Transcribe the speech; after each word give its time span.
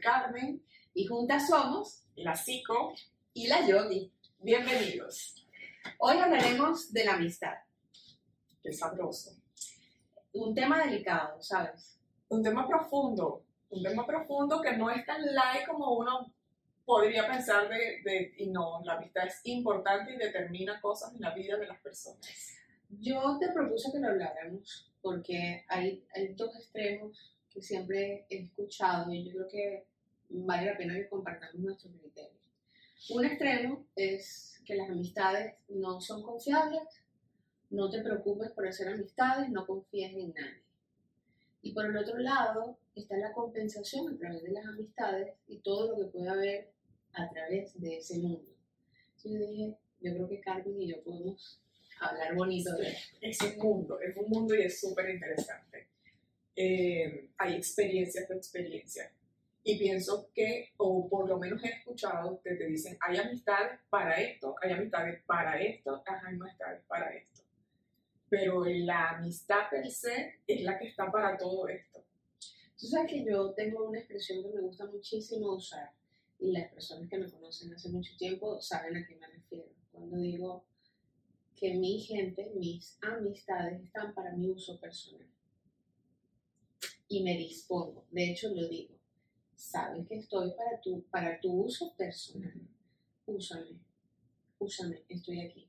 Carmen 0.00 0.62
y 0.94 1.06
juntas 1.06 1.48
somos 1.48 2.04
la 2.16 2.34
Psico 2.34 2.94
y 3.34 3.46
la 3.46 3.66
Yogi. 3.66 4.10
Bienvenidos. 4.38 5.46
Hoy 5.98 6.16
hablaremos 6.16 6.90
de 6.92 7.04
la 7.04 7.14
amistad. 7.14 7.54
Qué 8.62 8.72
sabroso. 8.72 9.36
Un 10.32 10.54
tema 10.54 10.82
delicado, 10.82 11.42
¿sabes? 11.42 11.98
Un 12.28 12.42
tema 12.42 12.66
profundo, 12.66 13.44
un 13.68 13.82
tema 13.82 14.06
profundo 14.06 14.62
que 14.62 14.76
no 14.76 14.90
es 14.90 15.04
tan 15.04 15.22
light 15.34 15.66
como 15.68 15.98
uno 15.98 16.32
podría 16.86 17.26
pensar 17.28 17.68
de, 17.68 18.00
de, 18.02 18.34
y 18.38 18.46
no, 18.48 18.80
la 18.84 18.94
amistad 18.94 19.26
es 19.26 19.40
importante 19.44 20.14
y 20.14 20.16
determina 20.16 20.80
cosas 20.80 21.14
en 21.14 21.20
la 21.20 21.34
vida 21.34 21.58
de 21.58 21.66
las 21.66 21.78
personas. 21.80 22.26
Yo 22.88 23.38
te 23.38 23.52
propuse 23.52 23.92
que 23.92 23.98
lo 23.98 24.08
habláramos 24.08 24.90
porque 25.02 25.64
hay, 25.68 26.04
hay 26.14 26.28
dos 26.34 26.56
extremos 26.56 27.36
que 27.50 27.60
siempre 27.60 28.26
he 28.30 28.44
escuchado 28.44 29.12
y 29.12 29.24
yo 29.24 29.32
creo 29.32 29.48
que 29.48 29.89
vale 30.30 30.66
la 30.66 30.76
pena 30.76 30.94
que 30.94 31.08
compartamos 31.08 31.56
nuestros 31.56 31.92
criterios. 31.94 32.40
Un 33.10 33.24
extremo 33.24 33.86
es 33.96 34.60
que 34.64 34.74
las 34.74 34.90
amistades 34.90 35.54
no 35.68 36.00
son 36.00 36.22
confiables, 36.22 36.82
no 37.70 37.90
te 37.90 38.02
preocupes 38.02 38.50
por 38.50 38.66
hacer 38.66 38.88
amistades, 38.88 39.48
no 39.50 39.66
confíes 39.66 40.12
en 40.12 40.32
nadie. 40.32 40.62
Y 41.62 41.72
por 41.72 41.86
el 41.86 41.96
otro 41.96 42.18
lado 42.18 42.78
está 42.94 43.16
la 43.16 43.32
compensación 43.32 44.14
a 44.14 44.18
través 44.18 44.42
de 44.42 44.52
las 44.52 44.66
amistades 44.66 45.34
y 45.46 45.58
todo 45.58 45.88
lo 45.88 45.98
que 45.98 46.10
puede 46.10 46.28
haber 46.28 46.72
a 47.12 47.28
través 47.28 47.78
de 47.80 47.98
ese 47.98 48.18
mundo. 48.18 48.50
Yo 49.24 49.30
dije, 49.30 49.76
yo 50.00 50.14
creo 50.14 50.28
que 50.28 50.40
Carmen 50.40 50.80
y 50.80 50.88
yo 50.88 51.02
podemos 51.02 51.60
hablar 52.00 52.34
bonito 52.34 52.74
de 52.76 52.88
eso. 52.88 53.16
Es 53.20 53.40
un 53.42 53.58
mundo, 53.58 54.00
es 54.00 54.16
un 54.16 54.28
mundo 54.28 54.54
y 54.54 54.62
es 54.62 54.80
súper 54.80 55.10
interesante. 55.10 55.88
Eh, 56.56 57.28
hay 57.36 57.54
experiencias 57.54 58.28
de 58.28 58.36
experiencias. 58.36 59.12
Y 59.62 59.78
pienso 59.78 60.30
que, 60.34 60.70
o 60.78 61.08
por 61.08 61.28
lo 61.28 61.38
menos 61.38 61.62
he 61.64 61.68
escuchado 61.68 62.40
que 62.42 62.54
te 62.54 62.66
dicen, 62.66 62.96
hay 63.00 63.18
amistades 63.18 63.80
para 63.90 64.20
esto, 64.20 64.54
hay 64.62 64.72
amistades 64.72 65.22
para 65.24 65.60
esto, 65.60 66.02
hay 66.06 66.34
amistades 66.34 66.82
para 66.86 67.14
esto. 67.14 67.42
Pero 68.28 68.64
la 68.64 69.10
amistad 69.10 69.68
per 69.70 69.90
se 69.90 70.40
es 70.46 70.62
la 70.62 70.78
que 70.78 70.88
está 70.88 71.10
para 71.10 71.36
todo 71.36 71.68
esto. 71.68 72.02
Tú 72.78 72.86
sabes 72.86 73.10
que 73.10 73.24
yo 73.24 73.52
tengo 73.52 73.88
una 73.88 73.98
expresión 73.98 74.42
que 74.42 74.48
me 74.48 74.62
gusta 74.62 74.86
muchísimo 74.86 75.54
usar 75.54 75.92
y 76.38 76.52
las 76.52 76.72
personas 76.72 77.08
que 77.10 77.18
me 77.18 77.30
conocen 77.30 77.74
hace 77.74 77.90
mucho 77.90 78.16
tiempo 78.16 78.60
saben 78.60 78.96
a 78.96 79.06
qué 79.06 79.16
me 79.16 79.26
refiero. 79.26 79.68
Cuando 79.92 80.16
digo 80.16 80.64
que 81.54 81.74
mi 81.74 82.00
gente, 82.00 82.50
mis 82.54 82.98
amistades 83.02 83.82
están 83.82 84.14
para 84.14 84.32
mi 84.32 84.48
uso 84.48 84.80
personal. 84.80 85.28
Y 87.08 87.22
me 87.22 87.36
dispongo, 87.36 88.06
de 88.10 88.30
hecho 88.30 88.48
lo 88.54 88.66
digo, 88.66 88.99
sabes 89.60 90.08
que 90.08 90.16
estoy 90.16 90.52
para 90.52 90.80
tu, 90.80 91.02
para 91.10 91.40
tu 91.40 91.64
uso 91.64 91.94
personal. 91.96 92.54
Úsame, 93.26 93.78
úsame, 94.58 95.04
estoy 95.08 95.40
aquí. 95.40 95.68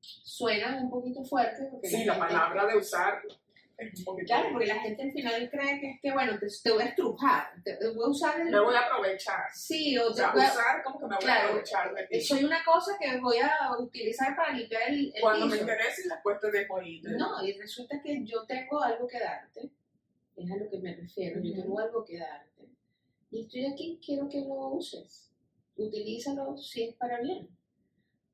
Suena 0.00 0.80
un 0.80 0.90
poquito 0.90 1.22
fuerte 1.24 1.68
porque... 1.70 1.88
Sí, 1.88 2.04
la, 2.04 2.18
palabra 2.18 2.66
de 2.66 2.78
usar 2.78 3.20
Claro, 4.26 4.50
porque 4.52 4.66
la 4.66 4.78
gente 4.80 5.02
al 5.02 5.12
final 5.12 5.50
cree 5.50 5.80
que 5.80 5.90
es 5.92 6.00
que, 6.02 6.12
bueno, 6.12 6.38
te, 6.38 6.46
te 6.62 6.70
voy 6.70 6.82
a 6.82 6.86
estrujar, 6.86 7.50
te, 7.64 7.76
voy 7.94 8.04
a 8.04 8.08
usar 8.08 8.40
el... 8.40 8.50
Me 8.50 8.60
voy 8.60 8.74
a 8.74 8.80
aprovechar. 8.80 9.44
Sí, 9.54 9.96
o, 9.96 10.08
o 10.08 10.12
sea, 10.12 10.32
voy 10.32 10.42
a, 10.42 10.48
usar 10.48 10.82
como 10.82 10.98
que 10.98 11.06
me 11.06 11.14
voy 11.14 11.24
claro, 11.24 11.40
a 11.40 11.44
aprovechar 11.46 11.94
de 11.94 12.06
ti. 12.06 12.20
Soy 12.20 12.44
una 12.44 12.62
cosa 12.62 12.96
que 13.00 13.18
voy 13.20 13.38
a 13.38 13.78
utilizar 13.78 14.36
para 14.36 14.52
limpiar 14.52 14.82
el, 14.88 15.12
el 15.14 15.20
Cuando 15.22 15.46
piso. 15.46 15.56
me 15.56 15.60
interese 15.62 16.02
y 16.04 16.08
después 16.08 16.38
te 16.40 16.50
dejo 16.50 16.82
ir. 16.82 17.10
No, 17.16 17.42
y 17.42 17.52
resulta 17.58 18.02
que 18.02 18.22
yo 18.24 18.44
tengo 18.44 18.82
algo 18.82 19.06
que 19.06 19.18
darte, 19.18 19.70
es 20.36 20.50
a 20.50 20.56
lo 20.56 20.68
que 20.70 20.78
me 20.78 20.94
refiero, 20.94 21.40
yo 21.42 21.52
Ujú. 21.52 21.62
tengo 21.62 21.80
algo 21.80 22.04
que 22.04 22.18
darte. 22.18 22.50
Y 23.30 23.42
estoy 23.42 23.66
aquí, 23.66 24.00
quiero 24.04 24.28
que 24.28 24.40
lo 24.40 24.68
uses. 24.68 25.30
Utilízalo 25.76 26.56
si 26.56 26.82
es 26.82 26.94
para 26.96 27.20
bien. 27.20 27.48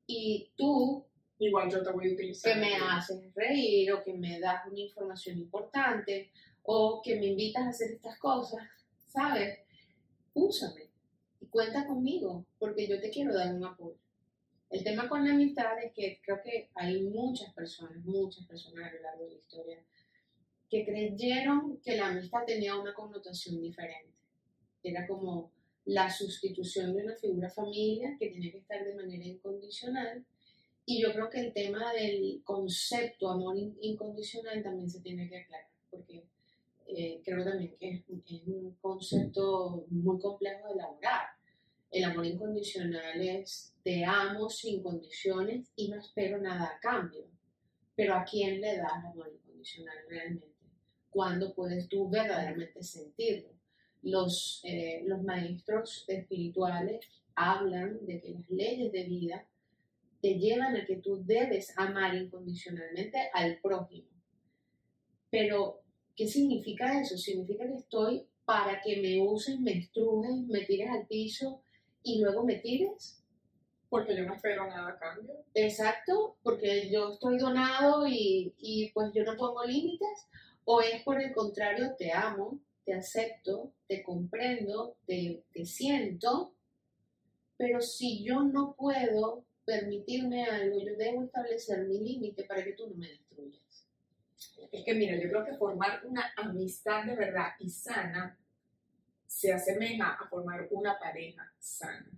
Y 0.07 0.51
tú 0.55 1.05
Igual 1.39 1.69
yo 1.69 1.83
te 1.83 1.91
voy 1.91 2.09
a 2.09 2.13
utilizar. 2.13 2.53
que 2.53 2.59
me 2.59 2.75
haces 2.75 3.33
reír 3.35 3.91
o 3.93 4.03
que 4.03 4.13
me 4.13 4.39
das 4.39 4.65
una 4.65 4.79
información 4.79 5.37
importante 5.37 6.31
o 6.63 7.01
que 7.03 7.19
me 7.19 7.27
invitas 7.27 7.63
a 7.63 7.69
hacer 7.69 7.91
estas 7.91 8.17
cosas, 8.17 8.67
¿sabes? 9.05 9.59
Úsame 10.33 10.89
y 11.39 11.45
cuenta 11.47 11.85
conmigo 11.85 12.45
porque 12.57 12.87
yo 12.87 12.99
te 12.99 13.09
quiero 13.09 13.33
dar 13.33 13.53
un 13.53 13.63
apoyo. 13.63 13.99
El 14.69 14.83
tema 14.83 15.07
con 15.07 15.25
la 15.25 15.33
amistad 15.33 15.81
es 15.81 15.93
que 15.93 16.19
creo 16.23 16.41
que 16.43 16.69
hay 16.75 17.03
muchas 17.03 17.53
personas, 17.53 18.03
muchas 18.03 18.45
personas 18.47 18.91
a 18.91 18.95
lo 18.95 19.01
largo 19.01 19.23
de 19.23 19.29
la 19.29 19.37
historia 19.37 19.83
que 20.69 20.83
creyeron 20.83 21.79
que 21.81 21.95
la 21.95 22.07
amistad 22.07 22.43
tenía 22.45 22.75
una 22.75 22.93
connotación 22.93 23.61
diferente. 23.61 24.16
Era 24.83 25.05
como 25.07 25.51
la 25.85 26.09
sustitución 26.09 26.95
de 26.95 27.03
una 27.03 27.15
figura 27.15 27.49
familiar 27.49 28.17
que 28.17 28.29
tenía 28.29 28.51
que 28.51 28.57
estar 28.59 28.83
de 28.85 28.95
manera 28.95 29.25
incondicional 29.25 30.25
y 30.85 31.01
yo 31.01 31.11
creo 31.13 31.29
que 31.29 31.39
el 31.41 31.53
tema 31.53 31.91
del 31.93 32.41
concepto 32.43 33.29
amor 33.29 33.57
in- 33.57 33.77
incondicional 33.81 34.63
también 34.63 34.89
se 34.89 35.01
tiene 35.01 35.27
que 35.29 35.37
aclarar, 35.39 35.67
porque 35.89 36.23
eh, 36.87 37.21
creo 37.25 37.43
también 37.43 37.75
que 37.77 37.89
es, 37.89 38.03
es 38.09 38.47
un 38.47 38.73
concepto 38.81 39.85
muy 39.89 40.17
complejo 40.19 40.67
de 40.67 40.73
elaborar. 40.75 41.27
El 41.91 42.05
amor 42.05 42.25
incondicional 42.25 43.21
es 43.21 43.73
te 43.83 44.05
amo 44.05 44.49
sin 44.49 44.81
condiciones 44.81 45.71
y 45.75 45.89
no 45.89 45.99
espero 45.99 46.37
nada 46.39 46.65
a 46.75 46.79
cambio. 46.79 47.25
Pero 47.95 48.15
¿a 48.15 48.23
quién 48.23 48.61
le 48.61 48.77
das 48.77 49.03
amor 49.03 49.29
incondicional 49.33 49.97
realmente? 50.07 50.47
¿Cuándo 51.09 51.53
puedes 51.53 51.89
tú 51.89 52.09
verdaderamente 52.09 52.81
sentirlo? 52.83 53.56
Los, 54.07 54.61
eh, 54.63 55.03
los 55.05 55.21
maestros 55.21 56.05
espirituales 56.07 57.05
hablan 57.35 58.05
de 58.05 58.21
que 58.21 58.29
las 58.29 58.49
leyes 58.49 58.91
de 58.91 59.03
vida 59.03 59.45
te 60.21 60.35
llevan 60.39 60.75
a 60.75 60.85
que 60.85 60.95
tú 60.95 61.23
debes 61.25 61.77
amar 61.77 62.15
incondicionalmente 62.15 63.29
al 63.33 63.59
prójimo. 63.59 64.07
Pero, 65.29 65.81
¿qué 66.15 66.25
significa 66.27 66.99
eso? 67.01 67.17
Significa 67.17 67.67
que 67.67 67.75
estoy 67.75 68.27
para 68.45 68.81
que 68.81 69.01
me 69.01 69.21
uses, 69.21 69.59
me 69.59 69.73
estrujes, 69.73 70.47
me 70.47 70.61
tires 70.61 70.89
al 70.89 71.05
piso 71.05 71.61
y 72.01 72.21
luego 72.21 72.43
me 72.43 72.55
tires. 72.55 73.21
Porque 73.89 74.15
yo 74.15 74.23
no 74.23 74.35
espero 74.35 74.67
nada 74.67 74.89
a 74.89 74.99
cambio. 74.99 75.33
Exacto, 75.53 76.37
porque 76.43 76.89
yo 76.89 77.13
estoy 77.13 77.37
donado 77.37 78.07
y, 78.07 78.53
y 78.57 78.91
pues 78.93 79.11
yo 79.13 79.23
no 79.23 79.35
pongo 79.37 79.65
límites. 79.65 80.27
O 80.65 80.81
es 80.81 81.03
por 81.03 81.21
el 81.21 81.33
contrario, 81.33 81.95
te 81.97 82.11
amo, 82.11 82.59
te 82.87 82.93
acepto, 82.93 83.73
te 83.85 84.01
comprendo, 84.01 84.95
te, 85.05 85.43
te 85.51 85.65
siento, 85.65 86.55
pero 87.57 87.81
si 87.81 88.23
yo 88.23 88.43
no 88.43 88.75
puedo 88.77 89.43
permitirme 89.65 90.45
algo, 90.45 90.79
yo 90.79 90.95
debo 90.95 91.23
establecer 91.23 91.85
mi 91.85 91.99
límite 91.99 92.45
para 92.45 92.63
que 92.63 92.71
tú 92.71 92.87
no 92.87 92.95
me 92.95 93.09
destruyas. 93.09 93.85
Es 94.71 94.85
que 94.85 94.93
mira, 94.93 95.21
yo 95.21 95.27
creo 95.27 95.43
que 95.43 95.57
formar 95.57 96.05
una 96.05 96.31
amistad 96.37 97.03
de 97.03 97.17
verdad 97.17 97.49
y 97.59 97.69
sana 97.69 98.39
se 99.25 99.51
asemeja 99.51 100.13
a 100.13 100.29
formar 100.29 100.69
una 100.71 100.97
pareja 100.97 101.53
sana. 101.59 102.09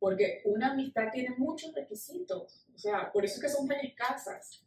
Porque 0.00 0.42
una 0.46 0.72
amistad 0.72 1.12
tiene 1.12 1.36
muchos 1.38 1.72
requisitos. 1.72 2.66
O 2.74 2.78
sea, 2.78 3.12
por 3.12 3.24
eso 3.24 3.36
es 3.36 3.40
que 3.40 3.48
son 3.48 3.68
tan 3.68 3.78
escasas. 3.78 4.64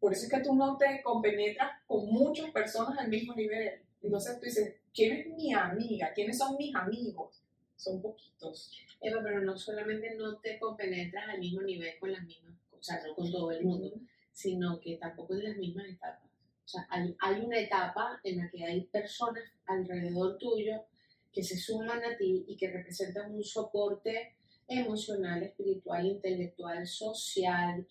Por 0.00 0.12
eso 0.12 0.24
es 0.24 0.32
que 0.32 0.40
tú 0.40 0.52
no 0.56 0.76
te 0.76 1.00
compenetras 1.04 1.80
con 1.86 2.06
muchas 2.06 2.50
personas 2.50 2.98
al 2.98 3.08
mismo 3.08 3.36
nivel. 3.36 3.84
Entonces 4.02 4.38
tú 4.38 4.44
dices, 4.44 4.76
¿quién 4.94 5.16
es 5.16 5.26
mi 5.28 5.52
amiga? 5.52 6.12
¿Quiénes 6.14 6.38
son 6.38 6.56
mis 6.56 6.74
amigos? 6.74 7.42
Son 7.76 8.00
poquitos. 8.00 8.72
Eva, 9.00 9.20
pero 9.22 9.40
no 9.42 9.56
solamente 9.56 10.14
no 10.16 10.38
te 10.38 10.58
compenetras 10.58 11.28
al 11.28 11.40
mismo 11.40 11.62
nivel 11.62 11.98
con 11.98 12.12
las 12.12 12.24
mismas, 12.24 12.54
o 12.72 12.82
sea, 12.82 13.00
no 13.06 13.14
con 13.14 13.30
todo 13.30 13.52
el 13.52 13.64
mundo, 13.64 13.92
sino 14.32 14.80
que 14.80 14.96
tampoco 14.96 15.34
en 15.34 15.44
las 15.44 15.56
mismas 15.56 15.86
etapas. 15.86 16.28
O 16.64 16.68
sea, 16.68 16.86
hay, 16.90 17.16
hay 17.20 17.40
una 17.40 17.58
etapa 17.58 18.20
en 18.24 18.38
la 18.38 18.50
que 18.50 18.64
hay 18.64 18.82
personas 18.86 19.44
alrededor 19.66 20.36
tuyo 20.38 20.84
que 21.32 21.42
se 21.42 21.56
suman 21.56 22.04
a 22.04 22.16
ti 22.16 22.44
y 22.48 22.56
que 22.56 22.70
representan 22.70 23.34
un 23.34 23.44
soporte 23.44 24.34
emocional, 24.66 25.42
espiritual, 25.42 26.06
intelectual, 26.06 26.86
social, 26.86 27.86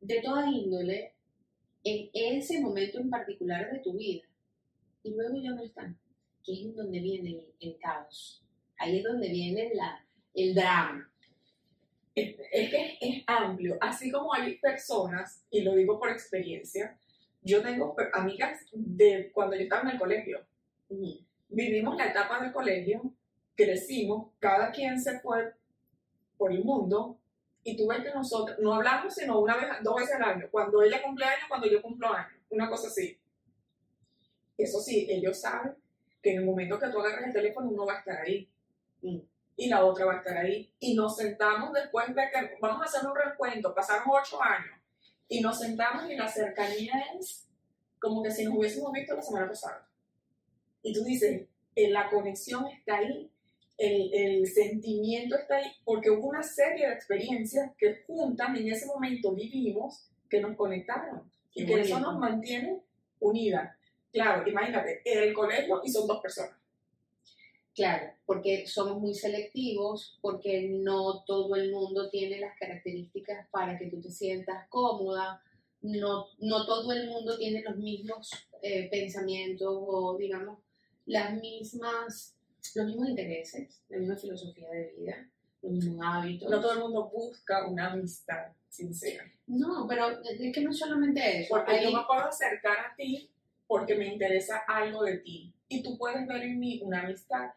de 0.00 0.20
toda 0.20 0.48
índole, 0.50 1.14
en 1.84 2.10
ese 2.12 2.60
momento 2.60 2.98
en 2.98 3.08
particular 3.08 3.72
de 3.72 3.78
tu 3.78 3.96
vida. 3.96 4.27
Y 5.02 5.14
luego 5.14 5.36
ya 5.40 5.50
no 5.52 5.62
están, 5.62 5.98
que 6.44 6.52
es 6.52 6.60
en 6.60 6.74
donde 6.74 7.00
viene 7.00 7.30
el, 7.30 7.54
el 7.60 7.78
caos. 7.78 8.44
Ahí 8.78 8.98
es 8.98 9.04
donde 9.04 9.28
viene 9.28 9.70
la, 9.74 10.04
el 10.34 10.54
drama. 10.54 11.10
Es, 12.14 12.36
es 12.52 12.70
que 12.70 12.98
es 13.00 13.24
amplio. 13.26 13.78
Así 13.80 14.10
como 14.10 14.34
hay 14.34 14.58
personas, 14.58 15.44
y 15.50 15.62
lo 15.62 15.74
digo 15.74 15.98
por 15.98 16.10
experiencia, 16.10 16.98
yo 17.42 17.62
tengo 17.62 17.94
amigas 18.12 18.66
de 18.72 19.30
cuando 19.32 19.56
yo 19.56 19.62
estaba 19.62 19.82
en 19.82 19.90
el 19.90 19.98
colegio. 19.98 20.46
Ujú. 20.88 21.18
Vivimos 21.48 21.96
la 21.96 22.08
etapa 22.08 22.40
del 22.40 22.52
colegio, 22.52 23.14
crecimos, 23.54 24.32
cada 24.38 24.70
quien 24.70 25.00
se 25.00 25.18
fue 25.20 25.54
por 26.36 26.52
el 26.52 26.62
mundo, 26.62 27.18
y 27.64 27.76
tú 27.76 27.86
ves 27.88 28.02
que 28.02 28.10
nosotros 28.10 28.58
no 28.60 28.74
hablamos 28.74 29.14
sino 29.14 29.40
una 29.40 29.56
vez, 29.56 29.66
dos 29.82 29.96
veces 29.96 30.14
al 30.16 30.22
año. 30.22 30.48
Cuando 30.50 30.82
ella 30.82 31.02
cumple 31.02 31.24
años, 31.24 31.44
cuando 31.48 31.68
yo 31.68 31.82
cumplo 31.82 32.12
años. 32.12 32.40
Una 32.50 32.68
cosa 32.68 32.88
así. 32.88 33.18
Eso 34.58 34.80
sí, 34.80 35.06
ellos 35.08 35.40
saben 35.40 35.72
que 36.20 36.32
en 36.32 36.40
el 36.40 36.44
momento 36.44 36.78
que 36.78 36.88
tú 36.88 36.98
agarres 36.98 37.28
el 37.28 37.32
teléfono 37.32 37.70
uno 37.70 37.86
va 37.86 37.94
a 37.94 37.98
estar 38.00 38.20
ahí. 38.20 38.50
Mm. 39.02 39.18
Y 39.56 39.68
la 39.68 39.84
otra 39.84 40.04
va 40.06 40.14
a 40.14 40.18
estar 40.18 40.36
ahí. 40.36 40.70
Y 40.80 40.94
nos 40.94 41.16
sentamos 41.16 41.72
después 41.72 42.08
de 42.08 42.14
que 42.14 42.56
vamos 42.60 42.82
a 42.82 42.84
hacer 42.84 43.08
un 43.08 43.16
recuento, 43.16 43.74
pasaron 43.74 44.04
ocho 44.08 44.42
años, 44.42 44.78
y 45.28 45.40
nos 45.40 45.58
sentamos 45.58 46.10
y 46.10 46.16
la 46.16 46.28
cercanía 46.28 46.92
es 47.18 47.46
como 48.00 48.22
que 48.22 48.30
si 48.30 48.44
nos 48.44 48.56
hubiésemos 48.56 48.92
visto 48.92 49.14
la 49.14 49.22
semana 49.22 49.48
pasada. 49.48 49.88
Y 50.82 50.92
tú 50.92 51.02
dices, 51.04 51.46
eh, 51.74 51.90
la 51.90 52.08
conexión 52.08 52.66
está 52.68 52.98
ahí, 52.98 53.30
el, 53.76 54.12
el 54.14 54.46
sentimiento 54.46 55.36
está 55.36 55.56
ahí, 55.56 55.70
porque 55.84 56.10
hubo 56.10 56.28
una 56.28 56.42
serie 56.42 56.86
de 56.88 56.94
experiencias 56.94 57.72
que 57.76 58.02
juntas 58.06 58.48
en 58.56 58.68
ese 58.68 58.86
momento 58.86 59.32
vivimos 59.32 60.08
que 60.28 60.40
nos 60.40 60.56
conectaron 60.56 61.30
y 61.54 61.66
Qué 61.66 61.74
que 61.74 61.80
eso 61.80 61.94
bonito. 61.94 62.12
nos 62.12 62.20
mantiene 62.20 62.82
unidas. 63.20 63.76
Claro, 64.12 64.48
imagínate, 64.48 65.02
el 65.04 65.32
colegio 65.34 65.80
y 65.84 65.90
son 65.90 66.06
dos 66.06 66.20
personas. 66.20 66.56
Claro, 67.74 68.12
porque 68.26 68.66
somos 68.66 68.98
muy 68.98 69.14
selectivos, 69.14 70.18
porque 70.20 70.68
no 70.68 71.22
todo 71.24 71.54
el 71.54 71.70
mundo 71.70 72.10
tiene 72.10 72.40
las 72.40 72.58
características 72.58 73.46
para 73.50 73.78
que 73.78 73.86
tú 73.86 74.00
te 74.00 74.10
sientas 74.10 74.66
cómoda, 74.68 75.40
no, 75.82 76.26
no 76.38 76.66
todo 76.66 76.92
el 76.92 77.08
mundo 77.08 77.38
tiene 77.38 77.62
los 77.62 77.76
mismos 77.76 78.30
eh, 78.62 78.88
pensamientos 78.90 79.68
o, 79.70 80.16
digamos, 80.18 80.58
las 81.06 81.40
mismas, 81.40 82.36
los 82.74 82.86
mismos 82.86 83.10
intereses, 83.10 83.80
la 83.88 83.98
misma 83.98 84.16
filosofía 84.16 84.68
de 84.70 84.94
vida, 84.98 85.30
los 85.62 85.72
mismos 85.72 86.04
hábitos. 86.04 86.50
No 86.50 86.60
todo 86.60 86.72
el 86.72 86.80
mundo 86.80 87.10
busca 87.14 87.68
una 87.68 87.92
amistad 87.92 88.52
sincera. 88.68 89.24
No, 89.46 89.86
pero 89.88 90.20
es 90.22 90.52
que 90.52 90.60
no 90.62 90.72
solamente 90.72 91.42
eso. 91.42 91.50
Porque 91.50 91.80
yo 91.82 91.92
me 91.92 92.04
puedo 92.06 92.22
acercar 92.22 92.76
a 92.78 92.96
ti 92.96 93.30
porque 93.68 93.94
me 93.94 94.06
interesa 94.12 94.64
algo 94.66 95.04
de 95.04 95.18
ti. 95.18 95.54
Y 95.68 95.82
tú 95.82 95.96
puedes 95.96 96.26
ver 96.26 96.42
en 96.42 96.58
mí 96.58 96.80
una 96.82 97.02
amistad. 97.02 97.50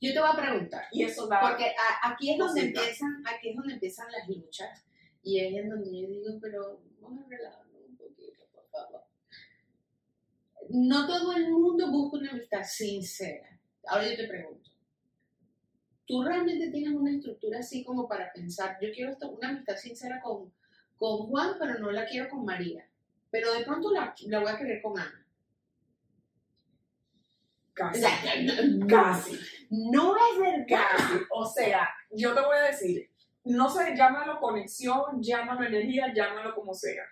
yo 0.00 0.12
te 0.12 0.20
voy 0.20 0.28
a 0.32 0.36
preguntar, 0.36 0.84
Y 0.92 1.02
eso 1.02 1.26
da... 1.26 1.40
Porque 1.40 1.64
a- 1.64 2.12
aquí 2.12 2.30
es 2.32 2.38
donde 2.38 2.60
Cosita. 2.60 2.80
empiezan, 2.80 3.22
aquí 3.26 3.48
es 3.50 3.56
donde 3.56 3.74
empiezan 3.74 4.12
las 4.12 4.28
luchas 4.28 4.84
y 5.24 5.40
es 5.40 5.52
en 5.56 5.70
donde 5.70 5.90
yo 6.00 6.06
digo, 6.08 6.38
pero 6.40 6.80
vamos 7.00 7.24
a 7.24 7.28
relajarnos 7.28 7.82
un 7.88 7.96
poquito, 7.96 8.44
por 8.54 8.68
favor. 8.70 9.02
No 10.68 11.06
todo 11.06 11.32
el 11.34 11.50
mundo 11.50 11.90
busca 11.90 12.18
una 12.18 12.30
amistad 12.30 12.62
sincera. 12.62 13.58
Ahora 13.86 14.08
yo 14.08 14.16
te 14.16 14.28
pregunto, 14.28 14.70
¿tú 16.06 16.22
realmente 16.22 16.70
tienes 16.70 16.94
una 16.94 17.10
estructura 17.10 17.58
así 17.60 17.82
como 17.84 18.06
para 18.06 18.32
pensar, 18.32 18.76
yo 18.82 18.92
quiero 18.92 19.10
esta- 19.12 19.26
una 19.28 19.48
amistad 19.48 19.76
sincera 19.76 20.20
con, 20.20 20.52
con 20.96 21.26
Juan, 21.28 21.56
pero 21.58 21.78
no 21.78 21.90
la 21.90 22.06
quiero 22.06 22.28
con 22.28 22.44
María? 22.44 22.86
Pero 23.30 23.52
de 23.54 23.64
pronto 23.64 23.90
la, 23.92 24.14
la 24.26 24.38
voy 24.40 24.50
a 24.50 24.58
querer 24.58 24.80
con 24.82 24.98
Ana. 24.98 25.24
Casi. 27.78 28.02
Casi. 28.88 29.38
no 29.70 30.16
es 30.16 30.38
verdad. 30.40 30.66
Casi. 30.66 31.14
O 31.30 31.46
sea, 31.46 31.88
yo 32.10 32.34
te 32.34 32.40
voy 32.40 32.56
a 32.56 32.62
decir, 32.62 33.08
no 33.44 33.70
sé, 33.70 33.94
llámalo 33.96 34.40
conexión, 34.40 35.22
llámalo 35.22 35.64
energía, 35.64 36.12
llámalo 36.14 36.54
como 36.54 36.74
sea. 36.74 37.04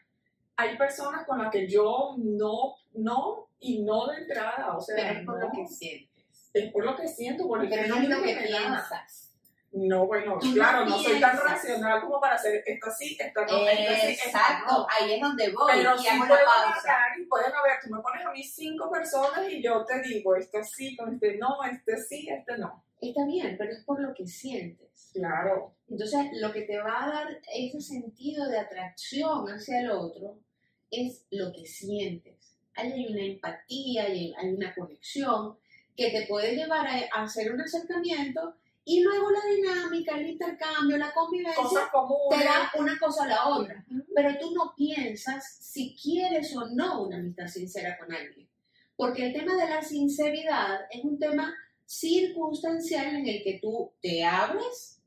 Hay 0.56 0.76
personas 0.76 1.26
con 1.26 1.38
las 1.38 1.50
que 1.50 1.68
yo 1.68 2.16
no, 2.18 2.74
no 2.94 3.48
y 3.60 3.82
no 3.82 4.06
de 4.08 4.18
entrada, 4.22 4.76
o 4.76 4.80
sea, 4.80 4.96
Pero 4.96 5.20
es 5.20 5.26
por 5.26 5.40
lo 5.40 5.50
que 5.50 5.66
sientes. 5.66 6.50
es 6.52 6.72
por 6.72 6.84
lo 6.84 6.96
que 6.96 7.08
siento, 7.08 7.46
por 7.46 7.62
el 7.62 7.68
Pero 7.68 7.88
no 7.88 8.02
es 8.02 8.08
lo 8.08 8.22
que 8.22 8.36
piensas. 8.36 9.35
No, 9.72 10.06
bueno, 10.06 10.38
Tú 10.40 10.48
no 10.48 10.54
claro, 10.54 10.86
no 10.86 10.98
soy 10.98 11.20
tan 11.20 11.36
racional 11.38 12.00
como 12.00 12.20
para 12.20 12.36
hacer 12.36 12.62
esta 12.64 12.90
sí, 12.90 13.16
esta 13.20 13.44
no, 13.44 13.68
esta 13.68 14.00
sí, 14.00 14.12
Exacto, 14.12 14.72
no. 14.72 14.86
ahí 14.88 15.14
es 15.14 15.20
donde 15.20 15.52
voy. 15.52 15.72
Pero 15.74 15.94
y 15.94 15.98
sí 15.98 16.08
puedo 16.16 16.30
marcar 16.30 17.20
y 17.20 17.24
pueden 17.26 17.52
haber, 17.52 17.72
tú 17.82 17.90
me 17.94 18.00
pones 18.00 18.24
a 18.24 18.30
mí 18.30 18.42
cinco 18.42 18.90
personas 18.90 19.50
y 19.50 19.62
yo 19.62 19.84
te 19.84 20.00
digo, 20.00 20.34
este 20.36 20.64
sí, 20.64 20.96
con 20.96 21.14
este 21.14 21.36
no, 21.36 21.62
este 21.70 21.96
sí, 21.98 22.26
este 22.30 22.56
no. 22.56 22.84
Está 23.00 23.26
bien, 23.26 23.56
pero 23.58 23.72
es 23.72 23.84
por 23.84 24.00
lo 24.00 24.14
que 24.14 24.26
sientes. 24.26 25.10
Claro. 25.12 25.74
Entonces, 25.88 26.28
lo 26.40 26.52
que 26.52 26.62
te 26.62 26.78
va 26.78 27.04
a 27.04 27.08
dar 27.08 27.40
ese 27.54 27.80
sentido 27.80 28.48
de 28.48 28.58
atracción 28.58 29.46
hacia 29.48 29.80
el 29.80 29.90
otro 29.90 30.38
es 30.90 31.26
lo 31.30 31.52
que 31.52 31.66
sientes. 31.66 32.56
Ahí 32.74 32.92
hay 32.92 33.06
una 33.12 33.22
empatía, 33.22 34.04
hay, 34.04 34.32
hay 34.38 34.54
una 34.54 34.74
conexión 34.74 35.58
que 35.94 36.10
te 36.10 36.26
puede 36.26 36.56
llevar 36.56 36.86
a, 36.86 36.94
a 37.12 37.22
hacer 37.24 37.52
un 37.52 37.60
acercamiento 37.60 38.54
y 38.88 39.02
luego 39.02 39.30
la 39.32 39.40
dinámica, 39.44 40.16
el 40.16 40.28
intercambio, 40.28 40.96
la 40.96 41.12
convivencia 41.12 41.62
te 42.30 42.44
da 42.44 42.70
una 42.78 42.96
cosa 42.98 43.24
a 43.24 43.28
la 43.28 43.48
otra. 43.48 43.84
Pero 44.14 44.38
tú 44.38 44.54
no 44.54 44.72
piensas 44.76 45.58
si 45.60 45.96
quieres 46.00 46.56
o 46.56 46.66
no 46.68 47.02
una 47.02 47.16
amistad 47.16 47.48
sincera 47.48 47.98
con 47.98 48.12
alguien. 48.14 48.48
Porque 48.96 49.26
el 49.26 49.32
tema 49.34 49.56
de 49.56 49.68
la 49.68 49.82
sinceridad 49.82 50.82
es 50.90 51.04
un 51.04 51.18
tema 51.18 51.52
circunstancial 51.84 53.16
en 53.16 53.26
el 53.28 53.42
que 53.42 53.58
tú 53.60 53.92
te 54.00 54.24
abres 54.24 55.02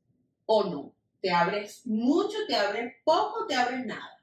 o 0.46 0.64
no. 0.66 0.94
Te 1.22 1.32
abres 1.32 1.86
mucho, 1.86 2.38
te 2.48 2.56
abres 2.56 2.94
poco, 3.04 3.46
te 3.48 3.56
abres 3.56 3.86
nada. 3.86 4.22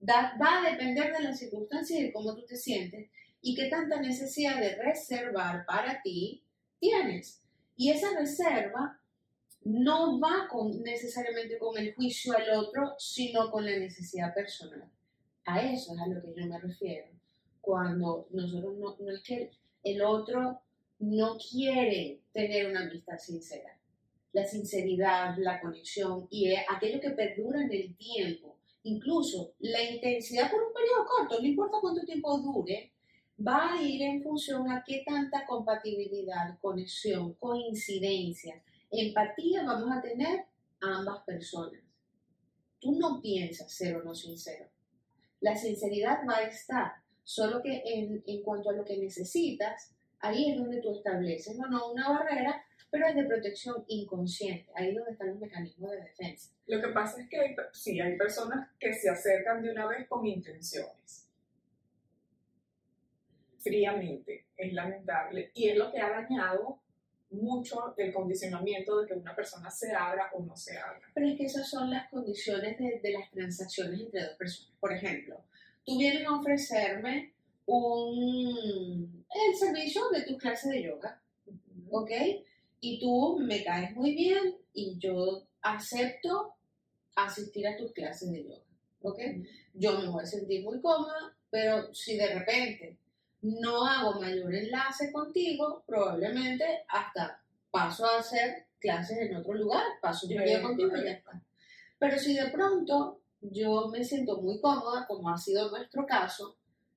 Da- 0.00 0.36
va 0.40 0.58
a 0.66 0.70
depender 0.70 1.12
de 1.16 1.22
las 1.22 1.38
circunstancias 1.38 1.98
y 1.98 2.02
de 2.04 2.12
cómo 2.12 2.34
tú 2.34 2.44
te 2.44 2.56
sientes 2.56 3.08
y 3.40 3.54
qué 3.54 3.66
tanta 3.68 4.00
necesidad 4.00 4.58
de 4.60 4.76
reservar 4.76 5.64
para 5.64 6.02
ti 6.02 6.44
tienes. 6.78 7.42
Y 7.76 7.90
esa 7.90 8.18
reserva 8.18 8.98
no 9.64 10.20
va 10.20 10.48
necesariamente 10.82 11.58
con 11.58 11.76
el 11.76 11.94
juicio 11.94 12.36
al 12.36 12.50
otro, 12.58 12.94
sino 12.98 13.50
con 13.50 13.64
la 13.64 13.76
necesidad 13.76 14.32
personal. 14.32 14.88
A 15.44 15.60
eso 15.60 15.94
es 15.94 16.00
a 16.00 16.06
lo 16.06 16.22
que 16.22 16.34
yo 16.40 16.46
me 16.46 16.58
refiero. 16.58 17.08
Cuando 17.60 18.28
nosotros 18.30 18.76
no, 18.78 18.96
no 18.98 19.10
es 19.10 19.22
que 19.22 19.50
el 19.82 20.02
otro 20.02 20.60
no 21.00 21.36
quiere 21.36 22.20
tener 22.32 22.70
una 22.70 22.82
amistad 22.82 23.18
sincera. 23.18 23.76
La 24.32 24.44
sinceridad, 24.44 25.36
la 25.38 25.60
conexión 25.60 26.26
y 26.30 26.54
aquello 26.54 27.00
que 27.00 27.10
perdura 27.10 27.62
en 27.62 27.72
el 27.72 27.96
tiempo, 27.96 28.56
incluso 28.84 29.54
la 29.58 29.82
intensidad 29.82 30.50
por 30.50 30.62
un 30.62 30.72
periodo 30.72 31.06
corto, 31.06 31.40
no 31.40 31.46
importa 31.46 31.78
cuánto 31.80 32.04
tiempo 32.04 32.38
dure, 32.38 32.92
va 33.38 33.74
a 33.74 33.82
ir 33.82 34.02
en 34.02 34.22
función 34.22 34.70
a 34.70 34.82
qué 34.86 35.02
tanta 35.06 35.46
compatibilidad, 35.46 36.58
conexión, 36.60 37.34
coincidencia, 37.34 38.62
empatía 38.90 39.64
vamos 39.64 39.96
a 39.96 40.00
tener 40.00 40.46
ambas 40.80 41.22
personas. 41.24 41.80
Tú 42.80 42.98
no 42.98 43.20
piensas 43.20 43.72
ser 43.72 43.96
o 43.96 44.02
no 44.02 44.14
sincero. 44.14 44.66
La 45.40 45.56
sinceridad 45.56 46.20
va 46.28 46.38
a 46.38 46.42
estar, 46.42 46.92
solo 47.24 47.62
que 47.62 47.82
en, 47.84 48.22
en 48.26 48.42
cuanto 48.42 48.70
a 48.70 48.72
lo 48.72 48.84
que 48.84 48.96
necesitas, 48.96 49.92
ahí 50.20 50.50
es 50.50 50.58
donde 50.58 50.80
tú 50.80 50.92
estableces, 50.92 51.56
no, 51.56 51.68
no 51.68 51.92
una 51.92 52.08
barrera, 52.08 52.64
pero 52.90 53.06
es 53.08 53.16
de 53.16 53.24
protección 53.24 53.84
inconsciente, 53.88 54.70
ahí 54.74 54.88
es 54.88 54.94
donde 54.94 55.12
están 55.12 55.28
los 55.28 55.40
mecanismos 55.40 55.90
de 55.90 56.00
defensa. 56.02 56.50
Lo 56.66 56.80
que 56.80 56.88
pasa 56.88 57.20
es 57.20 57.28
que 57.28 57.38
hay, 57.38 57.56
sí, 57.72 58.00
hay 58.00 58.16
personas 58.16 58.70
que 58.78 58.92
se 58.94 59.10
acercan 59.10 59.62
de 59.62 59.72
una 59.72 59.86
vez 59.86 60.08
con 60.08 60.24
intenciones. 60.26 61.25
Fríamente, 63.66 64.46
es 64.56 64.72
lamentable. 64.72 65.50
Y 65.54 65.68
es 65.68 65.76
lo 65.76 65.90
que 65.90 66.00
ha 66.00 66.10
dañado 66.10 66.78
mucho 67.30 67.94
el 67.96 68.12
condicionamiento 68.12 69.00
de 69.00 69.08
que 69.08 69.14
una 69.14 69.34
persona 69.34 69.68
se 69.70 69.92
abra 69.92 70.30
o 70.34 70.42
no 70.42 70.56
se 70.56 70.78
abra. 70.78 71.02
Pero 71.12 71.26
es 71.28 71.36
que 71.36 71.46
esas 71.46 71.68
son 71.68 71.90
las 71.90 72.08
condiciones 72.08 72.78
de, 72.78 73.00
de 73.02 73.12
las 73.12 73.28
transacciones 73.30 74.00
entre 74.00 74.22
dos 74.22 74.36
personas. 74.36 74.72
Por 74.78 74.92
ejemplo, 74.92 75.40
tú 75.84 75.98
vienes 75.98 76.26
a 76.26 76.36
ofrecerme 76.36 77.32
un, 77.66 79.24
el 79.34 79.56
servicio 79.56 80.08
de 80.10 80.22
tus 80.22 80.38
clases 80.38 80.70
de 80.70 80.84
yoga, 80.84 81.20
¿ok? 81.90 82.10
Y 82.80 83.00
tú 83.00 83.38
me 83.40 83.64
caes 83.64 83.94
muy 83.96 84.14
bien 84.14 84.56
y 84.72 84.96
yo 84.98 85.46
acepto 85.62 86.54
asistir 87.16 87.66
a 87.66 87.76
tus 87.76 87.92
clases 87.92 88.30
de 88.30 88.44
yoga, 88.44 88.62
¿ok? 89.02 89.18
Yo 89.74 89.98
me 89.98 90.08
voy 90.08 90.22
a 90.22 90.26
sentir 90.26 90.62
muy 90.62 90.80
cómoda, 90.80 91.36
pero 91.50 91.92
si 91.92 92.16
de 92.16 92.34
repente 92.34 92.98
no 93.46 93.86
hago 93.86 94.20
mayor 94.20 94.54
enlace 94.54 95.12
contigo, 95.12 95.84
probablemente 95.86 96.84
hasta 96.88 97.40
paso 97.70 98.06
a 98.06 98.18
hacer 98.18 98.66
clases 98.78 99.18
en 99.18 99.36
otro 99.36 99.54
lugar, 99.54 99.84
paso 100.00 100.26
un 100.26 100.36
periodo 100.36 100.62
contigo 100.62 100.96
y 100.96 101.04
ya 101.04 101.12
está. 101.12 101.40
Pero 101.98 102.18
si 102.18 102.34
de 102.34 102.48
pronto 102.48 103.20
yo 103.40 103.88
me 103.88 104.04
siento 104.04 104.40
muy 104.40 104.60
cómoda, 104.60 105.06
como 105.06 105.30
ha 105.30 105.38
sido 105.38 105.70
nuestro 105.70 106.04
caso, 106.06 106.56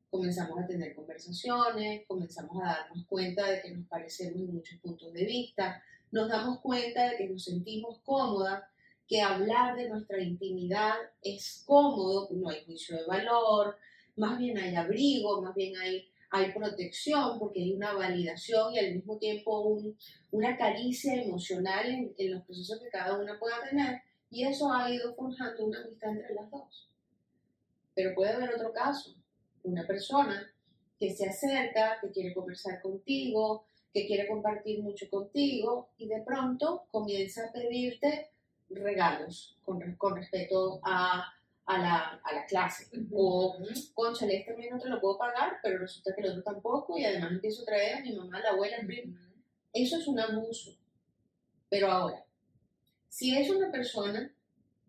comenzamos 0.10 0.60
a 0.60 0.66
tener 0.66 0.96
conversaciones, 0.96 2.06
comenzamos 2.08 2.62
a 2.64 2.68
darnos 2.68 3.06
cuenta 3.06 3.46
de 3.46 3.62
que 3.62 3.72
nos 3.72 3.88
parecemos 3.88 4.42
en 4.42 4.54
muchos 4.56 4.80
puntos 4.80 5.14
de 5.14 5.26
vista, 5.26 5.84
nos 6.12 6.28
damos 6.30 6.60
cuenta 6.62 7.10
de 7.10 7.18
que 7.18 7.30
nos 7.30 7.44
sentimos 7.44 8.00
cómodas, 8.04 8.64
que 9.08 9.22
hablar 9.22 9.76
de 9.76 9.90
nuestra 9.90 10.22
intimidad 10.22 10.96
es 11.22 11.64
cómodo, 11.66 12.30
no 12.32 12.50
hay 12.50 12.64
juicio 12.66 12.96
de 12.98 13.06
valor, 13.06 13.78
más 14.16 14.38
bien 14.38 14.58
hay 14.58 14.76
abrigo, 14.76 15.42
más 15.42 15.56
bien 15.56 15.78
hay, 15.78 16.12
hay 16.32 16.52
protección, 16.52 17.40
porque 17.40 17.62
hay 17.62 17.74
una 17.74 17.94
validación 17.94 18.74
y 18.74 18.80
al 18.80 18.96
mismo 18.96 19.18
tiempo 19.18 19.62
un- 19.62 19.98
una 20.32 20.58
caricia 20.58 21.16
emocional 21.16 22.14
en, 22.18 22.32
los 22.32 22.44
procesos 22.44 22.80
que 22.80 22.90
cada 22.90 23.20
una 23.20 23.40
pueda 23.40 23.64
tener, 23.68 24.02
y 24.30 24.46
eso 24.46 24.72
ha 24.72 24.92
ido 24.92 25.16
forjando 25.16 25.66
una 25.66 25.82
amistad 25.82 26.12
entre 26.12 26.36
las 26.36 26.50
dos. 26.52 26.88
Pero 27.96 28.14
puede 28.14 28.32
haber 28.34 28.54
otro 28.54 28.72
caso, 28.72 29.16
una 29.64 29.86
persona 29.88 30.54
que 31.00 31.10
se 31.12 31.28
acerca, 31.28 31.98
que 32.02 32.12
quiere 32.12 32.34
conversar 32.34 32.82
contigo, 32.82 33.66
que 33.94 34.06
quiere 34.06 34.28
compartir 34.28 34.84
mucho 34.84 35.10
contigo 35.10 35.90
y 35.98 36.08
de 36.08 36.22
pronto 36.22 36.84
comienza 36.92 37.48
a 37.48 37.52
pedirte 37.52 38.30
regalos 38.70 39.58
con, 39.66 39.96
con 39.96 40.16
respecto 40.16 40.80
a, 40.84 41.34
a 41.70 41.78
la, 41.78 42.20
a 42.24 42.34
la 42.34 42.46
clase. 42.48 42.88
O, 43.12 43.56
conchale, 43.94 44.38
este 44.38 44.56
mes 44.56 44.72
no 44.72 44.80
te 44.80 44.90
lo 44.90 45.00
puedo 45.00 45.20
pagar, 45.20 45.60
pero 45.62 45.78
resulta 45.78 46.16
que 46.16 46.22
el 46.22 46.32
otro 46.32 46.42
tampoco 46.42 46.98
y 46.98 47.06
además 47.06 47.32
empiezo 47.32 47.62
a 47.62 47.66
traer 47.66 47.98
a 47.98 48.02
mi 48.02 48.16
mamá, 48.16 48.40
a 48.40 48.42
la 48.42 48.50
abuela, 48.50 48.78
el 48.78 48.88
primo. 48.88 49.16
Eso 49.72 49.98
es 49.98 50.08
un 50.08 50.20
abuso. 50.20 50.76
Pero 51.70 51.92
ahora, 51.92 52.26
si 53.08 53.38
es 53.38 53.52
una 53.52 53.72
persona, 53.72 54.34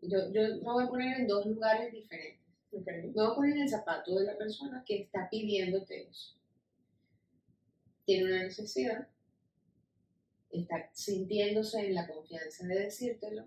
yo, 0.00 0.32
yo 0.32 0.40
me 0.40 0.72
voy 0.72 0.84
a 0.84 0.88
poner 0.88 1.20
en 1.20 1.28
dos 1.28 1.44
lugares 1.44 1.92
diferentes. 1.92 2.40
Ok. 2.72 2.87
Me 2.87 3.12
voy 3.12 3.30
a 3.30 3.34
poner 3.34 3.56
en 3.56 3.62
el 3.64 3.68
zapato 3.68 4.18
de 4.18 4.25
la 4.25 4.38
persona 4.38 4.82
que 4.87 5.02
está 5.02 5.28
pidiéndote 5.28 6.08
eso. 6.08 6.34
Tiene 8.06 8.25
una 8.25 8.42
necesidad, 8.44 9.06
está 10.50 10.88
sintiéndose 10.94 11.88
en 11.88 11.94
la 11.94 12.08
confianza 12.08 12.66
de 12.66 12.84
decírtelo. 12.84 13.44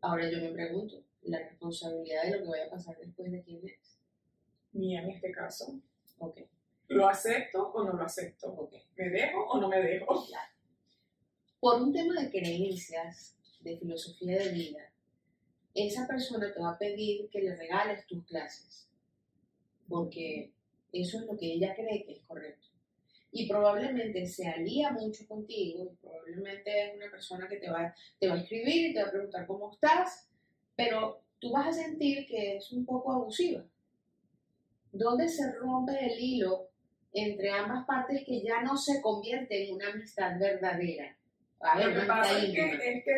Ahora 0.00 0.30
yo 0.30 0.38
me 0.38 0.52
pregunto, 0.52 1.02
la 1.22 1.38
responsabilidad 1.38 2.24
de 2.24 2.38
lo 2.38 2.44
que 2.44 2.48
vaya 2.48 2.66
a 2.66 2.70
pasar 2.70 2.96
después 2.98 3.30
de 3.30 3.42
quién 3.42 3.60
es. 3.66 3.98
Mía 4.72 5.02
en 5.02 5.10
este 5.10 5.30
caso. 5.32 5.80
Ok, 6.18 6.38
¿Lo 6.88 7.08
acepto 7.08 7.70
o 7.72 7.84
no 7.84 7.92
lo 7.92 8.02
acepto? 8.02 8.48
ok. 8.48 8.74
¿Me 8.96 9.10
dejo 9.10 9.44
o 9.44 9.60
no 9.60 9.68
me 9.68 9.80
dejo? 9.80 10.26
Por 11.60 11.82
un 11.82 11.92
tema 11.92 12.20
de 12.20 12.30
creencias, 12.30 13.36
de 13.60 13.76
filosofía 13.78 14.38
de 14.38 14.48
vida, 14.48 14.92
esa 15.74 16.06
persona 16.06 16.52
te 16.52 16.60
va 16.60 16.70
a 16.70 16.78
pedir 16.78 17.28
que 17.30 17.42
le 17.42 17.54
regales 17.54 18.06
tus 18.06 18.24
clases, 18.24 18.88
porque 19.88 20.52
eso 20.92 21.20
es 21.20 21.26
lo 21.26 21.36
que 21.36 21.52
ella 21.52 21.74
cree 21.74 22.04
que 22.04 22.12
es 22.12 22.22
correcto. 22.26 22.69
Y 23.32 23.48
probablemente 23.48 24.26
se 24.26 24.48
alía 24.48 24.90
mucho 24.90 25.26
contigo, 25.28 25.84
y 25.84 25.96
probablemente 25.96 26.88
es 26.88 26.96
una 26.96 27.10
persona 27.10 27.48
que 27.48 27.58
te 27.58 27.70
va, 27.70 27.94
te 28.18 28.28
va 28.28 28.34
a 28.34 28.38
escribir 28.38 28.90
y 28.90 28.94
te 28.94 29.02
va 29.02 29.08
a 29.08 29.12
preguntar 29.12 29.46
cómo 29.46 29.70
estás, 29.72 30.28
pero 30.74 31.22
tú 31.38 31.52
vas 31.52 31.68
a 31.68 31.72
sentir 31.72 32.26
que 32.26 32.56
es 32.56 32.72
un 32.72 32.84
poco 32.84 33.12
abusiva. 33.12 33.64
¿Dónde 34.92 35.28
se 35.28 35.52
rompe 35.52 35.92
el 36.04 36.18
hilo 36.18 36.68
entre 37.12 37.50
ambas 37.50 37.86
partes 37.86 38.24
que 38.26 38.42
ya 38.42 38.62
no 38.62 38.76
se 38.76 39.00
convierte 39.00 39.68
en 39.68 39.74
una 39.76 39.90
amistad 39.90 40.38
verdadera? 40.38 41.16
A 41.60 41.78
ver, 41.78 41.94
Lo 41.94 42.00
que 42.00 42.06
pasa 42.06 42.38
es 42.38 42.52
que, 42.52 42.74
es 42.74 43.04
que, 43.04 43.14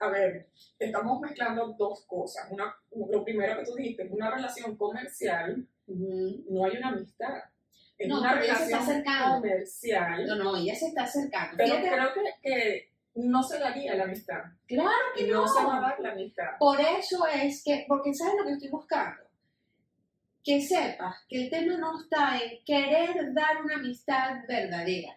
a 0.00 0.08
ver, 0.08 0.48
estamos 0.78 1.20
mezclando 1.20 1.74
dos 1.78 2.04
cosas. 2.06 2.50
Una, 2.50 2.74
lo 2.94 3.24
primero 3.24 3.58
que 3.58 3.64
tú 3.64 3.74
dijiste, 3.76 4.08
una 4.10 4.34
relación 4.34 4.76
comercial, 4.76 5.66
Ujú. 5.86 6.44
no 6.50 6.64
hay 6.64 6.76
una 6.76 6.88
amistad. 6.88 7.42
Es 8.02 8.08
No, 8.08 8.20
una 8.20 8.32
pero 8.32 8.44
ella 8.44 8.54
se 8.56 8.62
está 8.64 8.76
relación 8.78 8.96
acercando. 9.00 9.34
comercial, 9.40 10.26
No, 10.26 10.34
no, 10.36 10.56
ella 10.56 10.74
se 10.74 10.86
está 10.88 11.02
acercando. 11.04 11.54
pero 11.56 11.76
Fíjate, 11.76 11.88
creo 11.90 12.08
que, 12.14 12.20
que 12.42 12.92
no 13.14 13.42
se 13.42 13.58
daría 13.58 13.94
la 13.94 14.04
amistad. 14.04 14.42
claro 14.66 14.90
que 15.16 15.26
No 15.28 15.42
no. 15.42 15.48
se 15.48 15.64
va 15.64 15.76
a 15.76 15.80
dar 15.80 16.00
la 16.00 16.12
amistad. 16.12 16.46
Por 16.58 16.80
eso 16.80 17.26
es 17.26 17.62
que, 17.64 17.84
porque 17.86 18.14
¿sabes 18.14 18.34
lo 18.38 18.44
que 18.46 18.52
estoy 18.52 18.68
buscando? 18.70 19.22
Que 20.44 20.60
sepas 20.60 21.16
que 21.28 21.44
el 21.44 21.50
tema 21.50 21.76
no 21.76 22.00
está 22.00 22.36
en 22.42 22.64
querer 22.64 23.32
dar 23.32 23.62
una 23.64 23.76
amistad 23.76 24.40
verdadera. 24.48 25.16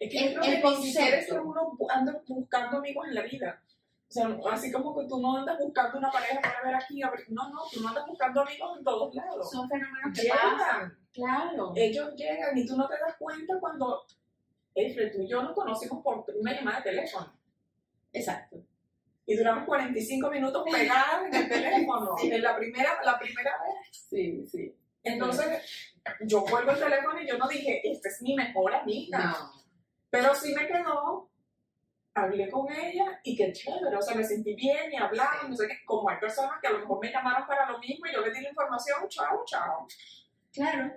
Es 0.00 0.10
que 0.10 0.18
El- 0.18 0.34
yo 0.34 0.40
creo 0.40 0.52
el 0.54 0.62
que 0.62 0.68
ni 0.80 0.86
siquiera 0.92 1.16
es 1.18 1.26
que 1.26 1.36
concepto. 1.36 1.86
anda 1.90 2.22
buscando 2.26 2.78
amigos 2.78 3.06
en 3.08 3.14
la 3.14 3.22
vida. 3.22 3.62
O 4.10 4.12
sea, 4.12 4.28
así 4.50 4.72
como 4.72 4.92
que 4.98 5.06
tú 5.06 5.20
no 5.20 5.36
andas 5.36 5.56
buscando 5.58 5.98
una 5.98 6.10
pareja 6.10 6.40
para 6.40 6.62
ver 6.64 6.74
aquí, 6.74 7.00
a 7.00 7.10
ver, 7.10 7.20
no, 7.28 7.48
no, 7.48 7.60
tú 7.72 7.80
no 7.80 7.88
andas 7.90 8.04
buscando 8.08 8.40
amigos 8.40 8.78
en 8.78 8.84
todos 8.84 9.14
lados. 9.14 9.48
Son 9.50 9.68
fenómenos 9.68 10.18
que 10.18 10.28
pasan. 10.28 10.50
Llegan, 10.50 10.98
Claro. 11.12 11.72
ellos 11.76 12.14
llegan 12.16 12.56
y 12.58 12.66
tú 12.66 12.76
no 12.76 12.88
te 12.88 12.94
das 12.98 13.14
cuenta 13.18 13.54
cuando, 13.60 14.04
Efre, 14.74 15.10
tú 15.10 15.22
y 15.22 15.28
yo 15.28 15.42
nos 15.42 15.52
conocimos 15.54 16.02
por 16.02 16.24
una 16.36 16.52
llamada 16.52 16.78
de 16.78 16.90
teléfono 16.90 17.32
Exacto. 18.12 18.56
y 19.26 19.36
duramos 19.36 19.64
45 19.64 20.28
minutos 20.30 20.64
pegadas 20.70 21.24
en 21.26 21.34
el 21.34 21.48
teléfono, 21.48 22.16
Sí. 22.18 22.32
en 22.32 22.42
la 22.42 22.56
primera, 22.56 23.00
la 23.04 23.16
primera 23.18 23.52
vez. 23.62 23.96
Sí, 23.96 24.44
sí. 24.48 24.74
Entonces, 25.04 25.94
yo 26.22 26.40
vuelvo 26.42 26.72
el 26.72 26.78
teléfono 26.80 27.20
y 27.22 27.28
yo 27.28 27.38
no 27.38 27.46
dije, 27.48 27.80
esta 27.88 28.08
es 28.08 28.20
mi 28.22 28.34
mejor 28.34 28.74
amiga. 28.74 29.18
No. 29.18 29.52
Pero 30.10 30.34
sí 30.34 30.52
me 30.54 30.66
quedó, 30.66 31.29
hablé 32.14 32.50
con 32.50 32.70
ella 32.72 33.20
y 33.24 33.36
qué 33.36 33.52
chévere, 33.52 33.96
o 33.96 34.02
sea, 34.02 34.14
me 34.16 34.24
sentí 34.24 34.54
bien 34.54 34.92
y 34.92 34.96
hablamos, 34.96 35.48
no 35.50 35.56
sé 35.56 35.68
qué, 35.68 35.74
como 35.84 36.08
hay 36.10 36.18
personas 36.18 36.60
que 36.60 36.66
a 36.68 36.72
lo 36.72 36.80
mejor 36.80 36.98
me 37.00 37.10
llamaron 37.12 37.46
para 37.46 37.70
lo 37.70 37.78
mismo 37.78 38.06
y 38.06 38.12
yo 38.12 38.20
le 38.20 38.32
di 38.32 38.42
la 38.42 38.48
información, 38.48 39.08
chao, 39.08 39.42
chao. 39.46 39.86
Claro. 40.52 40.92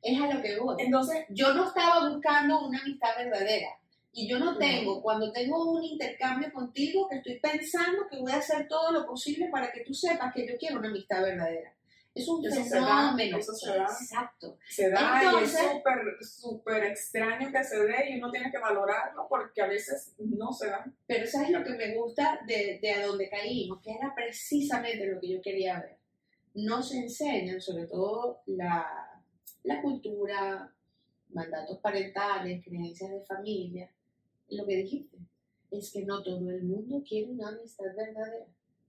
Es 0.00 0.20
a 0.20 0.32
lo 0.32 0.42
que 0.42 0.58
voy. 0.58 0.76
Entonces, 0.78 1.24
yo 1.28 1.54
no 1.54 1.66
estaba 1.68 2.08
buscando 2.08 2.66
una 2.66 2.80
amistad 2.80 3.16
verdadera. 3.16 3.68
Y 4.12 4.28
yo 4.28 4.38
no 4.38 4.52
No. 4.52 4.58
tengo, 4.58 5.00
cuando 5.00 5.32
tengo 5.32 5.72
un 5.72 5.82
intercambio 5.82 6.52
contigo, 6.52 7.08
que 7.08 7.16
estoy 7.16 7.38
pensando 7.40 8.06
que 8.10 8.18
voy 8.18 8.32
a 8.32 8.36
hacer 8.36 8.68
todo 8.68 8.90
lo 8.92 9.06
posible 9.06 9.48
para 9.50 9.72
que 9.72 9.82
tú 9.84 9.94
sepas 9.94 10.34
que 10.34 10.46
yo 10.46 10.54
quiero 10.58 10.78
una 10.80 10.88
amistad 10.88 11.22
verdadera. 11.22 11.72
Es 12.14 12.28
un 12.28 12.44
Eso 12.44 12.62
se 12.62 12.78
da, 12.78 12.86
fenómeno. 13.12 13.38
eso 13.38 13.54
se 13.54 13.70
da. 13.70 13.84
Exacto. 13.84 14.58
se 14.68 14.90
da 14.90 15.22
Entonces- 15.22 15.58
y 15.62 15.64
es 15.64 15.72
súper, 15.72 15.98
súper 16.20 16.84
extraño 16.84 17.50
que 17.50 17.64
se 17.64 17.78
dé 17.86 18.10
y 18.10 18.18
uno 18.18 18.30
tiene 18.30 18.50
que 18.50 18.58
valorarlo 18.58 19.26
porque 19.28 19.62
a 19.62 19.66
veces 19.66 20.12
no 20.18 20.52
se 20.52 20.66
da. 20.68 20.84
Pero 21.06 21.26
¿sabes 21.26 21.50
lo 21.50 21.64
que 21.64 21.70
me 21.70 21.94
gusta 21.94 22.40
de, 22.46 22.78
de 22.82 22.90
a 22.92 23.06
donde 23.06 23.30
caímos? 23.30 23.80
Que 23.82 23.92
era 23.92 24.14
precisamente 24.14 25.06
lo 25.06 25.18
que 25.20 25.28
yo 25.30 25.40
quería 25.40 25.80
ver. 25.80 25.96
No 26.54 26.82
se 26.82 26.98
enseñan, 26.98 27.62
sobre 27.62 27.86
todo 27.86 28.42
la, 28.44 28.86
la 29.62 29.80
cultura, 29.80 30.70
mandatos 31.30 31.78
parentales, 31.78 32.62
creencias 32.62 33.10
de 33.10 33.24
familia. 33.24 33.90
Lo 34.50 34.66
que 34.66 34.76
dijiste 34.76 35.16
es 35.70 35.90
que 35.90 36.04
no 36.04 36.22
todo 36.22 36.50
el 36.50 36.62
mundo 36.64 37.02
quiere 37.08 37.30
una 37.30 37.48
amistad 37.48 37.86
verdadera. 37.96 38.44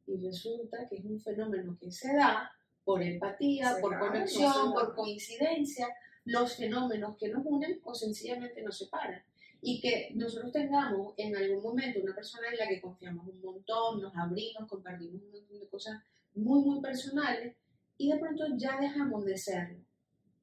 Y 0.08 0.18
resulta 0.18 0.86
que 0.90 0.98
es 0.98 1.06
un 1.06 1.22
fenómeno 1.22 1.78
que 1.80 1.90
se 1.90 2.14
da 2.14 2.52
por 2.84 3.02
empatía, 3.02 3.78
por 3.82 3.94
no 3.94 4.00
conexión, 4.00 4.74
por 4.74 4.96
coincidencia. 4.96 5.88
Los 6.26 6.56
fenómenos 6.56 7.18
que 7.18 7.28
nos 7.28 7.46
unen 7.46 7.82
o 7.84 7.94
sencillamente 7.94 8.62
nos 8.62 8.78
separan 8.78 9.22
y 9.66 9.80
que 9.80 10.12
nosotros 10.14 10.52
tengamos 10.52 11.14
en 11.16 11.36
algún 11.36 11.64
momento 11.64 12.02
una 12.02 12.14
persona 12.14 12.50
en 12.52 12.58
la 12.58 12.68
que 12.68 12.82
confiamos 12.82 13.26
un 13.28 13.42
montón, 13.42 14.02
nos 14.02 14.14
abrimos, 14.16 14.70
compartimos 14.70 15.22
un 15.22 15.32
montón 15.32 15.60
de 15.60 15.68
cosas 15.68 16.04
muy, 16.36 16.62
muy 16.62 16.82
personales 16.82 17.56
y 17.98 18.12
de 18.12 18.20
pronto 18.20 18.44
ya 18.58 18.78
dejamos 18.78 19.24
de 19.24 19.38
serlo. 19.38 19.80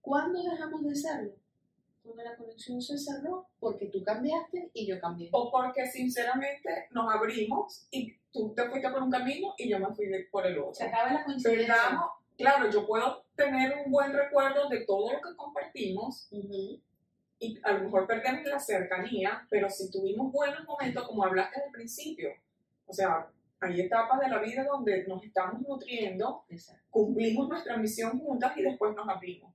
¿Cuándo 0.00 0.42
dejamos 0.42 0.82
de 0.84 0.94
serlo? 0.94 1.32
Cuando 2.02 2.22
la 2.24 2.34
conexión 2.34 2.80
se 2.80 2.96
cerró, 2.96 3.46
porque 3.58 3.86
tú 3.86 4.02
cambiaste 4.02 4.70
y 4.72 4.86
yo 4.86 4.98
cambié. 4.98 5.28
O 5.32 5.50
porque 5.50 5.86
sinceramente 5.86 6.88
nos 6.90 7.12
abrimos 7.14 7.86
y 7.90 8.14
tú 8.32 8.54
te 8.54 8.70
fuiste 8.70 8.88
por 8.88 9.02
un 9.02 9.10
camino 9.10 9.54
y 9.58 9.68
yo 9.68 9.78
me 9.78 9.94
fui 9.94 10.06
por 10.30 10.46
el 10.46 10.58
otro. 10.58 10.74
Se 10.74 10.84
acaba 10.84 11.12
la 11.12 11.24
coincidencia. 11.24 11.74
Perdamos, 11.74 12.10
claro, 12.40 12.70
yo 12.70 12.86
puedo 12.86 13.24
tener 13.36 13.82
un 13.84 13.92
buen 13.92 14.12
recuerdo 14.12 14.68
de 14.68 14.84
todo 14.86 15.12
lo 15.12 15.20
que 15.20 15.36
compartimos 15.36 16.28
y 16.30 16.82
a 17.62 17.72
lo 17.72 17.84
mejor 17.84 18.06
perdemos 18.06 18.44
la 18.44 18.58
cercanía, 18.58 19.46
pero 19.48 19.68
si 19.68 19.90
tuvimos 19.90 20.32
buenos 20.32 20.66
momentos, 20.66 21.06
como 21.06 21.24
hablaste 21.24 21.62
al 21.62 21.70
principio, 21.70 22.30
o 22.86 22.92
sea, 22.92 23.28
hay 23.60 23.80
etapas 23.80 24.20
de 24.20 24.28
la 24.28 24.38
vida 24.40 24.64
donde 24.64 25.06
nos 25.06 25.22
estamos 25.22 25.60
nutriendo, 25.62 26.44
exacto. 26.48 26.82
cumplimos 26.90 27.48
nuestra 27.48 27.76
misión 27.76 28.18
juntas 28.18 28.56
y 28.56 28.62
después 28.62 28.94
nos 28.94 29.08
abrimos. 29.08 29.52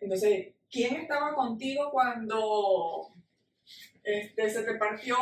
Entonces, 0.00 0.54
¿quién 0.70 0.96
estaba 0.96 1.34
contigo 1.34 1.90
cuando 1.90 3.12
este, 4.02 4.50
se 4.50 4.62
te 4.62 4.74
partió 4.74 5.16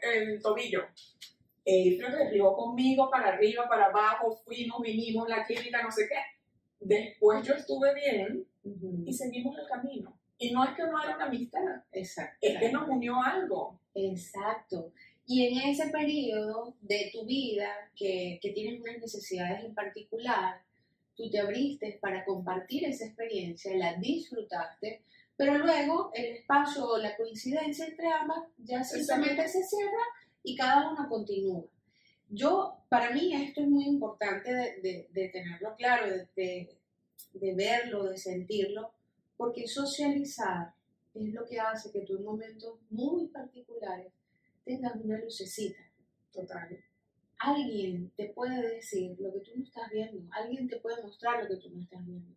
el 0.00 0.40
tobillo? 0.40 0.84
April 1.66 1.98
te 1.98 2.30
rió 2.30 2.54
conmigo 2.54 3.10
para 3.10 3.28
arriba, 3.28 3.68
para 3.68 3.86
abajo, 3.86 4.36
fuimos, 4.44 4.80
vinimos, 4.80 5.28
la 5.28 5.44
clínica, 5.44 5.82
no 5.82 5.90
sé 5.90 6.08
qué. 6.08 6.35
Después 6.80 7.46
yo 7.46 7.54
estuve 7.54 7.94
bien 7.94 8.46
y 9.04 9.12
seguimos 9.12 9.58
el 9.58 9.66
camino. 9.66 10.18
Y 10.38 10.52
no 10.52 10.64
es 10.64 10.76
que 10.76 10.82
no 10.82 11.02
era 11.02 11.16
una 11.16 11.26
amistad, 11.26 11.82
Exacto. 11.92 12.36
es 12.40 12.58
que 12.58 12.70
nos 12.70 12.88
unió 12.88 13.22
algo. 13.22 13.80
Exacto. 13.94 14.92
Y 15.26 15.46
en 15.46 15.70
ese 15.70 15.88
periodo 15.90 16.76
de 16.82 17.10
tu 17.12 17.24
vida 17.24 17.68
que, 17.96 18.38
que 18.40 18.50
tienes 18.50 18.80
unas 18.80 18.98
necesidades 18.98 19.64
en 19.64 19.74
particular, 19.74 20.60
tú 21.16 21.30
te 21.30 21.40
abriste 21.40 21.98
para 22.00 22.24
compartir 22.24 22.84
esa 22.84 23.06
experiencia, 23.06 23.74
la 23.76 23.94
disfrutaste, 23.94 25.02
pero 25.36 25.58
luego 25.58 26.10
el 26.14 26.36
espacio 26.36 26.86
o 26.86 26.98
la 26.98 27.16
coincidencia 27.16 27.86
entre 27.86 28.08
ambas 28.08 28.38
ya 28.58 28.84
simplemente 28.84 29.48
se 29.48 29.64
cierra 29.64 30.04
y 30.42 30.54
cada 30.54 30.90
uno 30.90 31.08
continúa. 31.08 31.64
Yo, 32.28 32.78
para 32.88 33.10
mí 33.12 33.34
esto 33.34 33.60
es 33.60 33.68
muy 33.68 33.84
importante 33.84 34.52
de, 34.52 35.28
tenerlo 35.32 35.74
claro, 35.76 36.10
de, 36.10 36.28
de- 36.36 36.76
de 37.34 37.54
verlo, 37.54 38.04
de 38.04 38.16
sentirlo, 38.16 38.90
porque 39.36 39.66
socializar 39.66 40.72
es 41.14 41.32
lo 41.32 41.44
que 41.46 41.60
hace 41.60 41.90
que 41.90 42.00
tú 42.00 42.16
en 42.16 42.24
momentos 42.24 42.78
muy 42.90 43.28
particulares 43.28 44.12
tengas 44.64 44.96
una 44.96 45.18
lucecita. 45.18 45.80
Total. 46.32 46.78
Alguien 47.38 48.10
te 48.16 48.26
puede 48.30 48.74
decir 48.74 49.16
lo 49.20 49.32
que 49.32 49.40
tú 49.40 49.50
no 49.56 49.64
estás 49.64 49.90
viendo, 49.90 50.22
alguien 50.32 50.68
te 50.68 50.76
puede 50.76 51.02
mostrar 51.02 51.42
lo 51.42 51.48
que 51.48 51.56
tú 51.56 51.70
no 51.70 51.82
estás 51.82 52.04
viendo. 52.06 52.34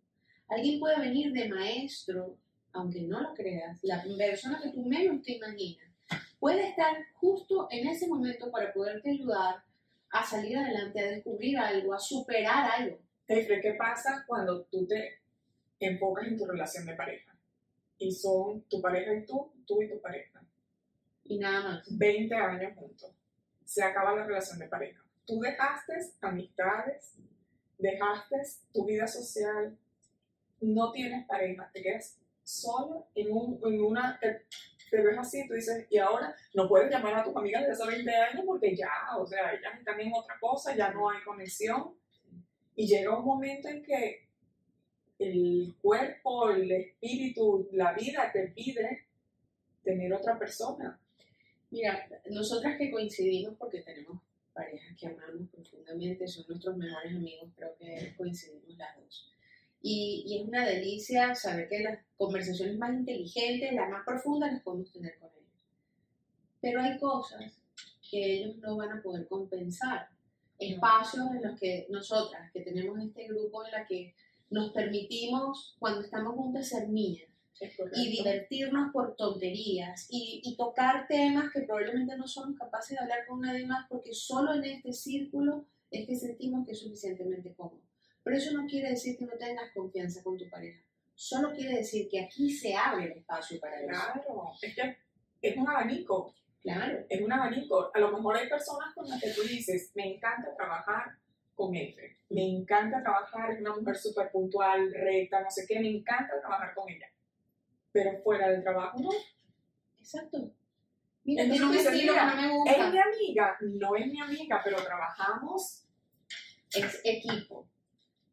Alguien 0.48 0.78
puede 0.80 1.00
venir 1.00 1.32
de 1.32 1.48
maestro 1.48 2.36
aunque 2.72 3.00
no 3.02 3.20
lo 3.20 3.34
creas, 3.34 3.80
la 3.82 4.02
persona 4.16 4.60
que 4.62 4.70
tú 4.70 4.84
menos 4.84 5.22
te 5.22 5.32
imaginas 5.32 5.90
puede 6.38 6.68
estar 6.68 6.96
justo 7.14 7.66
en 7.70 7.88
ese 7.88 8.06
momento 8.06 8.50
para 8.50 8.72
poderte 8.72 9.10
ayudar 9.10 9.62
a 10.10 10.24
salir 10.24 10.58
adelante, 10.58 11.00
a 11.00 11.10
descubrir 11.10 11.58
algo, 11.58 11.94
a 11.94 11.98
superar 11.98 12.70
algo. 12.70 12.98
Jeffrey, 13.26 13.60
¿qué 13.60 13.74
pasa 13.74 14.24
cuando 14.26 14.64
tú 14.64 14.86
te 14.86 15.20
enfocas 15.78 16.26
en 16.26 16.36
tu 16.36 16.46
relación 16.46 16.86
de 16.86 16.94
pareja? 16.94 17.36
Y 17.98 18.10
son 18.12 18.62
tu 18.62 18.80
pareja 18.80 19.14
y 19.14 19.24
tú, 19.24 19.52
tú 19.66 19.82
y 19.82 19.88
tu 19.88 20.00
pareja. 20.00 20.42
Y 21.24 21.38
nada 21.38 21.62
más. 21.62 21.98
20 21.98 22.34
años 22.34 22.72
juntos. 22.76 23.12
Se 23.64 23.84
acaba 23.84 24.16
la 24.16 24.24
relación 24.24 24.58
de 24.58 24.66
pareja. 24.66 25.00
Tú 25.24 25.38
dejaste 25.38 25.94
amistades, 26.20 27.14
dejaste 27.78 28.36
tu 28.72 28.84
vida 28.84 29.06
social, 29.06 29.78
no 30.60 30.90
tienes 30.90 31.26
pareja, 31.26 31.70
te 31.72 31.82
quedas 31.82 32.18
solo 32.42 33.06
en, 33.14 33.30
un, 33.30 33.60
en 33.64 33.80
una, 33.80 34.18
te, 34.18 34.44
ves 34.96 35.18
así, 35.18 35.46
tú 35.46 35.54
dices, 35.54 35.86
y 35.90 35.98
ahora 35.98 36.34
no 36.54 36.68
puedes 36.68 36.90
llamar 36.90 37.14
a 37.14 37.24
tus 37.24 37.36
amigas 37.36 37.66
de 37.66 37.72
esos 37.72 37.86
20 37.86 38.14
años 38.14 38.44
porque 38.46 38.74
ya, 38.76 38.90
o 39.18 39.26
sea, 39.26 39.52
ellas 39.52 39.78
están 39.78 40.00
en 40.00 40.12
otra 40.12 40.36
cosa, 40.40 40.74
ya 40.74 40.90
no 40.90 41.10
hay 41.10 41.22
conexión. 41.22 41.94
Y 42.76 42.86
llega 42.86 43.16
un 43.16 43.24
momento 43.24 43.68
en 43.68 43.82
que 43.82 44.26
el 45.18 45.74
cuerpo, 45.82 46.50
el 46.50 46.70
espíritu, 46.72 47.68
la 47.72 47.92
vida 47.92 48.30
te 48.32 48.48
pide 48.48 49.06
tener 49.84 50.12
otra 50.12 50.38
persona. 50.38 50.98
Mira, 51.70 52.08
nosotras 52.30 52.76
que 52.78 52.90
coincidimos 52.90 53.54
porque 53.58 53.82
tenemos 53.82 54.20
parejas 54.52 54.96
que 54.98 55.06
amamos 55.06 55.48
profundamente, 55.50 56.26
son 56.26 56.44
nuestros 56.48 56.76
mejores 56.76 57.14
amigos, 57.14 57.50
creo 57.56 57.76
que 57.78 58.14
coincidimos 58.16 58.76
las 58.76 58.96
dos. 58.96 59.32
Y, 59.82 60.24
y, 60.26 60.40
es 60.40 60.48
una 60.48 60.66
delicia 60.66 61.34
saber 61.34 61.68
que 61.68 61.80
las 61.80 61.98
conversaciones 62.16 62.76
más 62.76 62.92
inteligentes, 62.92 63.72
las 63.72 63.88
más 63.88 64.04
profundas, 64.04 64.52
las 64.52 64.62
podemos 64.62 64.92
tener 64.92 65.18
con 65.18 65.30
ellos. 65.30 65.48
Pero 66.60 66.82
hay 66.82 66.98
cosas 66.98 67.60
que 68.10 68.34
ellos 68.34 68.56
no 68.58 68.76
van 68.76 68.98
a 68.98 69.02
poder 69.02 69.26
compensar. 69.28 70.08
Espacios 70.58 71.26
en 71.30 71.42
los 71.42 71.58
que 71.58 71.86
nosotras, 71.88 72.52
que 72.52 72.60
tenemos 72.60 72.98
este 73.02 73.28
grupo 73.28 73.64
en 73.64 73.72
la 73.72 73.86
que 73.86 74.14
nos 74.50 74.72
permitimos, 74.72 75.76
cuando 75.78 76.02
estamos 76.02 76.34
juntas, 76.34 76.68
ser 76.68 76.90
niñas 76.90 77.30
y 77.94 78.10
divertirnos 78.10 78.90
por 78.92 79.16
tonterías 79.16 80.06
y, 80.10 80.40
y, 80.42 80.56
tocar 80.56 81.06
temas 81.08 81.52
que 81.52 81.60
probablemente 81.62 82.16
no 82.16 82.26
somos 82.26 82.58
capaces 82.58 82.96
de 82.96 83.02
hablar 83.02 83.26
con 83.28 83.40
nadie 83.40 83.66
más 83.66 83.86
porque 83.88 84.14
solo 84.14 84.54
en 84.54 84.64
este 84.64 84.92
círculo 84.92 85.66
es 85.90 86.06
que 86.06 86.16
sentimos 86.16 86.64
que 86.64 86.72
es 86.72 86.80
suficientemente 86.80 87.52
cómodo. 87.54 87.82
Pero 88.22 88.36
eso 88.36 88.52
no 88.52 88.66
quiere 88.66 88.90
decir 88.90 89.16
que 89.16 89.24
no 89.24 89.36
tengas 89.38 89.72
confianza 89.72 90.22
con 90.22 90.36
tu 90.36 90.48
pareja. 90.48 90.82
Solo 91.14 91.52
quiere 91.52 91.76
decir 91.76 92.08
que 92.08 92.20
aquí 92.20 92.50
se 92.50 92.74
abre 92.74 93.06
el 93.06 93.12
espacio 93.12 93.60
para 93.60 93.80
eso. 93.80 93.88
Claro, 93.88 94.52
es 94.62 94.74
que 94.74 94.96
es 95.42 95.56
un 95.56 95.68
abanico. 95.68 96.34
Claro. 96.62 97.04
Es 97.08 97.20
un 97.20 97.32
abanico. 97.32 97.90
A 97.94 97.98
lo 97.98 98.12
mejor 98.12 98.36
hay 98.36 98.48
personas 98.48 98.94
con 98.94 99.08
las 99.08 99.20
que 99.20 99.30
tú 99.30 99.42
dices, 99.42 99.92
me 99.94 100.14
encanta 100.14 100.54
trabajar 100.56 101.16
con 101.54 101.74
F. 101.74 102.18
Me 102.30 102.46
encanta 102.48 103.02
trabajar, 103.02 103.52
es 103.52 103.60
una 103.60 103.74
mujer 103.76 103.96
súper 103.96 104.30
puntual, 104.30 104.92
recta, 104.92 105.42
no 105.42 105.50
sé 105.50 105.64
qué, 105.66 105.80
me 105.80 105.90
encanta 105.90 106.40
trabajar 106.40 106.74
con 106.74 106.88
ella 106.88 107.06
pero 107.92 108.22
fuera 108.22 108.48
del 108.48 108.62
trabajo 108.62 108.98
no. 109.00 109.10
Exacto. 109.98 110.52
Mira, 111.24 111.42
Entonces, 111.44 111.84
no 111.84 112.36
me 112.36 112.48
gusta. 112.50 112.72
Es 112.72 112.92
mi 112.92 112.98
amiga, 112.98 113.56
no 113.60 113.96
es 113.96 114.06
mi 114.06 114.20
amiga, 114.20 114.60
pero 114.64 114.82
trabajamos. 114.82 115.86
Es 116.72 117.00
equipo. 117.04 117.68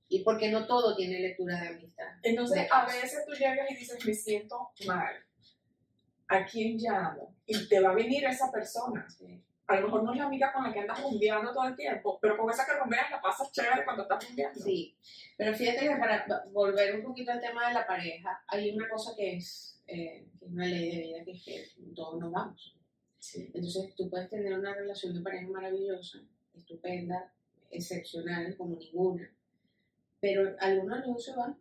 Y 0.10 0.24
porque 0.24 0.50
no 0.50 0.66
todo 0.66 0.96
tiene 0.96 1.20
lectura 1.20 1.60
de 1.60 1.67
amistad. 1.67 2.08
Entonces, 2.24 2.67
a 2.72 2.86
veces 2.86 3.26
tú 3.26 3.34
llegas 3.34 3.70
y 3.70 3.76
dices, 3.76 4.06
me 4.06 4.13
siento 4.13 4.72
mal. 4.86 5.15
¿A 6.30 6.46
quién 6.46 6.78
llamo? 6.78 7.36
Y 7.46 7.67
te 7.67 7.80
va 7.80 7.91
a 7.91 7.96
venir 7.96 8.26
esa 8.26 8.52
persona. 8.52 9.08
A 9.67 9.76
lo 9.76 9.88
mejor 9.88 10.04
no 10.04 10.13
es 10.13 10.17
la 10.17 10.26
amiga 10.26 10.54
con 10.54 10.63
la 10.63 10.72
que 10.72 10.80
andas 10.80 11.02
rumbeando 11.02 11.52
todo 11.54 11.67
el 11.67 11.76
tiempo, 11.76 12.17
pero 12.22 12.38
con 12.38 12.50
esa 12.50 12.65
que 12.65 12.80
rumbeas 12.80 13.12
la 13.12 13.22
pasas 13.22 13.52
chévere 13.52 13.84
cuando 13.84 14.04
estás 14.04 14.26
rumbeando. 14.26 14.60
Sí, 14.60 14.96
pero 15.38 15.54
fíjate 15.54 15.89
que 15.89 15.96
para 15.98 16.26
volver 16.54 16.96
un 16.96 17.04
poquito 17.04 17.32
al 17.32 17.41
tema 17.41 17.67
de 17.67 17.74
la 17.74 17.86
pareja, 17.86 18.43
hay 18.48 18.72
una 18.72 18.88
cosa 18.88 19.12
que 19.15 19.36
es, 19.36 19.82
eh, 19.88 20.26
que 20.39 20.46
es 20.46 20.52
una 20.52 20.65
ley 20.65 20.89
de 20.89 21.02
vida, 21.02 21.24
que 21.26 21.32
es 21.32 21.43
que 21.43 21.93
todos 21.93 22.17
nos 22.17 22.32
vamos. 22.32 22.78
Entonces 23.36 23.93
tú 23.96 24.10
puedes 24.10 24.30
tener 24.30 24.58
una 24.58 24.74
relación 24.74 25.13
de 25.13 25.22
pareja 25.22 25.48
maravillosa, 25.48 26.20
estupenda, 26.54 27.34
excepcional, 27.70 28.56
como 28.56 28.78
ninguna, 28.78 29.30
pero 30.19 30.56
algunos 30.60 31.06
de 31.06 31.21
se 31.21 31.36
van. 31.36 31.58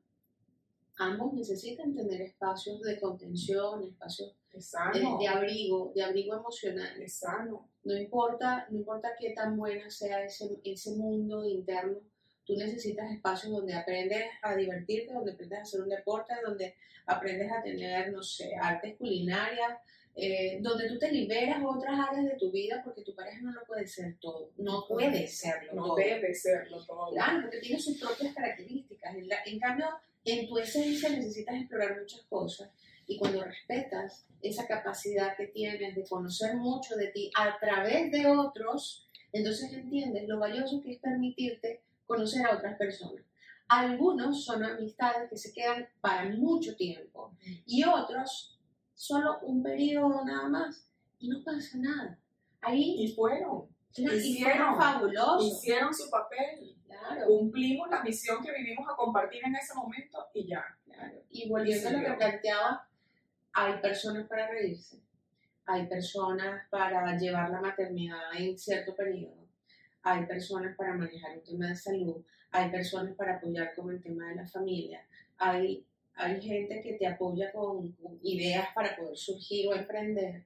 Ambos 0.98 1.34
necesitan 1.34 1.94
tener 1.94 2.22
espacios 2.22 2.80
de 2.80 2.98
contención, 2.98 3.82
espacios 3.84 4.34
de, 4.50 5.28
abrigo, 5.28 5.92
de 5.94 6.02
abrigo 6.02 6.36
emocional. 6.36 7.00
Es 7.02 7.18
sano. 7.18 7.68
No 7.84 7.94
importa, 7.94 8.66
no 8.70 8.78
importa 8.78 9.10
qué 9.18 9.30
tan 9.30 9.56
buena 9.56 9.90
sea 9.90 10.24
ese, 10.24 10.58
ese 10.64 10.96
mundo 10.96 11.44
interno, 11.44 11.98
tú 12.44 12.56
necesitas 12.56 13.12
espacios 13.12 13.52
donde 13.52 13.74
aprendes 13.74 14.24
a 14.40 14.54
divertirte, 14.54 15.12
donde 15.12 15.32
aprendes 15.32 15.58
a 15.58 15.62
hacer 15.62 15.82
un 15.82 15.88
deporte, 15.88 16.32
donde 16.44 16.74
aprendes 17.04 17.52
a 17.52 17.62
tener, 17.62 18.12
no 18.12 18.22
sé, 18.22 18.54
artes 18.60 18.96
culinarias, 18.96 19.78
eh, 20.18 20.61
donde 20.62 20.88
tú 20.88 20.98
te 20.98 21.12
liberas 21.12 21.62
otras 21.62 22.09
áreas 22.09 22.24
de 22.24 22.37
tu 22.38 22.50
vida 22.50 22.81
porque 22.83 23.02
tu 23.02 23.14
pareja 23.14 23.42
no 23.42 23.52
lo 23.52 23.64
puede 23.64 23.87
ser 23.87 24.16
todo. 24.18 24.50
No 24.57 24.87
puede 24.88 25.26
serlo 25.26 25.74
no 25.74 25.87
todo. 25.88 25.96
debe 25.96 26.35
serlo 26.35 26.83
todo. 26.87 27.11
Claro, 27.11 27.42
porque 27.42 27.59
tiene 27.59 27.79
sus 27.79 28.00
propias 28.00 28.35
características. 28.35 29.14
en 29.44 29.61
cambio, 29.61 29.87
en 30.24 30.48
tu 30.48 30.57
esencia 30.59 31.11
necesitas 31.11 31.57
explorar 31.57 32.00
muchas 32.00 32.22
cosas 32.22 32.70
y 33.07 33.18
cuando 33.18 33.44
respetas 33.44 34.26
esa 34.42 34.66
capacidad 34.66 35.37
que 35.37 35.48
tienes 35.48 35.94
de 35.94 36.05
conocer 36.05 36.57
mucho 36.57 36.96
de 36.96 37.09
ti 37.09 37.31
a 37.37 37.59
través 37.59 38.11
de 38.11 38.26
otros, 38.26 39.09
entonces 39.33 39.72
entiendes 39.72 40.26
lo 40.26 40.38
valioso 40.38 40.81
que 40.81 40.92
es 40.92 40.98
permitirte 40.98 41.83
conocer 42.07 42.46
a 42.46 42.57
otras 42.57 42.76
personas. 42.79 43.22
Algunos 43.68 44.44
son 44.44 44.64
amistades 44.64 45.29
que 45.29 45.37
se 45.37 45.52
quedan 45.52 45.88
para 46.00 46.24
mucho 46.31 46.74
tiempo 46.76 47.33
y 47.66 47.85
otros 47.85 48.55
solo 48.96 49.38
un 49.42 49.62
periodo 49.62 50.24
nada 50.24 50.48
más 50.48 50.90
y 51.20 51.28
no 51.28 51.44
pasa 51.44 51.78
nada. 51.78 52.18
Ahí 52.61 53.04
y 53.04 53.14
fueron. 53.14 53.68
hicieron, 53.94 54.76
fabuloso. 54.76 55.46
Hicieron 55.46 55.94
su 55.94 56.11
papel. 56.11 56.74
Cumplimos 57.26 57.88
la 57.90 58.02
misión 58.02 58.42
que 58.42 58.50
vivimos 58.52 58.88
a 58.88 58.96
compartir 58.96 59.44
en 59.44 59.54
ese 59.54 59.74
momento 59.74 60.26
y 60.35 60.48
ya. 60.48 60.64
Y 61.30 61.48
volviendo 61.48 61.88
a 61.88 61.92
lo 61.92 62.04
que 62.04 62.12
planteaba, 62.14 62.88
hay 63.52 63.80
personas 63.80 64.26
para 64.28 64.48
reírse, 64.48 65.00
hay 65.64 65.87
personas 65.87 66.68
para 66.70 67.16
llevar 67.16 67.50
la 67.50 67.61
maternidad 67.61 68.20
en 68.37 68.59
cierto 68.59 68.94
periodo, 68.94 69.48
hay 70.02 70.26
personas 70.26 70.76
para 70.76 70.94
manejar 70.94 71.38
un 71.38 71.42
tema 71.42 71.68
de 71.68 71.76
salud, 71.76 72.24
hay 72.50 72.70
personas 72.70 73.14
para 73.14 73.37
apoyar 73.37 73.74
con 73.74 73.90
el 73.90 74.02
tema 74.02 74.28
de 74.28 74.37
la 74.37 74.46
familia, 74.46 75.06
hay, 75.38 75.87
hay 76.16 76.40
gente 76.40 76.81
que 76.81 76.94
te 76.94 77.07
apoya 77.07 77.52
con, 77.52 77.94
ideas 78.22 78.68
para 78.74 78.96
poder 78.96 79.16
surgir 79.16 79.68
o 79.68 79.74
emprender. 79.74 80.44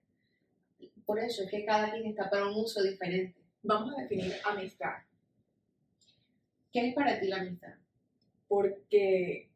Por 1.07 1.19
eso 1.21 1.45
es 1.45 1.51
que 1.51 1.65
cada 1.65 1.93
quien 1.93 2.07
está 2.07 2.29
para 2.29 2.49
un 2.49 2.57
uso 2.57 2.83
diferente. 2.83 3.39
Vamos 3.63 3.95
a 3.97 4.03
definir 4.03 4.35
amistad. 4.45 4.95
¿Qué 6.73 6.89
es 6.89 6.95
para 6.95 7.19
ti 7.21 7.29
la 7.29 7.37
amistad? 7.37 7.75
Porque 8.49 9.49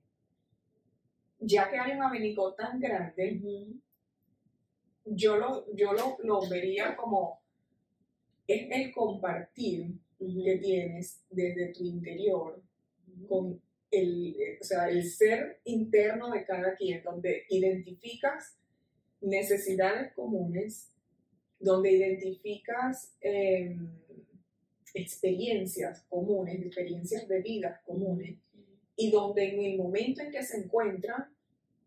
ya 1.40 1.68
que 1.68 1.78
hay 1.78 1.92
un 1.92 2.02
abanico 2.02 2.54
tan 2.54 2.78
grande, 2.78 3.40
yo, 5.04 5.36
lo, 5.36 5.66
yo 5.74 5.92
lo, 6.22 6.48
vería 6.48 6.96
como 6.96 7.40
es 8.46 8.68
el 8.70 8.92
compartir 8.92 9.98
que 10.18 10.58
tienes 10.58 11.24
desde 11.28 11.72
tu 11.72 11.84
interior 11.84 12.62
con 13.28 13.60
el, 14.00 14.36
o 14.60 14.64
sea, 14.64 14.88
el 14.88 15.04
ser 15.08 15.60
interno 15.64 16.30
de 16.30 16.44
cada 16.44 16.74
quien, 16.74 17.02
donde 17.02 17.44
identificas 17.48 18.56
necesidades 19.20 20.12
comunes, 20.14 20.90
donde 21.58 21.92
identificas 21.92 23.14
em, 23.20 23.88
experiencias 24.92 26.02
comunes, 26.08 26.60
experiencias 26.60 27.26
de 27.28 27.40
vida 27.40 27.80
comunes, 27.84 28.38
y 28.96 29.10
donde 29.10 29.54
en 29.54 29.64
el 29.64 29.78
momento 29.78 30.22
en 30.22 30.30
que 30.30 30.42
se 30.42 30.58
encuentran 30.58 31.34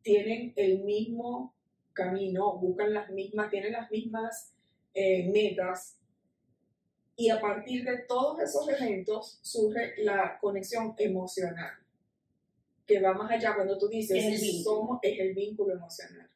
tienen 0.02 0.54
el 0.56 0.84
mismo 0.84 1.54
camino, 1.94 2.58
buscan 2.58 2.94
las 2.94 3.10
mismas, 3.10 3.50
tienen 3.50 3.72
las 3.72 3.90
mismas 3.92 4.54
eh, 4.94 5.30
metas 5.30 5.98
y 7.16 7.30
a 7.30 7.42
partir 7.42 7.84
de 7.84 8.00
todos 8.08 8.40
esos 8.42 8.70
eventos 8.70 9.40
surge 9.42 9.94
la 10.04 10.38
conexión 10.40 10.94
emocional 10.98 11.87
que 12.88 13.02
va 13.02 13.14
más 13.14 13.30
allá. 13.30 13.54
Cuando 13.56 13.78
tú 13.78 13.88
dices 13.88 14.18
es 14.18 14.42
el 14.42 14.64
somos 14.64 15.00
es 15.02 15.20
el 15.20 15.34
vínculo 15.34 15.74
emocional. 15.74 16.30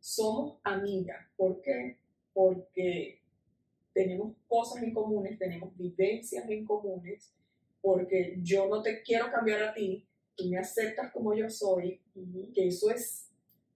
Somos 0.00 0.58
amigas. 0.62 1.26
¿por 1.36 1.60
qué? 1.62 1.98
porque 2.32 3.22
tenemos 3.94 4.36
cosas 4.46 4.82
en 4.82 4.92
comunes 4.92 5.38
tenemos 5.38 5.74
vivencias 5.74 6.46
en 6.50 6.66
comunes 6.66 7.32
porque 7.86 8.36
yo 8.42 8.66
no 8.66 8.82
te 8.82 9.00
quiero 9.02 9.30
cambiar 9.30 9.62
a 9.62 9.72
ti, 9.72 10.04
tú 10.34 10.46
me 10.46 10.58
aceptas 10.58 11.12
como 11.12 11.32
yo 11.34 11.48
soy, 11.48 12.00
que 12.52 12.66
eso 12.66 12.90
es 12.90 13.30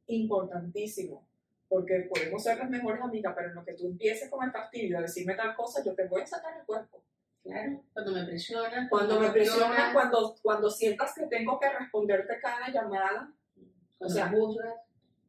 importantísimo, 0.09 1.25
porque 1.68 2.09
podemos 2.12 2.42
ser 2.42 2.59
las 2.59 2.68
mejores 2.68 3.01
amigas, 3.01 3.33
pero 3.37 3.51
en 3.51 3.55
lo 3.55 3.64
que 3.64 3.75
tú 3.75 3.87
empieces 3.87 4.29
con 4.29 4.44
el 4.44 4.51
fastidio 4.51 4.99
a 4.99 5.03
decirme 5.03 5.37
tal 5.37 5.55
cosa, 5.55 5.85
yo 5.85 5.94
te 5.94 6.09
voy 6.09 6.23
a 6.23 6.27
sacar 6.27 6.59
el 6.59 6.66
cuerpo. 6.66 7.05
Claro, 7.42 7.83
cuando 7.92 8.12
me 8.12 8.24
presionan. 8.24 8.88
Cuando 8.88 9.18
me 9.20 9.33
cuestionan, 9.33 9.92
cuando, 9.94 10.37
cuando 10.42 10.70
sientas 10.70 11.14
que 11.14 11.26
tengo 11.26 11.59
que 11.59 11.70
responderte 11.70 12.38
cada 12.40 12.68
llamada, 12.70 13.33
Cuando 13.98 14.14
o 14.14 14.16
sea, 14.18 14.29
juzgas. 14.29 14.74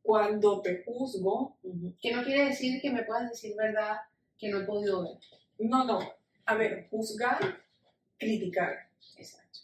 cuando 0.04 0.62
te 0.62 0.84
juzgo, 0.84 1.58
Ujú. 1.63 1.95
Que 2.02 2.13
no 2.13 2.24
quiere 2.24 2.45
decir 2.50 2.82
que 2.82 2.89
me 2.91 3.04
puedas 3.04 3.30
decir 3.30 3.56
verdad 3.56 3.97
que 4.38 4.50
no 4.50 4.60
he 4.62 4.65
podido 4.65 5.04
ver. 5.04 5.17
no, 5.60 5.86
no. 5.86 6.00
A 6.45 6.56
ver, 6.56 6.88
juzgar, 6.89 7.39
criticar. 8.17 8.89
Exacto. 9.15 9.60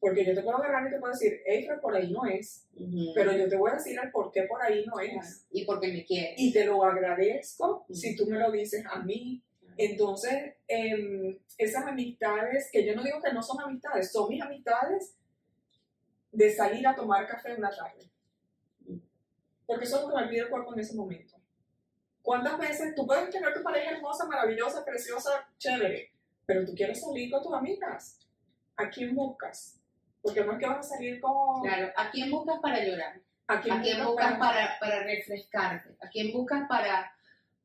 Porque 0.00 0.24
yo 0.24 0.34
te 0.34 0.42
puedo 0.42 0.56
agarrar 0.58 0.88
y 0.88 0.90
te 0.92 0.98
puedo 0.98 1.12
decir, 1.12 1.40
hey, 1.44 1.68
por 1.82 1.94
ahí 1.94 2.10
no 2.10 2.24
es. 2.24 2.66
Pero 3.14 3.32
yo 3.36 3.48
te 3.48 3.56
voy 3.56 3.70
a 3.70 3.74
decir 3.74 3.98
el 4.02 4.10
por 4.10 4.32
qué 4.32 4.44
por 4.44 4.60
ahí 4.62 4.84
no 4.86 4.98
es. 5.00 5.44
Y 5.50 5.64
porque 5.64 5.88
me 5.88 6.04
quieres. 6.04 6.34
Y 6.38 6.52
te 6.52 6.64
lo 6.64 6.82
agradezco 6.84 7.84
si 7.92 8.16
tú 8.16 8.26
me 8.26 8.38
lo 8.38 8.50
dices 8.50 8.84
a 8.90 9.00
mí. 9.00 9.42
Entonces, 9.80 10.56
em, 10.66 11.38
esas 11.56 11.86
amistades, 11.86 12.68
que 12.72 12.84
yo 12.84 12.96
no 12.96 13.04
digo 13.04 13.22
que 13.22 13.32
no 13.32 13.40
son 13.40 13.60
amistades, 13.60 14.10
son 14.10 14.28
mis 14.28 14.42
amistades 14.42 15.16
de 16.32 16.52
salir 16.52 16.84
a 16.84 16.96
tomar 16.96 17.28
café 17.28 17.54
una 17.54 17.70
tarde. 17.70 18.10
Porque 19.64 19.84
eso 19.84 19.98
es 19.98 20.02
lo 20.02 20.08
que 20.08 20.22
me 20.24 20.28
pide 20.28 20.40
el 20.40 20.48
cuerpo 20.48 20.74
en 20.74 20.80
ese 20.80 20.96
momento. 20.96 21.36
¿Cuántas 22.22 22.58
veces 22.58 22.92
tú 22.96 23.06
puedes 23.06 23.30
tener 23.30 23.54
tu 23.54 23.62
pareja 23.62 23.92
hermosa, 23.92 24.26
maravillosa, 24.26 24.84
preciosa, 24.84 25.48
chévere, 25.58 26.12
pero 26.44 26.66
tú 26.66 26.74
quieres 26.74 27.00
salir 27.00 27.30
con 27.30 27.40
tus 27.40 27.54
amigas? 27.54 28.18
¿A 28.76 28.90
quién 28.90 29.14
buscas? 29.14 29.80
Porque 30.20 30.44
no 30.44 30.54
es 30.54 30.58
que 30.58 30.66
vas 30.66 30.78
a 30.78 30.96
salir 30.96 31.20
con... 31.20 31.62
Claro, 31.62 31.92
¿a 31.96 32.10
quién 32.10 32.32
buscas 32.32 32.58
para 32.60 32.84
llorar? 32.84 33.20
¿A 33.46 33.60
quién, 33.60 33.76
¿A 33.76 33.80
quién 33.80 34.04
buscas 34.04 34.38
para, 34.38 34.76
para 34.80 35.04
refrescarte? 35.04 35.96
¿A 36.00 36.08
quién 36.08 36.32
buscas 36.32 36.68
para, 36.68 37.12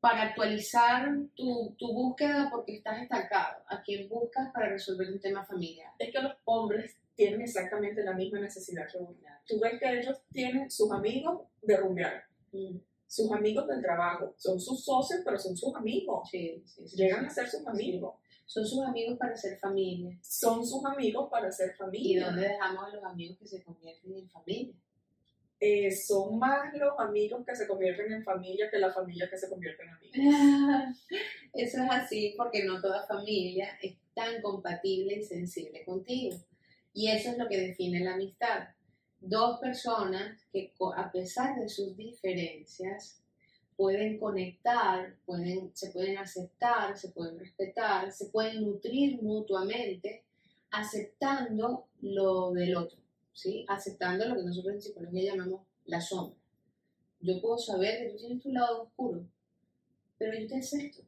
para 0.04 0.24
actualizar 0.24 1.08
tu, 1.34 1.74
tu 1.78 1.90
búsqueda 1.94 2.50
porque 2.52 2.76
estás 2.76 3.00
estancado? 3.00 3.62
¿A 3.68 3.80
quién 3.80 4.06
buscas 4.06 4.52
para 4.52 4.68
resolver 4.68 5.10
un 5.10 5.18
tema 5.18 5.42
familiar? 5.46 5.92
Es 5.98 6.12
que 6.12 6.20
los 6.20 6.34
hombres 6.44 6.98
tienen 7.14 7.40
exactamente 7.40 8.04
la 8.04 8.12
misma 8.12 8.38
necesidad 8.38 8.86
que 8.92 8.98
uno. 8.98 9.16
Tú 9.46 9.58
ves 9.60 9.80
que 9.80 9.98
ellos 9.98 10.20
tienen 10.30 10.70
sus 10.70 10.92
amigos 10.92 11.48
de 11.62 11.76
rumbear, 11.78 12.22
Mm, 12.52 12.76
sus 13.06 13.32
amigos 13.32 13.66
del 13.66 13.80
trabajo, 13.80 14.34
son 14.36 14.60
sus 14.60 14.84
socios, 14.84 15.22
pero 15.24 15.38
son 15.38 15.56
sus 15.56 15.74
amigos. 15.74 16.28
Sí, 16.30 16.62
sí, 16.66 16.86
sí, 16.86 16.96
Llegan 16.96 17.24
a 17.24 17.30
ser 17.30 17.48
sus 17.48 17.66
amigos. 17.66 18.14
Son 18.44 18.64
sus 18.66 18.84
amigos 18.84 19.16
para 19.18 19.34
ser 19.36 19.58
familia. 19.58 20.18
Son 20.22 20.64
sus 20.64 20.84
amigos 20.84 21.30
para 21.30 21.50
ser 21.50 21.70
¿Y 21.74 21.78
familia. 21.78 22.26
dónde 22.26 22.42
dejamos 22.48 22.84
a 22.84 22.88
los 22.90 23.02
amigos 23.04 23.38
que 23.38 23.46
se 23.46 23.62
convierten 23.64 24.14
en 24.14 24.28
familia? 24.28 24.74
Eh, 25.66 25.90
son 25.90 26.38
más 26.38 26.74
los 26.74 26.92
amigos 26.98 27.42
que 27.46 27.56
se 27.56 27.66
convierten 27.66 28.12
en 28.12 28.22
familia 28.22 28.70
que 28.70 28.78
la 28.78 28.92
familia 28.92 29.30
que 29.30 29.38
se 29.38 29.48
convierte 29.48 29.82
en 29.82 29.88
amigos. 29.88 30.98
Eso 31.54 31.82
es 31.82 31.90
así 31.90 32.34
porque 32.36 32.64
no 32.64 32.82
toda 32.82 33.06
familia 33.06 33.70
es 33.80 33.96
tan 34.12 34.42
compatible 34.42 35.14
y 35.14 35.22
sensible 35.22 35.82
contigo. 35.86 36.36
Y 36.92 37.08
eso 37.08 37.30
es 37.30 37.38
lo 37.38 37.48
que 37.48 37.58
define 37.58 38.04
la 38.04 38.12
amistad. 38.12 38.68
Dos 39.18 39.58
personas 39.58 40.38
que 40.52 40.74
a 40.96 41.10
pesar 41.10 41.58
de 41.58 41.70
sus 41.70 41.96
diferencias 41.96 43.22
pueden 43.74 44.18
conectar, 44.18 45.16
pueden, 45.24 45.74
se 45.74 45.90
pueden 45.92 46.18
aceptar, 46.18 46.98
se 46.98 47.08
pueden 47.08 47.38
respetar, 47.38 48.12
se 48.12 48.26
pueden 48.26 48.66
nutrir 48.66 49.22
mutuamente 49.22 50.24
aceptando 50.70 51.86
lo 52.02 52.52
del 52.52 52.76
otro, 52.76 52.98
¿sí? 53.34 53.66
aceptando 53.68 54.26
lo 54.26 54.36
que 54.36 54.44
nosotros 54.44 54.74
en 54.74 54.80
psicología 54.80 55.34
llamamos 55.34 55.66
la 55.84 56.00
sombra. 56.00 56.38
Yo 57.20 57.40
puedo 57.40 57.58
saber 57.58 57.98
que 57.98 58.10
tú 58.10 58.18
tienes 58.18 58.42
tu 58.42 58.52
lado 58.52 58.82
oscuro, 58.84 59.26
pero 60.16 60.38
yo 60.38 60.46
te 60.46 60.56
acepto. 60.56 61.02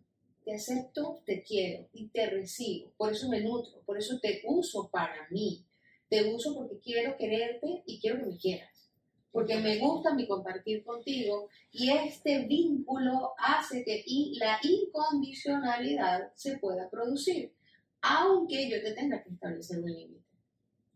Te 0.44 0.54
acepto, 0.54 1.22
te 1.26 1.42
quiero 1.42 1.88
y 1.92 2.06
te 2.08 2.26
recibo. 2.30 2.92
Por 2.96 3.12
eso 3.12 3.28
me 3.28 3.40
nutro, 3.40 3.82
por 3.84 3.98
eso 3.98 4.20
te 4.20 4.42
uso 4.46 4.88
para 4.90 5.28
mí. 5.30 5.64
Te 6.08 6.32
uso 6.32 6.54
porque 6.54 6.78
quiero 6.78 7.16
quererte 7.16 7.82
y 7.84 7.98
quiero 7.98 8.20
que 8.20 8.26
me 8.26 8.36
quieras. 8.36 8.92
Porque 9.32 9.56
me 9.56 9.78
gusta 9.78 10.14
mi 10.14 10.26
compartir 10.28 10.84
contigo 10.84 11.48
y 11.72 11.90
este 11.90 12.46
vínculo 12.46 13.34
hace 13.38 13.84
que 13.84 14.04
la 14.38 14.58
incondicionalidad 14.62 16.32
se 16.34 16.58
pueda 16.58 16.88
producir, 16.88 17.52
aunque 18.00 18.70
yo 18.70 18.80
te 18.80 18.92
tenga 18.92 19.22
que 19.22 19.30
establecer 19.30 19.82
un 19.82 19.92
límite. 19.92 20.24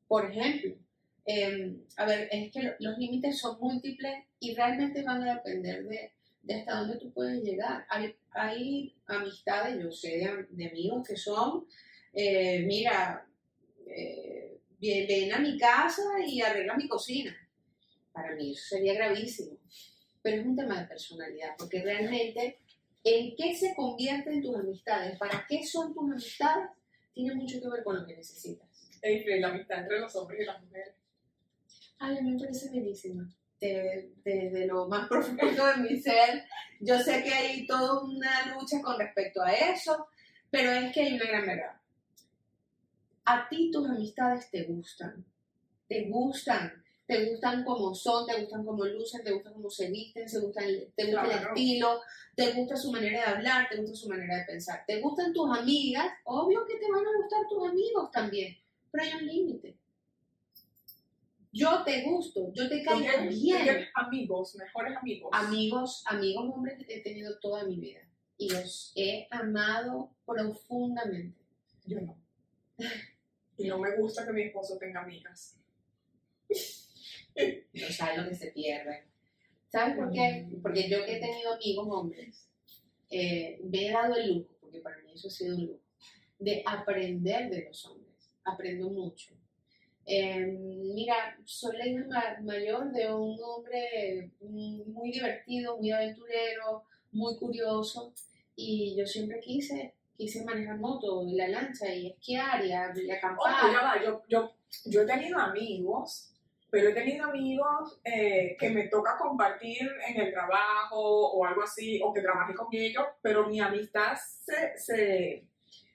Por 0.06 0.30
ejemplo, 0.30 0.76
eh, 1.26 1.76
a 1.96 2.04
ver, 2.06 2.28
es 2.30 2.52
que 2.52 2.62
lo- 2.62 2.74
los 2.78 2.98
límites 2.98 3.38
son 3.38 3.58
múltiples 3.60 4.24
y 4.40 4.54
realmente 4.54 5.02
van 5.02 5.22
a 5.22 5.34
depender 5.34 5.84
de, 5.86 6.12
hasta 6.54 6.76
dónde 6.80 6.98
tú 6.98 7.12
puedes 7.12 7.42
llegar. 7.42 7.84
Hay, 7.88 8.14
hay 8.32 8.94
amistades, 9.06 9.82
yo 9.82 9.90
sé 9.92 10.18
de, 10.18 10.24
am- 10.26 10.46
de 10.50 10.66
amigos 10.68 11.06
que 11.06 11.16
son, 11.16 11.66
eh, 12.12 12.60
mira, 12.66 13.26
eh, 13.86 14.58
ven, 14.80 15.32
a 15.32 15.38
mi 15.38 15.58
casa 15.58 16.02
y 16.26 16.40
arregla 16.40 16.76
mi 16.76 16.88
cocina. 16.88 17.36
Para 18.12 18.34
mí 18.34 18.52
eso 18.52 18.64
sería 18.76 18.94
gravísimo. 18.94 19.58
Pero 20.22 20.40
es 20.40 20.46
un 20.46 20.56
tema 20.56 20.80
de 20.80 20.86
personalidad, 20.88 21.54
porque 21.58 21.82
realmente 21.82 22.58
en 23.04 23.34
qué 23.36 23.54
se 23.54 23.74
convierten 23.74 24.42
tus 24.42 24.54
amistades, 24.56 25.18
para 25.18 25.46
qué 25.48 25.64
son 25.64 25.94
tus 25.94 26.02
amistades, 26.10 26.68
tiene 27.14 27.34
mucho 27.34 27.60
que 27.60 27.68
ver 27.68 27.82
con 27.82 27.96
lo 28.00 28.06
que 28.06 28.16
necesitas. 28.16 28.68
Fred, 29.00 29.40
la 29.40 29.48
amistad 29.48 29.78
entre 29.80 29.98
los 30.00 30.14
hombres 30.16 30.40
y 30.42 30.44
las 30.44 30.62
mujeres. 30.62 30.94
Ay, 32.00 32.18
a 32.18 32.22
mí 32.22 32.32
me 32.32 32.40
parece 32.40 32.68
bellísima. 32.70 33.28
De- 33.60 34.12
Desde 34.24 34.66
lo 34.66 34.88
más 34.88 35.06
profundo 35.08 35.66
de 35.66 35.76
mi 35.76 36.00
ser, 36.00 36.44
yo 36.80 36.98
sé 36.98 37.22
que 37.22 37.32
hay 37.32 37.66
toda 37.66 38.02
una 38.02 38.54
lucha 38.54 38.80
con 38.82 38.98
respecto 38.98 39.40
a 39.42 39.52
eso, 39.52 40.08
pero 40.50 40.72
es 40.72 40.92
que 40.92 41.02
hay 41.02 41.14
una 41.14 41.26
gran 41.26 41.46
verdad. 41.46 41.76
A 43.24 43.48
ti 43.48 43.70
tus 43.70 43.88
amistades 43.88 44.50
te 44.50 44.64
gustan, 44.64 45.24
te 45.88 46.08
gustan, 46.08 46.82
te 47.06 47.30
gustan 47.30 47.64
como 47.64 47.94
son, 47.94 48.26
te 48.26 48.40
gustan 48.40 48.64
como 48.64 48.84
lucen, 48.84 49.22
te 49.22 49.30
gustan 49.32 49.52
como 49.52 49.70
se 49.70 49.90
visten, 49.90 50.28
se 50.28 50.40
gustan, 50.40 50.64
te 50.96 51.04
gusta 51.06 51.22
el 51.24 51.30
estilo, 51.48 52.00
te 52.34 52.52
gusta 52.52 52.76
su 52.76 52.90
manera 52.90 53.18
de 53.20 53.26
hablar, 53.36 53.68
te 53.70 53.76
gusta 53.76 53.94
su 53.94 54.08
manera 54.08 54.36
de 54.38 54.44
pensar, 54.46 54.84
te 54.86 55.00
gustan 55.00 55.32
tus 55.32 55.56
amigas, 55.56 56.08
obvio 56.24 56.66
que 56.66 56.76
te 56.76 56.90
van 56.90 57.06
a 57.06 57.16
gustar 57.22 57.40
tus 57.48 57.68
amigos 57.68 58.10
también, 58.10 58.56
pero 58.90 59.04
hay 59.04 59.12
un 59.14 59.26
límite. 59.26 59.76
Yo 61.52 61.82
te 61.84 62.02
gusto, 62.04 62.52
yo 62.54 62.68
te 62.68 62.82
caigo 62.82 63.28
bien. 63.28 63.88
amigos, 63.94 64.54
mejores 64.54 64.96
amigos. 64.96 65.30
Amigos, 65.32 66.04
amigos 66.06 66.50
hombres 66.54 66.84
que 66.84 66.96
he 66.96 67.00
tenido 67.00 67.38
toda 67.40 67.64
mi 67.64 67.76
vida 67.76 68.00
y 68.36 68.48
los 68.50 68.92
he 68.94 69.26
amado 69.30 70.14
profundamente. 70.24 71.40
Yo 71.84 72.00
no. 72.00 72.16
Y 73.58 73.68
no 73.68 73.78
me 73.78 73.96
gusta 73.96 74.24
que 74.24 74.32
mi 74.32 74.42
esposo 74.42 74.78
tenga 74.78 75.02
amigas. 75.02 75.60
No 77.72 77.88
sabes 77.90 78.18
lo 78.18 78.28
que 78.28 78.34
se 78.34 78.50
pierde. 78.52 79.04
¿Sabes 79.68 79.96
por 79.96 80.10
qué? 80.10 80.48
Porque 80.62 80.88
yo 80.88 81.04
que 81.04 81.16
he 81.16 81.20
tenido 81.20 81.54
amigos 81.54 81.86
hombres, 81.90 82.48
eh, 83.10 83.60
me 83.62 83.86
he 83.86 83.92
dado 83.92 84.16
el 84.16 84.34
lujo, 84.34 84.56
porque 84.60 84.80
para 84.80 84.98
mí 85.02 85.12
eso 85.14 85.28
ha 85.28 85.30
sido 85.30 85.56
un 85.56 85.66
lujo, 85.66 85.82
de 86.38 86.62
aprender 86.66 87.50
de 87.50 87.64
los 87.66 87.84
hombres. 87.86 88.32
Aprendo 88.44 88.90
mucho. 88.90 89.39
Eh, 90.06 90.46
mira, 90.94 91.36
soy 91.44 91.76
la 91.76 91.86
hija 91.86 92.04
ma- 92.08 92.36
mayor 92.42 92.90
de 92.92 93.12
un 93.12 93.36
hombre 93.42 94.30
muy 94.40 95.12
divertido, 95.12 95.76
muy 95.78 95.92
aventurero, 95.92 96.84
muy 97.12 97.36
curioso, 97.38 98.12
y 98.56 98.96
yo 98.98 99.06
siempre 99.06 99.40
quise, 99.40 99.94
quise 100.16 100.44
manejar 100.44 100.78
moto 100.78 101.22
la 101.32 101.48
lancha 101.48 101.94
y 101.94 102.08
esquiar 102.08 102.64
y, 102.64 102.70
y 102.70 103.10
acampar. 103.10 103.54
Yo 104.86 105.02
he 105.02 105.06
tenido 105.06 105.38
amigos, 105.38 106.32
pero 106.70 106.90
he 106.90 106.92
tenido 106.92 107.24
amigos 107.26 108.00
eh, 108.04 108.56
que 108.58 108.70
me 108.70 108.88
toca 108.88 109.16
compartir 109.18 109.88
en 110.08 110.20
el 110.20 110.32
trabajo 110.32 110.98
o 111.32 111.44
algo 111.44 111.62
así, 111.62 112.00
o 112.02 112.12
que 112.12 112.20
trabajé 112.20 112.54
con 112.54 112.68
ellos, 112.72 113.04
pero 113.22 113.46
mi 113.48 113.60
amistad 113.60 114.14
se, 114.16 114.76
se, 114.76 115.44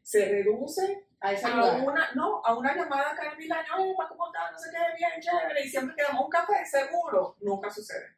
se 0.01 0.25
reduce 0.29 1.05
a 1.25 1.33
ese 1.33 1.45
a 1.47 1.55
lugar. 1.55 1.81
una, 1.81 2.09
no, 2.15 2.41
a 2.45 2.55
una 2.55 2.75
llamada 2.75 3.15
cada 3.15 3.35
mil 3.35 3.51
años, 3.51 3.69
"Oye, 3.79 3.93
pa, 3.97 4.07
¿cómo 4.07 4.27
estás? 4.27 4.51
No 4.51 4.59
sé 4.59 4.69
qué, 4.71 4.77
bien, 4.97 5.11
chévere, 5.19 5.63
y 5.65 5.69
siempre 5.69 5.95
quedamos 5.95 6.25
un 6.25 6.29
café 6.29 6.65
seguro. 6.65 7.35
Nunca 7.41 7.69
sucede. 7.69 8.15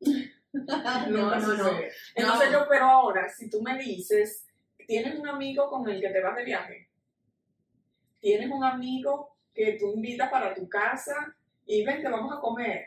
no, 0.52 0.60
Nunca 1.08 1.36
no, 1.38 1.40
no. 1.40 1.40
sucede. 1.40 1.92
Entonces 2.14 2.50
No. 2.52 2.58
yo, 2.60 2.66
pero 2.68 2.84
ahora, 2.86 3.28
si 3.28 3.50
tú 3.50 3.60
me 3.62 3.76
dices, 3.78 4.46
tienes 4.86 5.18
un 5.18 5.28
amigo 5.28 5.68
con 5.68 5.88
el 5.88 6.00
que 6.00 6.08
te 6.10 6.20
vas 6.22 6.36
de 6.36 6.44
viaje, 6.44 6.88
tienes 8.20 8.50
un 8.50 8.64
amigo 8.64 9.36
que 9.54 9.72
tú 9.78 9.92
invitas 9.94 10.30
para 10.30 10.54
tu 10.54 10.68
casa 10.68 11.14
y 11.66 11.84
ven, 11.84 12.02
te 12.02 12.08
vamos 12.08 12.32
a 12.36 12.40
comer. 12.40 12.84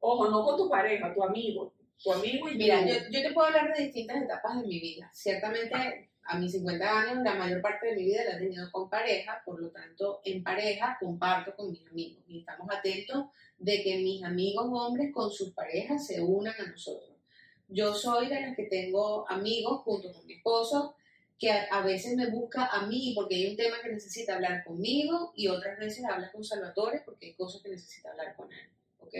Ojo, 0.00 0.28
no 0.30 0.44
con 0.44 0.56
tu 0.56 0.68
pareja, 0.68 1.12
tu 1.12 1.22
amigo, 1.24 1.74
tu 2.02 2.12
amigo 2.12 2.48
y 2.48 2.56
Mira, 2.56 2.80
tú. 2.82 2.88
yo, 2.88 2.94
yo 3.10 3.22
te 3.22 3.32
puedo 3.32 3.48
hablar 3.48 3.74
de 3.74 3.84
distintas 3.84 4.22
etapas 4.22 4.60
de 4.60 4.66
mi 4.66 4.80
vida. 4.80 5.10
Ciertamente 5.12 6.09
a 6.30 6.38
mis 6.38 6.52
50 6.52 7.00
años, 7.00 7.24
la 7.24 7.34
mayor 7.34 7.60
parte 7.60 7.88
de 7.88 7.96
mi 7.96 8.04
vida 8.04 8.22
la 8.24 8.36
he 8.36 8.38
tenido 8.38 8.70
con 8.70 8.88
pareja, 8.88 9.42
por 9.44 9.60
lo 9.60 9.68
tanto, 9.70 10.20
en 10.24 10.44
pareja 10.44 10.96
comparto 11.00 11.56
con 11.56 11.72
mis 11.72 11.84
amigos 11.88 12.22
y 12.28 12.38
estamos 12.38 12.68
atentos 12.70 13.26
de 13.58 13.82
que 13.82 13.98
mis 13.98 14.22
amigos 14.22 14.66
hombres 14.70 15.12
con 15.12 15.28
sus 15.32 15.52
parejas 15.52 16.06
se 16.06 16.20
unan 16.20 16.54
a 16.56 16.70
nosotros. 16.70 17.10
Yo 17.66 17.94
soy 17.94 18.28
de 18.28 18.40
las 18.40 18.56
que 18.56 18.64
tengo 18.64 19.28
amigos 19.28 19.82
junto 19.82 20.12
con 20.12 20.24
mi 20.24 20.34
esposo 20.34 20.94
que 21.36 21.50
a, 21.50 21.80
veces 21.82 22.16
me 22.16 22.30
busca 22.30 22.66
a 22.66 22.86
mí 22.86 23.12
porque 23.16 23.34
hay 23.34 23.50
un 23.50 23.56
tema 23.56 23.78
que 23.82 23.90
necesita 23.90 24.36
hablar 24.36 24.62
conmigo 24.62 25.32
y 25.34 25.48
otras 25.48 25.78
veces 25.80 26.04
habla 26.04 26.30
con 26.30 26.44
Salvatore 26.44 27.02
porque 27.04 27.26
hay 27.26 27.34
cosas 27.34 27.60
que 27.60 27.70
necesita 27.70 28.10
hablar 28.10 28.36
con 28.36 28.52
él. 28.52 28.68
¿Ok? 29.00 29.14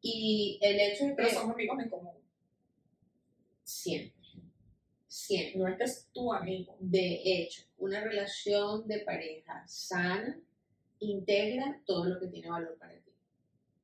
Y 0.00 0.58
el 0.60 0.80
hecho 0.80 1.04
de 1.04 1.10
que... 1.10 1.16
Pero 1.16 1.30
somos 1.30 1.54
amigos 1.54 1.78
en 1.78 1.88
común. 1.88 2.14
Siempre. 3.62 4.21
Siempre. 5.12 5.60
No 5.60 5.68
es 5.68 6.08
tu 6.14 6.32
amigo. 6.32 6.74
De 6.80 7.20
hecho, 7.22 7.64
una 7.76 8.00
relación 8.00 8.88
de 8.88 9.00
pareja 9.00 9.62
sana 9.66 10.40
integra 11.00 11.82
todo 11.84 12.06
lo 12.06 12.18
que 12.18 12.28
tiene 12.28 12.48
valor 12.48 12.78
para 12.78 12.94
ti. 12.94 13.12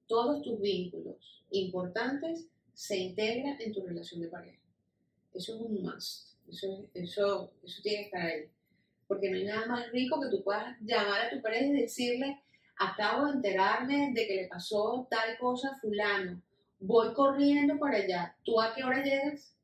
Todos 0.06 0.42
tus 0.42 0.58
vínculos 0.58 1.44
importantes 1.50 2.46
se 2.72 2.96
integran 2.96 3.60
en 3.60 3.74
tu 3.74 3.84
relación 3.84 4.22
de 4.22 4.28
pareja. 4.28 4.62
Eso 5.34 5.54
es 5.54 5.60
un 5.60 5.82
must. 5.82 6.38
Eso, 6.48 6.88
eso, 6.94 7.52
eso 7.62 7.82
tiene 7.82 7.98
que 7.98 8.04
estar 8.06 8.22
ahí. 8.22 8.50
Porque 9.06 9.28
no 9.28 9.36
hay 9.36 9.44
nada 9.44 9.66
más 9.66 9.92
rico 9.92 10.18
que 10.22 10.30
tú 10.30 10.42
puedas 10.42 10.78
llamar 10.80 11.26
a 11.26 11.30
tu 11.30 11.42
pareja 11.42 11.66
y 11.66 11.82
decirle, 11.82 12.40
acabo 12.78 13.26
de 13.26 13.32
enterarme 13.32 14.12
de 14.14 14.26
que 14.26 14.34
le 14.34 14.48
pasó 14.48 15.06
tal 15.10 15.36
cosa 15.36 15.72
a 15.72 15.78
fulano, 15.78 16.40
voy 16.80 17.12
corriendo 17.12 17.78
para 17.78 17.98
allá, 17.98 18.34
¿tú 18.44 18.58
a 18.58 18.74
qué 18.74 18.82
hora 18.82 19.04
llegas? 19.04 19.57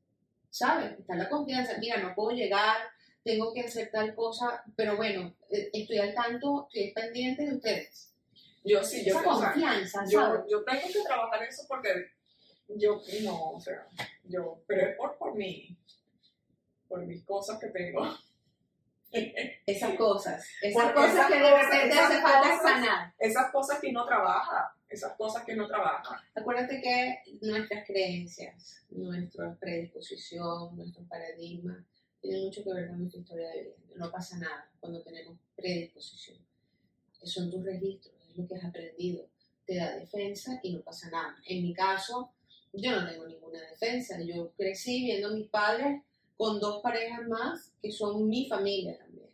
¿Sabes? 0.55 0.97
Está 0.97 1.15
la 1.15 1.27
confianza, 1.27 1.77
mira, 1.79 1.97
no 1.97 2.15
puedo 2.15 2.31
llegar, 2.31 2.77
tengo 3.25 3.53
que 3.53 3.59
hacer 3.59 3.91
tal 3.91 4.15
cosa, 4.15 4.63
pero 4.77 4.95
bueno, 4.95 5.35
eh, 5.49 5.69
estoy 5.73 5.97
al 5.97 6.13
tanto, 6.13 6.69
estoy 6.71 6.93
pendiente 6.93 7.45
de 7.45 7.55
ustedes. 7.55 8.13
Yo 8.63 8.81
sí, 8.81 9.03
yo 9.03 9.19
Esa 9.19 9.23
confianza, 9.23 10.05
yo, 10.09 10.21
¿sabes? 10.21 10.41
yo 10.49 10.63
tengo 10.63 10.87
que 10.87 11.03
trabajar 11.05 11.43
eso 11.43 11.63
porque 11.67 11.89
yo 12.69 13.01
no, 13.23 13.51
o 13.51 13.59
sea, 13.59 13.85
yo, 14.23 14.63
pero 14.65 14.91
es 14.91 14.95
por, 14.95 15.17
por 15.17 15.35
mí, 15.35 15.77
por 16.87 17.05
mis 17.05 17.25
cosas 17.25 17.59
que 17.59 17.67
tengo. 17.67 18.17
Esas 19.65 19.95
cosas, 19.95 20.47
esas 20.61 20.83
Porque 20.83 20.95
cosas 20.95 21.15
esas 21.15 21.27
que 21.27 21.39
de 21.39 21.63
repente 21.63 21.99
hace 21.99 22.21
falta 22.21 22.61
sanar. 22.61 23.13
Esas 23.19 23.51
cosas 23.51 23.79
que 23.81 23.91
no 23.91 24.05
trabaja, 24.05 24.73
esas 24.89 25.13
cosas 25.17 25.43
que 25.45 25.55
no 25.55 25.67
trabaja. 25.67 26.23
Acuérdate 26.33 26.81
que 26.81 27.19
nuestras 27.41 27.85
creencias, 27.85 28.85
nuestra 28.89 29.55
predisposición, 29.55 30.75
nuestro 30.75 31.03
paradigma, 31.05 31.83
tienen 32.21 32.43
mucho 32.43 32.63
que 32.63 32.73
ver 32.73 32.87
con 32.87 32.99
nuestra 32.99 33.21
historia 33.21 33.49
de 33.49 33.61
vida. 33.63 33.75
No 33.95 34.11
pasa 34.11 34.37
nada 34.37 34.69
cuando 34.79 35.01
tenemos 35.01 35.37
predisposición. 35.55 36.37
Son 37.23 37.49
tus 37.49 37.63
registros, 37.63 38.15
es 38.29 38.37
lo 38.37 38.47
que 38.47 38.55
has 38.55 38.65
aprendido. 38.65 39.27
Te 39.65 39.77
da 39.77 39.97
defensa 39.97 40.59
y 40.61 40.73
no 40.73 40.81
pasa 40.81 41.09
nada. 41.09 41.35
En 41.47 41.63
mi 41.63 41.73
caso, 41.73 42.31
yo 42.71 42.91
no 42.91 43.09
tengo 43.09 43.27
ninguna 43.27 43.61
defensa. 43.61 44.21
Yo 44.21 44.51
crecí 44.51 45.03
viendo 45.05 45.29
a 45.29 45.33
mis 45.33 45.49
padres 45.49 46.03
con 46.37 46.59
dos 46.59 46.81
parejas 46.83 47.27
más 47.27 47.71
que 47.81 47.91
son 47.91 48.27
mi 48.27 48.47
familia 48.47 48.97
también. 48.97 49.29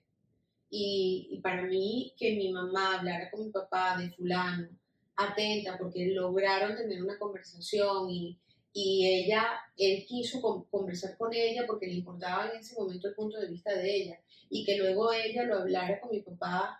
Y, 0.69 1.27
y 1.31 1.41
para 1.41 1.63
mí, 1.63 2.13
que 2.15 2.35
mi 2.35 2.51
mamá 2.53 2.99
hablara 2.99 3.29
con 3.29 3.45
mi 3.45 3.51
papá 3.51 3.97
de 3.97 4.09
fulano, 4.11 4.69
atenta 5.15 5.77
porque 5.77 6.07
lograron 6.07 6.75
tener 6.75 7.03
una 7.03 7.17
conversación 7.17 8.09
y, 8.09 8.37
y 8.73 9.05
ella, 9.07 9.45
él 9.77 10.05
quiso 10.07 10.41
con- 10.41 10.63
conversar 10.65 11.17
con 11.17 11.33
ella 11.33 11.63
porque 11.67 11.87
le 11.87 11.93
importaba 11.93 12.49
en 12.49 12.59
ese 12.59 12.75
momento 12.79 13.07
el 13.07 13.15
punto 13.15 13.39
de 13.39 13.47
vista 13.47 13.73
de 13.75 13.95
ella 13.95 14.19
y 14.49 14.65
que 14.65 14.77
luego 14.77 15.11
ella 15.13 15.43
lo 15.43 15.59
hablara 15.59 15.99
con 15.99 16.11
mi 16.11 16.21
papá 16.21 16.79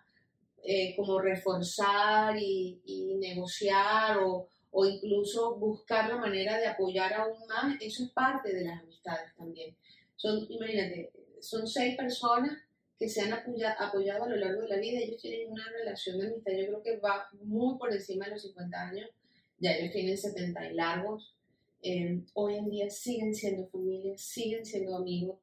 eh, 0.64 0.96
como 0.96 1.20
reforzar 1.20 2.38
y, 2.38 2.82
y 2.86 3.16
negociar 3.16 4.18
o, 4.20 4.48
o 4.72 4.86
incluso 4.86 5.56
buscar 5.56 6.10
la 6.10 6.18
manera 6.18 6.58
de 6.58 6.68
apoyar 6.68 7.14
aún 7.14 7.46
más, 7.48 7.76
eso 7.82 8.04
es 8.04 8.12
parte 8.12 8.54
de 8.54 8.66
las 8.66 8.82
amistades 8.82 9.36
también. 9.36 9.76
Son, 10.16 10.46
imagínate, 10.50 11.12
son 11.40 11.66
seis 11.68 11.98
personas 11.98 12.54
que 13.02 13.10
se 13.10 13.22
han 13.22 13.34
apoya- 13.34 13.76
apoyado 13.80 14.26
a 14.26 14.30
lo 14.30 14.36
largo 14.36 14.62
de 14.62 14.68
la 14.70 14.78
vida, 14.78 15.00
ellos 15.00 15.20
tienen 15.20 15.50
una 15.50 15.68
relación 15.72 16.20
de 16.20 16.28
amistad, 16.28 16.52
yo 16.52 16.68
creo 16.68 16.84
que 16.84 16.98
va 16.98 17.28
muy 17.42 17.80
por 17.80 17.92
encima 17.92 18.26
de 18.26 18.34
los 18.34 18.44
50 18.44 18.90
años, 18.90 19.10
ya 19.58 19.72
ellos 19.76 19.92
tienen 19.92 20.16
70 20.16 20.70
y 20.70 20.76
largos, 20.76 21.34
eh, 21.82 22.20
hoy 22.36 22.58
en 22.58 22.70
día 22.70 22.92
siguen 22.92 23.34
siendo 23.34 23.66
familia, 23.70 24.16
siguen 24.20 24.64
siendo 24.64 24.96
amigos, 24.96 25.40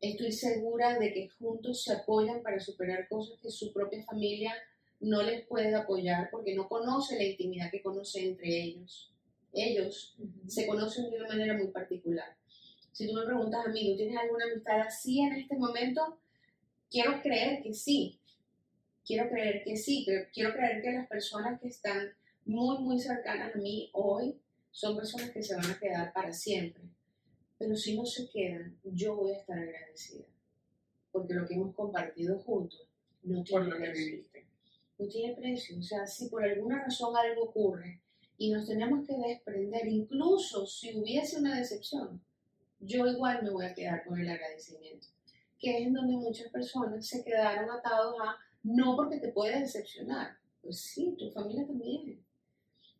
estoy 0.00 0.30
segura 0.30 1.00
de 1.00 1.12
que 1.12 1.28
juntos 1.30 1.82
se 1.82 1.94
apoyan 1.94 2.42
para 2.44 2.60
superar 2.60 3.08
cosas 3.08 3.40
que 3.42 3.50
su 3.50 3.72
propia 3.72 4.04
familia 4.04 4.54
no 5.00 5.20
les 5.24 5.44
puede 5.48 5.74
apoyar 5.74 6.30
porque 6.30 6.54
no 6.54 6.68
conoce 6.68 7.16
la 7.16 7.24
intimidad 7.24 7.72
que 7.72 7.82
conoce 7.82 8.20
entre 8.24 8.56
ellos. 8.62 9.12
Ellos 9.52 10.14
se 10.46 10.64
conocen 10.64 11.10
de 11.10 11.16
una 11.16 11.26
manera 11.26 11.54
muy 11.54 11.72
particular. 11.72 12.36
Si 12.92 13.08
tú 13.08 13.14
me 13.14 13.24
preguntas 13.24 13.66
a 13.66 13.70
mí, 13.70 13.90
¿tú 13.90 13.96
tienes 13.96 14.16
alguna 14.16 14.44
amistad 14.44 14.80
así 14.82 15.22
en 15.22 15.32
este 15.32 15.56
momento? 15.56 16.20
Quiero 16.90 17.20
creer 17.22 17.62
que 17.62 17.72
sí. 17.72 18.18
Quiero 19.04 19.28
creer 19.30 19.62
que 19.64 19.76
sí. 19.76 20.04
que- 20.04 20.28
Quiero 20.32 20.52
creer 20.52 20.82
que 20.82 20.92
las 20.92 21.06
personas 21.08 21.60
que 21.60 21.68
están 21.68 22.12
muy, 22.44 22.78
muy 22.82 22.98
cercanas 23.00 23.54
a 23.54 23.58
mí 23.58 23.90
hoy 23.92 24.36
son 24.70 24.96
personas 24.96 25.30
que 25.30 25.42
se 25.42 25.54
van 25.56 25.66
a 25.70 25.78
quedar 25.78 26.12
para 26.12 26.32
siempre. 26.32 26.82
Pero 27.58 27.76
si 27.76 27.96
no 27.96 28.04
se 28.06 28.28
quedan, 28.30 28.78
yo 28.84 29.16
voy 29.16 29.32
a 29.32 29.38
estar 29.38 29.58
agradecida. 29.58 30.24
Porque 31.12 31.34
lo 31.34 31.46
que 31.46 31.54
hemos 31.54 31.74
compartido 31.74 32.38
juntos 32.38 32.88
no 33.22 33.38
Por 33.44 33.44
tiene 33.46 33.64
lo 33.66 33.72
que 33.76 33.82
precio 33.90 34.06
viviste. 34.06 34.46
no 34.98 35.08
tiene 35.08 35.34
precio. 35.36 35.78
O 35.78 35.82
sea, 35.82 36.06
si 36.06 36.28
por 36.28 36.42
alguna 36.44 36.82
razón 36.84 37.14
algo 37.16 37.44
ocurre 37.44 38.00
y 38.38 38.50
nos 38.50 38.66
tenemos 38.66 39.06
que 39.06 39.14
desprender, 39.16 39.86
incluso 39.88 40.66
si 40.66 40.96
hubiese 40.96 41.38
una 41.38 41.58
decepción, 41.58 42.22
yo 42.80 43.06
igual 43.06 43.42
me 43.42 43.50
voy 43.50 43.66
a 43.66 43.74
quedar 43.74 44.04
con 44.06 44.18
el 44.18 44.28
agradecimiento. 44.28 45.08
Que 45.60 45.78
es 45.78 45.86
en 45.86 45.92
donde 45.92 46.16
muchas 46.16 46.50
personas 46.50 47.06
se 47.06 47.22
quedaron 47.22 47.70
atados 47.70 48.16
a 48.20 48.36
no 48.62 48.96
porque 48.96 49.18
te 49.18 49.28
puede 49.28 49.60
decepcionar. 49.60 50.36
Pues 50.62 50.80
sí, 50.80 51.14
tu 51.18 51.30
familia 51.30 51.66
también. 51.66 52.24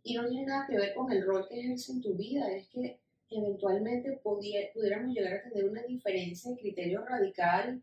Y 0.02 0.14
no 0.14 0.28
tiene 0.28 0.46
nada 0.46 0.66
que 0.68 0.76
ver 0.76 0.94
con 0.94 1.10
el 1.10 1.24
rol 1.26 1.46
que 1.48 1.60
ejerce 1.60 1.92
en 1.92 2.00
tu 2.00 2.14
vida, 2.14 2.50
es 2.52 2.68
que 2.68 3.00
eventualmente 3.30 4.20
pudiéramos 4.22 5.14
llegar 5.14 5.34
a 5.34 5.42
tener 5.42 5.68
una 5.68 5.82
diferencia 5.82 6.50
de 6.50 6.58
criterio 6.58 7.04
radical 7.04 7.82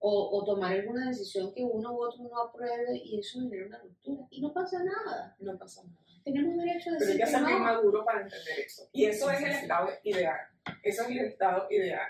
o, 0.00 0.30
o 0.32 0.44
tomar 0.44 0.72
alguna 0.72 1.08
decisión 1.08 1.52
que 1.52 1.62
uno 1.62 1.92
u 1.92 2.02
otro 2.02 2.24
no 2.24 2.40
apruebe 2.40 2.96
y 2.96 3.18
eso 3.18 3.40
genera 3.40 3.66
una 3.66 3.78
ruptura. 3.78 4.26
Y 4.30 4.40
no 4.40 4.52
pasa 4.52 4.82
nada. 4.82 5.36
No 5.40 5.58
pasa 5.58 5.82
nada. 5.84 5.98
Tenemos 6.24 6.56
derecho 6.56 6.90
a 6.90 6.98
Pero 6.98 7.10
hay 7.10 7.16
decir 7.16 7.20
que 7.20 7.26
ser 7.26 7.44
bien 7.44 7.62
maduro 7.62 8.04
para 8.04 8.22
entender 8.22 8.60
eso. 8.60 8.88
Y 8.92 9.04
eso 9.06 9.30
es 9.30 9.42
el 9.42 9.50
estado 9.50 9.88
ideal. 10.04 10.40
Eso 10.82 11.02
es 11.02 11.08
el 11.10 11.18
estado 11.18 11.66
ideal. 11.70 12.08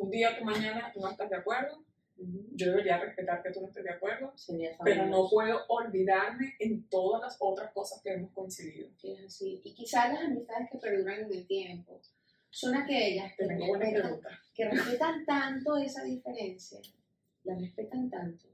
Un 0.00 0.10
día 0.10 0.30
o 0.40 0.44
mañana 0.44 0.90
tú 0.94 1.00
no 1.00 1.10
estás 1.10 1.28
de 1.28 1.36
acuerdo, 1.36 1.84
yo 2.16 2.70
debería 2.70 2.98
respetar 2.98 3.42
que 3.42 3.50
tú 3.50 3.60
no 3.60 3.66
estés 3.68 3.84
de 3.84 3.90
acuerdo, 3.90 4.32
Sería 4.34 4.76
pero 4.82 5.06
no 5.06 5.28
puedo 5.28 5.60
olvidarme 5.68 6.54
en 6.58 6.88
todas 6.88 7.20
las 7.20 7.36
otras 7.38 7.70
cosas 7.72 8.00
que 8.02 8.14
hemos 8.14 8.32
coincidido. 8.32 8.88
es 9.02 9.24
así. 9.26 9.60
Y 9.62 9.74
quizás 9.74 10.10
las 10.10 10.22
amistades 10.22 10.68
que 10.72 10.78
perduran 10.78 11.20
en 11.20 11.32
el 11.32 11.46
tiempo 11.46 12.00
son 12.48 12.76
aquellas 12.76 13.34
que 13.36 13.46
respetan, 13.46 14.20
que 14.54 14.64
respetan 14.70 15.24
tanto 15.26 15.76
esa 15.76 16.02
diferencia, 16.04 16.80
la 17.44 17.58
respetan 17.58 18.08
tanto, 18.08 18.46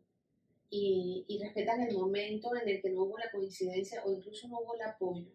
y, 0.69 1.25
y 1.29 1.43
respetan 1.43 1.81
el 1.83 1.97
momento 1.97 2.57
en 2.57 2.69
el 2.69 2.83
que 2.83 2.91
no 2.91 3.05
hubo 3.05 3.19
la 3.19 3.31
coincidencia 3.31 4.03
o 4.05 4.13
incluso 4.13 4.49
no 4.49 4.59
hubo 4.61 4.75
el 4.75 4.83
apoyo, 4.83 5.31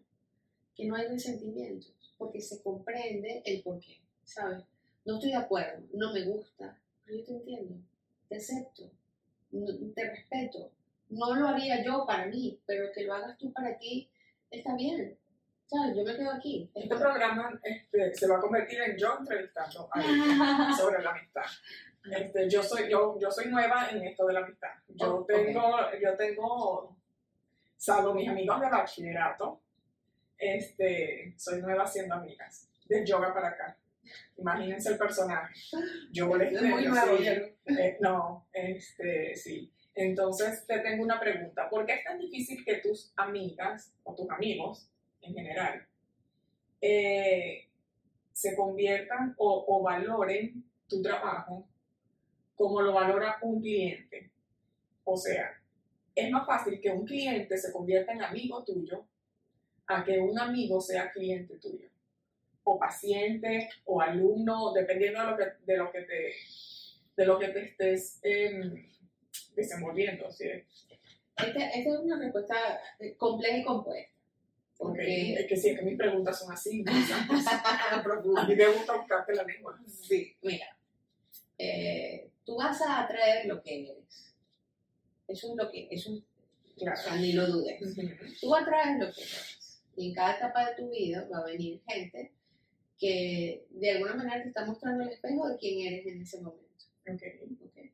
que 0.74 0.84
no 0.84 0.94
hay 0.94 1.08
resentimientos, 1.08 1.94
porque 2.18 2.40
se 2.40 2.62
comprende 2.62 3.42
el 3.46 3.62
porqué, 3.62 4.02
¿sabes? 4.24 4.62
No 5.04 5.14
estoy 5.14 5.30
de 5.30 5.36
acuerdo, 5.36 5.84
no 5.94 6.12
me 6.12 6.22
gusta, 6.24 6.78
pero 7.04 7.18
yo 7.18 7.24
te 7.24 7.32
entiendo, 7.32 7.74
te 8.28 8.36
acepto, 8.36 8.90
te 9.94 10.10
respeto. 10.10 10.70
No 11.08 11.34
lo 11.34 11.48
haría 11.48 11.82
yo 11.84 12.06
para 12.06 12.26
mí, 12.26 12.58
pero 12.64 12.90
que 12.92 13.04
lo 13.04 13.14
hagas 13.14 13.36
tú 13.36 13.52
para 13.52 13.76
ti, 13.76 14.10
está 14.50 14.74
bien. 14.76 15.18
¿Sabes? 15.66 15.96
Yo 15.96 16.04
me 16.04 16.14
quedo 16.16 16.30
aquí. 16.32 16.70
Este 16.74 16.96
programa 16.96 17.58
este, 17.62 18.14
se 18.14 18.28
va 18.28 18.36
a 18.36 18.40
convertir 18.40 18.80
en 18.80 18.96
yo 18.96 19.16
entrevistando 19.18 19.88
a 19.92 20.72
sobre 20.78 21.02
la 21.02 21.10
amistad. 21.10 21.42
Este, 22.10 22.48
yo, 22.50 22.62
soy, 22.62 22.90
yo, 22.90 23.18
yo 23.18 23.30
soy 23.30 23.46
nueva 23.46 23.88
en 23.90 24.02
esto 24.04 24.26
de 24.26 24.32
la 24.34 24.40
amistad. 24.40 24.70
Yo 24.88 25.16
Oh, 25.16 25.24
tengo, 25.24 25.62
yo 26.00 26.16
tengo, 26.16 26.96
salvo 27.76 28.14
mis 28.14 28.28
amigos 28.28 28.60
de 28.60 28.68
bachillerato, 28.70 29.62
este, 30.36 31.34
soy 31.38 31.60
nueva 31.62 31.84
haciendo 31.84 32.14
amigas. 32.16 32.68
De 32.86 33.06
yoga 33.06 33.32
para 33.32 33.48
acá. 33.48 33.78
Imagínense 34.36 34.90
el 34.90 34.98
personaje. 34.98 35.54
Yo 36.10 36.34
les 36.36 36.52
Es 36.52 36.62
muy 36.62 36.86
nuevo, 36.86 37.18
sí, 37.18 37.26
eh, 37.26 37.98
no, 38.00 38.46
este, 38.52 39.34
sí. 39.36 39.72
Entonces 39.94 40.66
te 40.66 40.78
tengo 40.80 41.02
una 41.02 41.20
pregunta. 41.20 41.68
¿Por 41.68 41.86
qué 41.86 41.94
es 41.94 42.04
tan 42.04 42.18
difícil 42.18 42.64
que 42.64 42.76
tus 42.76 43.12
amigas 43.16 43.94
o 44.04 44.14
tus 44.14 44.28
amigos 44.30 44.88
en 45.20 45.34
general 45.34 45.86
eh, 46.80 47.68
se 48.32 48.56
conviertan 48.56 49.34
o, 49.36 49.64
o 49.68 49.82
valoren 49.82 50.64
tu 50.88 51.00
trabajo 51.00 51.66
como 52.54 52.80
lo 52.82 52.92
valora 52.92 53.38
un 53.42 53.60
cliente. 53.60 54.30
O 55.04 55.16
sea, 55.16 55.60
es 56.14 56.30
más 56.30 56.46
fácil 56.46 56.80
que 56.80 56.90
un 56.90 57.04
cliente 57.04 57.56
se 57.56 57.72
convierta 57.72 58.12
en 58.12 58.22
amigo 58.22 58.62
tuyo 58.64 59.04
a 59.86 60.04
que 60.04 60.18
un 60.20 60.38
amigo 60.38 60.80
sea 60.80 61.10
cliente 61.10 61.56
tuyo. 61.56 61.88
O 62.64 62.78
paciente, 62.78 63.68
o 63.84 64.00
alumno, 64.00 64.72
dependiendo 64.72 65.20
de 65.20 65.26
lo 65.26 65.36
que, 65.36 65.44
de 65.64 65.76
lo 65.76 65.90
que, 65.90 66.02
te, 66.02 66.34
de 67.16 67.26
lo 67.26 67.38
que 67.38 67.48
te 67.48 67.62
estés 67.64 68.20
em, 68.22 68.88
desenvolviendo. 69.54 70.30
¿sí? 70.30 70.48
Esta 71.36 71.68
este 71.70 71.80
es 71.90 71.98
una 71.98 72.18
respuesta 72.18 72.54
eh, 72.98 73.14
compleja 73.16 73.58
y 73.58 73.64
compuesta. 73.64 74.12
Porque... 74.76 75.34
Es 75.34 75.46
que 75.46 75.56
sí, 75.56 75.70
es 75.70 75.78
que 75.78 75.84
mis 75.84 75.96
preguntas 75.96 76.38
son 76.38 76.52
así. 76.52 76.84
a 76.88 78.46
mí 78.46 78.56
me 78.56 78.68
gusta 78.68 78.96
buscarte 78.96 79.34
la 79.34 79.44
lengua. 79.44 79.78
Sí, 79.86 80.36
mira. 80.42 80.76
Eh, 81.58 82.30
tú 82.44 82.56
vas 82.56 82.80
a 82.82 83.02
atraer 83.04 83.46
lo 83.46 83.62
que 83.62 83.82
eres. 83.82 84.34
Eso 85.28 85.50
es 85.50 85.56
lo 85.56 85.70
que, 85.70 85.88
eso 85.90 86.20
claro. 86.76 86.98
o 86.98 87.02
sea, 87.02 87.16
ni 87.16 87.32
lo 87.32 87.46
dudes. 87.46 87.78
Tú 88.40 88.54
atraes 88.54 88.98
lo 88.98 89.12
que 89.12 89.22
eres. 89.22 89.82
Y 89.96 90.08
en 90.08 90.14
cada 90.14 90.36
etapa 90.36 90.70
de 90.70 90.76
tu 90.76 90.90
vida 90.90 91.28
va 91.32 91.38
a 91.38 91.44
venir 91.44 91.80
gente 91.86 92.32
que 93.02 93.66
de 93.70 93.90
alguna 93.90 94.14
manera 94.14 94.40
te 94.44 94.50
está 94.50 94.64
mostrando 94.64 95.02
el 95.02 95.08
espejo 95.08 95.48
de 95.48 95.56
quién 95.56 95.92
eres 95.92 96.06
en 96.06 96.22
ese 96.22 96.40
momento. 96.40 96.84
Okay. 97.00 97.40
Okay. 97.68 97.90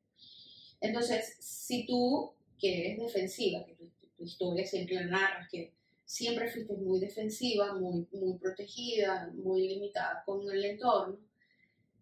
Entonces, 0.82 1.34
si 1.40 1.86
tú, 1.86 2.34
que 2.58 2.92
eres 2.92 2.98
defensiva, 2.98 3.64
que 3.64 3.72
tu, 3.72 3.86
tu 4.18 4.24
historia 4.24 4.66
siempre 4.66 4.96
la 4.96 5.06
narras, 5.06 5.48
que 5.50 5.72
siempre 6.04 6.50
fuiste 6.50 6.74
muy 6.74 7.00
defensiva, 7.00 7.72
muy, 7.72 8.06
muy 8.12 8.36
protegida, 8.36 9.32
muy 9.32 9.66
limitada 9.66 10.22
con 10.26 10.46
el 10.50 10.62
entorno, 10.62 11.18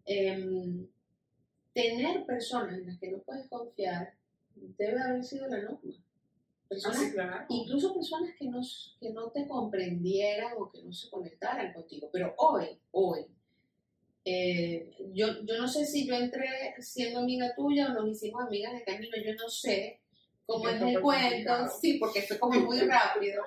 eh, 0.05 0.85
tener 1.71 2.25
personas 2.25 2.77
en 2.77 2.87
las 2.87 2.99
que 2.99 3.11
no 3.11 3.19
puedes 3.19 3.47
confiar 3.47 4.15
debe 4.53 5.01
haber 5.01 5.23
sido 5.23 5.47
la 5.47 5.61
norma. 5.61 5.93
Personas, 6.67 7.45
Incluso 7.49 7.93
personas 7.93 8.31
que 8.37 8.45
no, 8.45 8.61
que 8.99 9.11
no 9.11 9.31
te 9.31 9.47
comprendieran 9.47 10.53
o 10.57 10.69
que 10.69 10.83
no 10.83 10.91
se 10.91 11.09
conectaran 11.09 11.73
contigo. 11.73 12.09
Pero 12.11 12.33
hoy, 12.37 12.79
hoy, 12.91 13.25
eh, 14.25 14.91
yo, 15.13 15.27
yo 15.45 15.57
no 15.57 15.67
sé 15.67 15.85
si 15.85 16.05
yo 16.05 16.15
entré 16.15 16.75
siendo 16.79 17.19
amiga 17.19 17.55
tuya 17.55 17.87
o 17.87 17.93
nos 17.93 18.09
hicimos 18.09 18.43
amigas 18.43 18.73
de 18.73 18.83
camino, 18.83 19.15
yo 19.25 19.33
no 19.35 19.47
sé 19.47 20.01
cómo 20.45 20.67
es 20.67 20.81
el 20.81 21.01
cuento, 21.01 21.51
sí, 21.79 21.97
porque 21.97 22.21
fue 22.23 22.37
como 22.37 22.59
muy 22.59 22.79
rápido. 22.79 23.43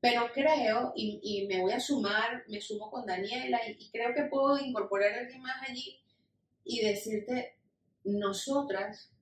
Pero 0.00 0.30
creo, 0.32 0.92
y, 0.94 1.20
y, 1.22 1.46
me 1.46 1.60
voy 1.60 1.72
a 1.72 1.80
sumar, 1.80 2.44
me 2.48 2.60
sumo 2.60 2.90
con 2.90 3.06
Daniela, 3.06 3.58
y, 3.66 3.72
y 3.78 3.90
creo 3.90 4.14
que 4.14 4.24
puedo 4.24 4.58
incorporar 4.58 5.12
a 5.12 5.20
alguien 5.20 5.40
más 5.40 5.68
allí 5.68 5.98
y 6.64 6.80
decirte, 6.80 7.56
nosotras, 8.04 9.13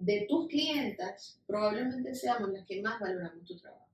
de 0.00 0.26
tus 0.28 0.48
clientas, 0.48 1.38
probablemente 1.46 2.14
seamos 2.14 2.50
las 2.50 2.66
que 2.66 2.80
más 2.80 2.98
valoramos 2.98 3.44
tu 3.44 3.56
trabajo. 3.56 3.86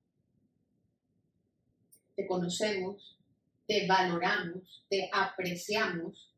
Te 2.15 2.27
conocemos, 2.27 3.19
te 3.67 3.87
valoramos, 3.87 4.85
te 4.89 5.11
apreciamos. 5.13 6.33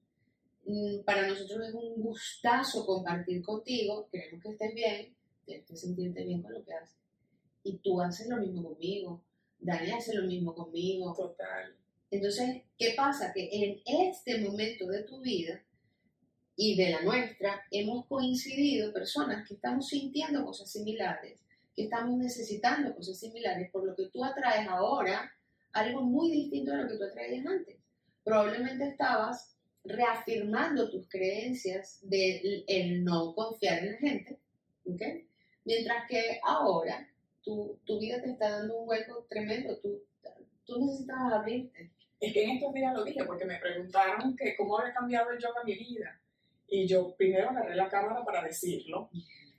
Mm, 0.64 1.00
para 1.04 1.28
nosotros 1.28 1.68
es 1.68 1.74
un 1.74 2.02
gustazo 2.02 2.84
compartir 2.84 3.42
contigo, 3.42 4.08
queremos 4.10 4.42
que 4.42 4.50
estés 4.50 4.74
bien, 4.74 5.14
tienes 5.44 5.66
que 5.66 5.76
sentirte 5.76 6.24
bien 6.24 6.42
con 6.42 6.54
lo 6.54 6.64
que 6.64 6.72
haces. 6.72 6.96
Y 7.62 7.76
tú 7.78 8.00
haces 8.00 8.28
lo 8.28 8.38
mismo 8.38 8.70
conmigo, 8.70 9.22
Dani 9.60 9.90
hace 9.90 10.14
lo 10.14 10.26
mismo 10.26 10.54
conmigo. 10.54 11.14
Total. 11.14 11.74
Entonces, 12.10 12.62
¿qué 12.78 12.94
pasa? 12.96 13.32
Que 13.34 13.48
en 13.52 13.82
este 13.84 14.38
momento 14.38 14.86
de 14.86 15.02
tu 15.02 15.20
vida, 15.20 15.62
y 16.60 16.76
de 16.76 16.90
la 16.90 17.02
nuestra, 17.02 17.62
hemos 17.70 18.04
coincidido 18.06 18.92
personas 18.92 19.46
que 19.46 19.54
estamos 19.54 19.86
sintiendo 19.86 20.44
cosas 20.44 20.68
similares, 20.68 21.38
que 21.76 21.84
estamos 21.84 22.18
necesitando 22.18 22.96
cosas 22.96 23.16
similares, 23.16 23.70
por 23.70 23.86
lo 23.86 23.94
que 23.94 24.08
tú 24.08 24.24
atraes 24.24 24.66
ahora 24.66 25.32
algo 25.72 26.02
muy 26.02 26.32
distinto 26.32 26.72
a 26.72 26.78
lo 26.78 26.88
que 26.88 26.96
tú 26.96 27.04
atraías 27.04 27.46
antes. 27.46 27.76
Probablemente 28.24 28.88
estabas 28.88 29.56
reafirmando 29.84 30.90
tus 30.90 31.08
creencias 31.08 32.00
de 32.02 32.64
el 32.66 33.04
no 33.04 33.36
confiar 33.36 33.78
en 33.78 33.92
la 33.92 33.98
gente, 33.98 34.40
¿ok? 34.84 35.02
Mientras 35.64 36.08
que 36.08 36.40
ahora 36.42 37.08
tu, 37.44 37.78
tu 37.84 38.00
vida 38.00 38.20
te 38.20 38.32
está 38.32 38.50
dando 38.50 38.80
un 38.80 38.88
hueco 38.88 39.24
tremendo, 39.30 39.78
tú, 39.78 40.02
tú 40.64 40.84
necesitabas 40.84 41.34
abrirte. 41.34 41.92
Es 42.18 42.32
que 42.32 42.42
en 42.42 42.50
estos 42.50 42.74
días 42.74 42.92
lo 42.94 43.04
dije 43.04 43.24
porque 43.24 43.44
me 43.44 43.60
preguntaron 43.60 44.34
que 44.36 44.56
cómo 44.56 44.76
había 44.76 44.92
cambiado 44.92 45.30
el 45.30 45.38
yoga 45.38 45.62
mi 45.64 45.76
vida. 45.76 46.20
Y 46.68 46.86
yo 46.86 47.14
primero 47.16 47.50
agarré 47.50 47.74
la 47.74 47.88
cámara 47.88 48.24
para 48.24 48.44
decirlo, 48.44 49.10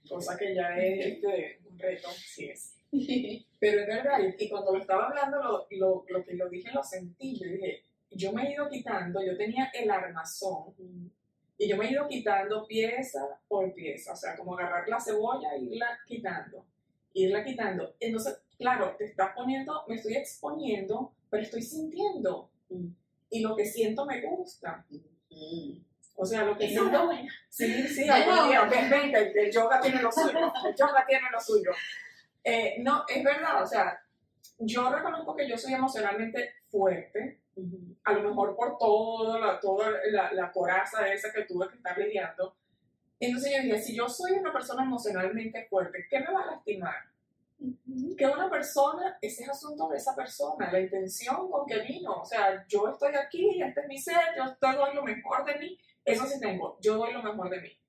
cosa 0.07 0.37
que 0.37 0.53
ya 0.53 0.77
es 0.77 1.05
este, 1.05 1.59
un 1.69 1.77
reto, 1.77 2.09
sí 2.11 2.49
es. 2.49 2.75
Pero 3.59 3.81
es 3.81 3.87
verdad, 3.87 4.19
y 4.37 4.49
cuando 4.49 4.71
lo 4.71 4.79
estaba 4.79 5.07
hablando, 5.07 5.37
lo, 5.37 5.67
lo, 5.71 6.05
lo, 6.07 6.23
que 6.23 6.33
lo 6.33 6.49
dije 6.49 6.71
lo 6.71 6.83
sentí, 6.83 7.37
yo 7.37 7.47
dije, 7.49 7.83
yo 8.11 8.31
me 8.31 8.47
he 8.47 8.53
ido 8.53 8.69
quitando, 8.69 9.23
yo 9.23 9.37
tenía 9.37 9.69
el 9.73 9.89
armazón, 9.89 10.73
y 11.57 11.67
yo 11.67 11.77
me 11.77 11.87
he 11.87 11.91
ido 11.91 12.07
quitando 12.07 12.65
pieza 12.65 13.19
por 13.47 13.73
pieza, 13.73 14.13
o 14.13 14.15
sea, 14.15 14.37
como 14.37 14.57
agarrar 14.57 14.87
la 14.87 14.99
cebolla 14.99 15.55
e 15.55 15.61
irla 15.61 15.99
quitando, 16.07 16.65
irla 17.13 17.43
quitando. 17.43 17.95
Entonces, 17.99 18.41
claro, 18.57 18.95
te 18.97 19.05
estás 19.05 19.31
poniendo, 19.35 19.83
me 19.87 19.95
estoy 19.95 20.15
exponiendo, 20.15 21.11
pero 21.29 21.43
estoy 21.43 21.61
sintiendo, 21.61 22.49
y 23.29 23.41
lo 23.41 23.55
que 23.55 23.65
siento 23.65 24.05
me 24.05 24.21
gusta. 24.21 24.85
O 26.21 26.25
sea, 26.25 26.43
lo 26.43 26.57
que 26.57 26.65
es 26.65 26.77
una 26.77 27.05
buena. 27.05 27.31
Sí, 27.47 27.87
sí, 27.87 28.09
algún 28.09 28.49
día, 28.49 28.65
ven, 28.65 29.15
el, 29.15 29.49
yoga 29.49 29.79
tiene 29.79 30.01
lo 30.01 30.11
suyo, 30.11 30.51
el 30.67 30.75
yoga 30.75 31.05
tiene 31.07 31.31
lo 31.31 31.39
suyo. 31.39 31.71
Eh, 32.43 32.75
no, 32.79 33.05
es 33.07 33.23
verdad, 33.23 33.63
o 33.63 33.65
sea, 33.65 33.97
yo 34.57 34.93
reconozco 34.93 35.33
que 35.33 35.47
yo 35.47 35.57
soy 35.57 35.75
emocionalmente 35.75 36.55
fuerte, 36.67 37.39
a 38.03 38.11
lo 38.11 38.23
mejor 38.23 38.53
por 38.57 38.77
toda 38.77 39.39
la, 39.39 39.59
toda 39.61 39.91
la, 40.11 40.33
la 40.33 40.51
coraza 40.51 41.07
esa 41.07 41.31
que 41.31 41.43
tuve 41.43 41.69
que 41.69 41.77
estar 41.77 41.97
lidiando. 41.97 42.53
Entonces 43.17 43.53
yo 43.55 43.63
dije, 43.63 43.81
si 43.81 43.95
yo 43.95 44.09
soy 44.09 44.33
una 44.33 44.51
persona 44.51 44.83
emocionalmente 44.83 45.67
fuerte, 45.69 46.05
¿qué 46.09 46.19
me 46.19 46.33
va 46.33 46.41
a 46.41 46.47
lastimar? 46.47 46.95
Que 48.17 48.25
una 48.25 48.49
persona, 48.49 49.17
ese 49.21 49.43
es 49.43 49.49
asunto 49.49 49.87
de 49.87 49.95
esa 49.95 50.13
persona, 50.13 50.69
la 50.69 50.81
intención 50.81 51.49
con 51.49 51.65
que 51.65 51.79
vino. 51.79 52.21
O 52.21 52.25
sea, 52.25 52.65
yo 52.67 52.89
estoy 52.89 53.15
aquí, 53.15 53.63
este 53.63 53.81
es 53.81 53.87
mi 53.87 53.97
ser, 53.97 54.35
yo 54.35 54.43
estoy 54.43 54.75
lo 54.93 55.03
mejor 55.03 55.45
de 55.45 55.55
mí 55.59 55.79
eso 56.11 56.25
sí 56.25 56.39
tengo, 56.39 56.77
yo 56.81 56.97
doy 56.97 57.13
lo 57.13 57.23
mejor 57.23 57.49
de 57.49 57.61
mí. 57.61 57.79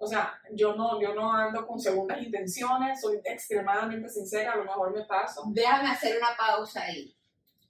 O 0.00 0.06
sea, 0.06 0.40
yo 0.52 0.74
no, 0.76 1.00
yo 1.00 1.12
no 1.14 1.32
ando 1.32 1.66
con 1.66 1.80
segundas 1.80 2.22
intenciones, 2.22 3.00
soy 3.00 3.20
extremadamente 3.24 4.08
sincera, 4.08 4.52
a 4.52 4.56
lo 4.56 4.64
mejor 4.64 4.94
me 4.94 5.04
paso. 5.04 5.42
Déjame 5.48 5.90
hacer 5.90 6.16
una 6.16 6.36
pausa 6.36 6.82
ahí. 6.82 7.17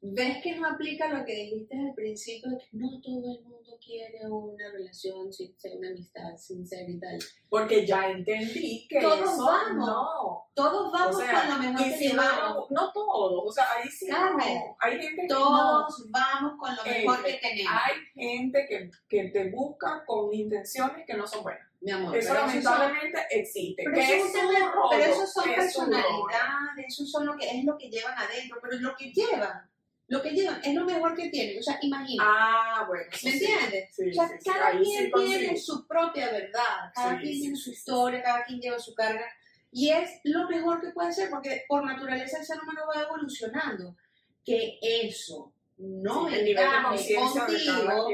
¿Ves 0.00 0.38
que 0.42 0.54
no 0.56 0.68
aplica 0.68 1.08
lo 1.08 1.24
que 1.24 1.34
dijiste 1.34 1.76
al 1.76 1.92
principio 1.94 2.56
que 2.56 2.68
no 2.72 3.00
todo 3.00 3.34
el 3.34 3.42
mundo 3.44 3.76
quiere 3.84 4.20
una 4.28 4.70
relación 4.70 5.32
sincera, 5.32 5.76
una 5.76 5.88
amistad 5.88 6.36
sincera 6.36 6.88
y 6.88 7.00
tal? 7.00 7.18
Porque 7.48 7.84
ya 7.84 8.08
entendí 8.10 8.86
que 8.88 9.00
todos 9.00 9.32
eso 9.32 9.44
vamos, 9.44 9.86
no. 9.88 10.46
Todos 10.54 10.92
vamos 10.92 11.16
O 11.16 11.18
sea, 11.18 11.40
con 11.40 11.50
lo 11.50 11.58
mejor 11.72 11.84
que 11.84 11.96
si 11.96 12.08
llevamos. 12.10 12.70
no, 12.70 12.82
no 12.86 12.92
todos, 12.92 13.42
o 13.44 13.52
sea, 13.52 13.64
ahí 13.76 13.88
sí 13.88 14.06
Carmen, 14.06 14.54
no. 14.54 14.76
Hay 14.78 15.00
gente 15.00 15.22
que 15.22 15.26
no. 15.28 15.38
Todos 15.38 16.06
vamos 16.10 16.52
con 16.60 16.76
lo 16.76 16.84
mejor 16.84 17.18
Eh, 17.20 17.32
que 17.32 17.48
tenemos. 17.48 17.72
Hay 17.84 17.94
gente 18.14 18.66
que, 18.68 18.90
que 19.08 19.30
te 19.30 19.50
busca 19.50 20.04
con 20.06 20.32
intenciones 20.32 21.04
que 21.06 21.14
no 21.14 21.26
son 21.26 21.42
buenas. 21.42 21.66
mi 21.80 21.90
amor, 21.90 22.16
Eso 22.16 22.34
lamentablemente 22.34 23.18
existe. 23.30 23.82
Pero 23.84 23.96
eso, 24.00 24.12
es 24.12 24.34
es 24.34 24.42
un 24.42 24.90
pero 24.90 25.04
eso 25.04 25.26
son 25.26 25.48
es 25.48 25.56
personalidades, 25.56 26.86
eso 26.86 27.04
son 27.06 27.26
lo 27.26 27.36
que 27.36 27.48
es 27.48 27.64
lo 27.64 27.76
que 27.76 27.88
llevan 27.88 28.14
adentro, 28.16 28.58
pero 28.62 28.78
lo 28.78 28.94
que 28.96 29.12
llevan, 29.12 29.67
lo 30.08 30.22
que 30.22 30.30
llevan 30.30 30.60
es 30.64 30.74
lo 30.74 30.84
mejor 30.84 31.14
que 31.14 31.28
tienen. 31.28 31.58
O 31.58 31.62
sea, 31.62 31.78
imagina, 31.82 32.24
Ah, 32.26 32.84
bueno. 32.88 33.04
¿me 33.10 33.16
sí. 33.16 33.28
entiendes? 33.28 33.94
Sí, 33.94 34.10
o 34.10 34.14
sea, 34.14 34.28
sí, 34.28 34.34
sí, 34.40 34.50
cada 34.50 34.70
quien 34.78 35.12
tiene 35.12 35.56
su 35.56 35.86
propia 35.86 36.30
verdad, 36.32 36.92
cada 36.94 37.18
quien 37.18 37.40
tiene 37.40 37.56
su 37.56 37.70
historia, 37.70 38.22
cada 38.22 38.44
quien 38.44 38.60
lleva 38.60 38.78
su 38.78 38.94
carga, 38.94 39.24
y 39.70 39.90
es 39.90 40.20
lo 40.24 40.48
mejor 40.48 40.80
que 40.80 40.90
puede 40.90 41.12
ser, 41.12 41.28
porque 41.30 41.64
por 41.68 41.84
naturaleza 41.84 42.38
el 42.38 42.46
ser 42.46 42.58
humano 42.60 42.82
va 42.94 43.02
evolucionando. 43.02 43.96
Que 44.44 44.78
eso 44.80 45.52
no 45.78 46.28
Sí, 46.28 46.34
encaje 46.34 47.14
contigo, 47.14 48.08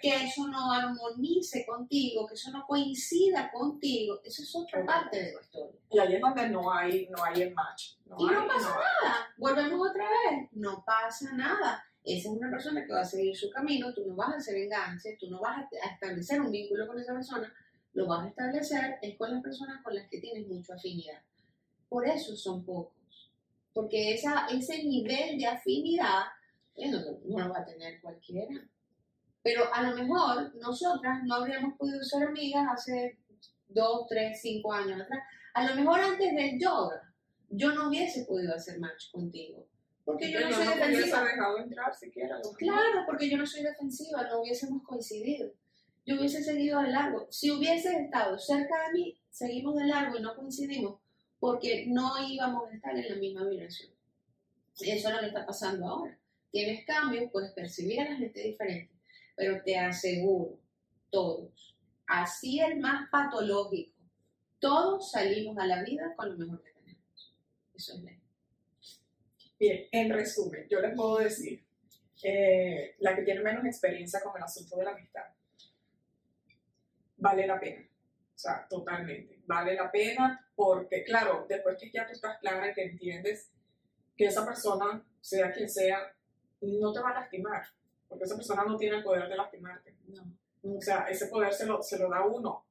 que 0.00 0.24
eso 0.24 0.48
no 0.48 0.72
armonice 0.72 1.66
contigo, 1.66 2.26
que 2.26 2.34
eso 2.34 2.50
no 2.50 2.66
coincida 2.66 3.50
contigo, 3.52 4.20
eso 4.24 4.42
es 4.42 4.56
otra 4.56 4.80
Ok. 4.80 4.86
parte 4.86 5.22
de 5.22 5.32
la 5.34 5.40
historia. 5.42 5.80
Y 5.90 5.98
ahí 5.98 6.14
es 6.14 6.20
donde 6.20 6.48
no 6.48 6.72
hay, 6.72 7.06
no 7.10 7.22
hay 7.22 7.42
el 7.42 7.54
match. 7.54 7.96
No 8.06 8.16
Y 8.18 8.24
no 8.24 8.40
hay, 8.40 8.48
pasa 8.48 8.68
hay. 8.68 8.80
nada, 9.04 9.34
volvemos 9.36 9.90
otra 9.90 10.04
vez, 10.04 10.48
no 10.52 10.82
pasa 10.86 11.32
nada. 11.34 11.84
Esa 12.04 12.30
es 12.30 12.34
una 12.36 12.50
persona 12.50 12.84
que 12.84 12.92
va 12.92 13.02
a 13.02 13.04
seguir 13.04 13.36
su 13.36 13.50
camino, 13.50 13.92
tú 13.94 14.04
no 14.06 14.16
vas 14.16 14.30
a 14.32 14.36
hacer 14.36 14.56
enganche, 14.56 15.16
tú 15.20 15.30
no 15.30 15.40
vas 15.40 15.58
a 15.58 15.68
a 15.86 15.92
establecer 15.92 16.40
un 16.40 16.50
vínculo 16.50 16.86
con 16.86 16.98
esa 16.98 17.12
persona, 17.12 17.52
lo 17.92 18.06
vas 18.06 18.24
a 18.24 18.28
establecer 18.28 18.98
es 19.02 19.16
con 19.16 19.30
las 19.30 19.42
personas 19.42 19.82
con 19.84 19.94
las 19.94 20.08
que 20.08 20.18
tienes 20.18 20.48
mucha 20.48 20.74
afinidad. 20.74 21.20
Por 21.88 22.08
eso 22.08 22.34
son 22.36 22.64
pocos, 22.64 23.30
porque 23.74 24.14
esa, 24.14 24.46
ese 24.46 24.82
nivel 24.82 25.38
de 25.38 25.46
afinidad 25.46 26.24
no, 26.76 26.98
no 27.24 27.46
lo 27.46 27.52
va 27.52 27.60
a 27.60 27.64
tener 27.64 28.00
cualquiera. 28.00 28.66
Pero 29.42 29.72
a 29.72 29.82
lo 29.82 29.96
mejor 29.96 30.54
nosotras 30.56 31.20
no 31.24 31.34
habríamos 31.34 31.76
podido 31.76 32.02
ser 32.02 32.24
amigas 32.24 32.66
hace 32.72 33.18
dos, 33.68 34.06
tres, 34.08 34.40
cinco 34.40 34.72
años 34.72 35.00
atrás, 35.00 35.20
a 35.54 35.66
lo 35.66 35.74
mejor 35.74 36.00
antes 36.00 36.34
del 36.34 36.58
yoga, 36.58 37.12
yo 37.48 37.72
no 37.72 37.88
hubiese 37.88 38.24
podido 38.24 38.54
hacer 38.54 38.78
match 38.78 39.10
contigo. 39.10 39.66
Porque 40.04 40.32
yo 40.32 40.40
no 40.40 40.50
soy 40.52 40.64
no 40.64 40.70
defensiva. 40.72 41.24
dejado 41.24 41.58
entrar 41.58 41.94
siquiera. 41.94 42.40
Claro, 42.58 43.04
porque 43.06 43.30
yo 43.30 43.36
no 43.36 43.46
soy 43.46 43.62
defensiva, 43.62 44.26
no 44.28 44.40
hubiésemos 44.40 44.82
coincidido. 44.82 45.52
Yo 46.04 46.16
hubiese 46.16 46.42
seguido 46.42 46.80
de 46.80 46.88
largo. 46.88 47.28
Si 47.30 47.50
hubieses 47.50 47.94
estado 47.94 48.36
cerca 48.36 48.88
de 48.88 48.92
mí, 48.94 49.18
seguimos 49.30 49.76
de 49.76 49.86
largo 49.86 50.18
y 50.18 50.22
no 50.22 50.34
coincidimos 50.34 51.00
porque 51.38 51.86
no 51.88 52.12
íbamos 52.28 52.70
a 52.70 52.74
estar 52.74 52.96
en 52.96 53.08
la 53.08 53.16
misma 53.16 53.44
vibración. 53.44 53.92
Eso 54.80 55.08
es 55.08 55.14
lo 55.14 55.20
que 55.20 55.26
está 55.26 55.46
pasando 55.46 55.86
ahora. 55.86 56.18
Tienes 56.52 56.84
cambios, 56.84 57.30
puedes 57.32 57.50
percibir 57.52 58.00
a 58.02 58.10
la 58.10 58.16
gente 58.16 58.40
diferente, 58.40 58.92
pero 59.34 59.62
te 59.64 59.78
aseguro, 59.78 60.60
todos, 61.10 61.76
así 62.06 62.60
el 62.60 62.78
más 62.78 63.08
patológico, 63.10 63.96
todos 64.60 65.10
salimos 65.10 65.58
a 65.58 65.66
la 65.66 65.82
vida 65.82 66.14
con 66.14 66.30
lo 66.30 66.36
mejor 66.36 66.62
que 66.62 66.72
tenemos. 66.72 67.34
Eso 67.74 67.94
es 67.94 68.02
ley. 68.02 68.20
Bien, 69.58 69.86
en 69.90 70.12
resumen, 70.12 70.66
yo 70.68 70.80
les 70.80 70.94
puedo 70.94 71.18
decir, 71.18 71.64
eh, 72.22 72.96
la 72.98 73.16
que 73.16 73.22
tiene 73.22 73.40
menos 73.40 73.64
experiencia 73.64 74.20
con 74.20 74.36
el 74.36 74.42
asunto 74.42 74.76
de 74.76 74.84
la 74.84 74.90
amistad, 74.90 75.24
vale 77.16 77.46
la 77.46 77.58
pena. 77.58 77.82
O 78.34 78.38
sea, 78.38 78.66
totalmente. 78.68 79.40
Vale 79.46 79.74
la 79.74 79.90
pena 79.90 80.46
porque, 80.54 81.02
claro, 81.04 81.46
después 81.48 81.78
que 81.78 81.90
ya 81.90 82.06
tú 82.06 82.12
estás 82.12 82.38
clara 82.38 82.70
y 82.70 82.74
que 82.74 82.84
entiendes 82.84 83.50
que 84.16 84.26
esa 84.26 84.44
persona, 84.44 85.02
sea 85.20 85.52
quien 85.52 85.68
sea, 85.68 86.14
no 86.62 86.92
te 86.92 87.00
va 87.00 87.10
a 87.10 87.20
lastimar, 87.20 87.62
porque 88.08 88.24
esa 88.24 88.36
persona 88.36 88.64
no 88.64 88.76
tiene 88.76 88.96
el 88.98 89.04
poder 89.04 89.28
de 89.28 89.36
lastimarte. 89.36 89.94
No. 90.08 90.22
O 90.76 90.80
sea, 90.80 91.06
ese 91.08 91.26
poder 91.26 91.52
se 91.52 91.66
lo, 91.66 91.82
se 91.82 91.98
lo 91.98 92.08
da 92.08 92.24
uno. 92.24 92.64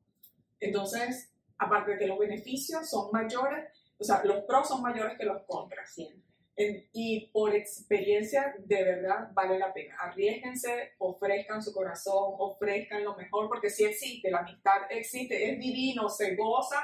Entonces, 0.60 1.32
aparte 1.58 1.92
de 1.92 1.98
que 2.00 2.08
los 2.08 2.18
beneficios 2.20 2.90
son 2.90 3.10
mayores, 3.12 3.68
o 3.98 4.04
sea, 4.04 4.24
los 4.24 4.44
pros 4.46 4.68
son 4.68 4.82
mayores 4.82 5.18
que 5.18 5.26
los 5.26 5.44
contras. 5.44 5.94
Siempre. 5.94 6.20
En- 6.56 6.88
y 6.94 7.28
por 7.28 7.56
experiencia, 7.56 8.54
de 8.60 8.84
verdad, 8.84 9.30
vale 9.34 9.58
la 9.58 9.74
pena. 9.74 9.96
Arriesguense, 10.00 10.94
ofrezcan 11.00 11.62
su 11.64 11.74
corazón, 11.74 12.36
ofrezcan 12.38 13.04
lo 13.04 13.16
mejor, 13.16 13.48
porque 13.48 13.70
si 13.70 13.84
existe, 13.86 14.30
la 14.32 14.40
amistad 14.40 14.82
existe, 14.90 15.52
es 15.52 15.60
divino, 15.60 16.08
se 16.10 16.36
goza 16.36 16.84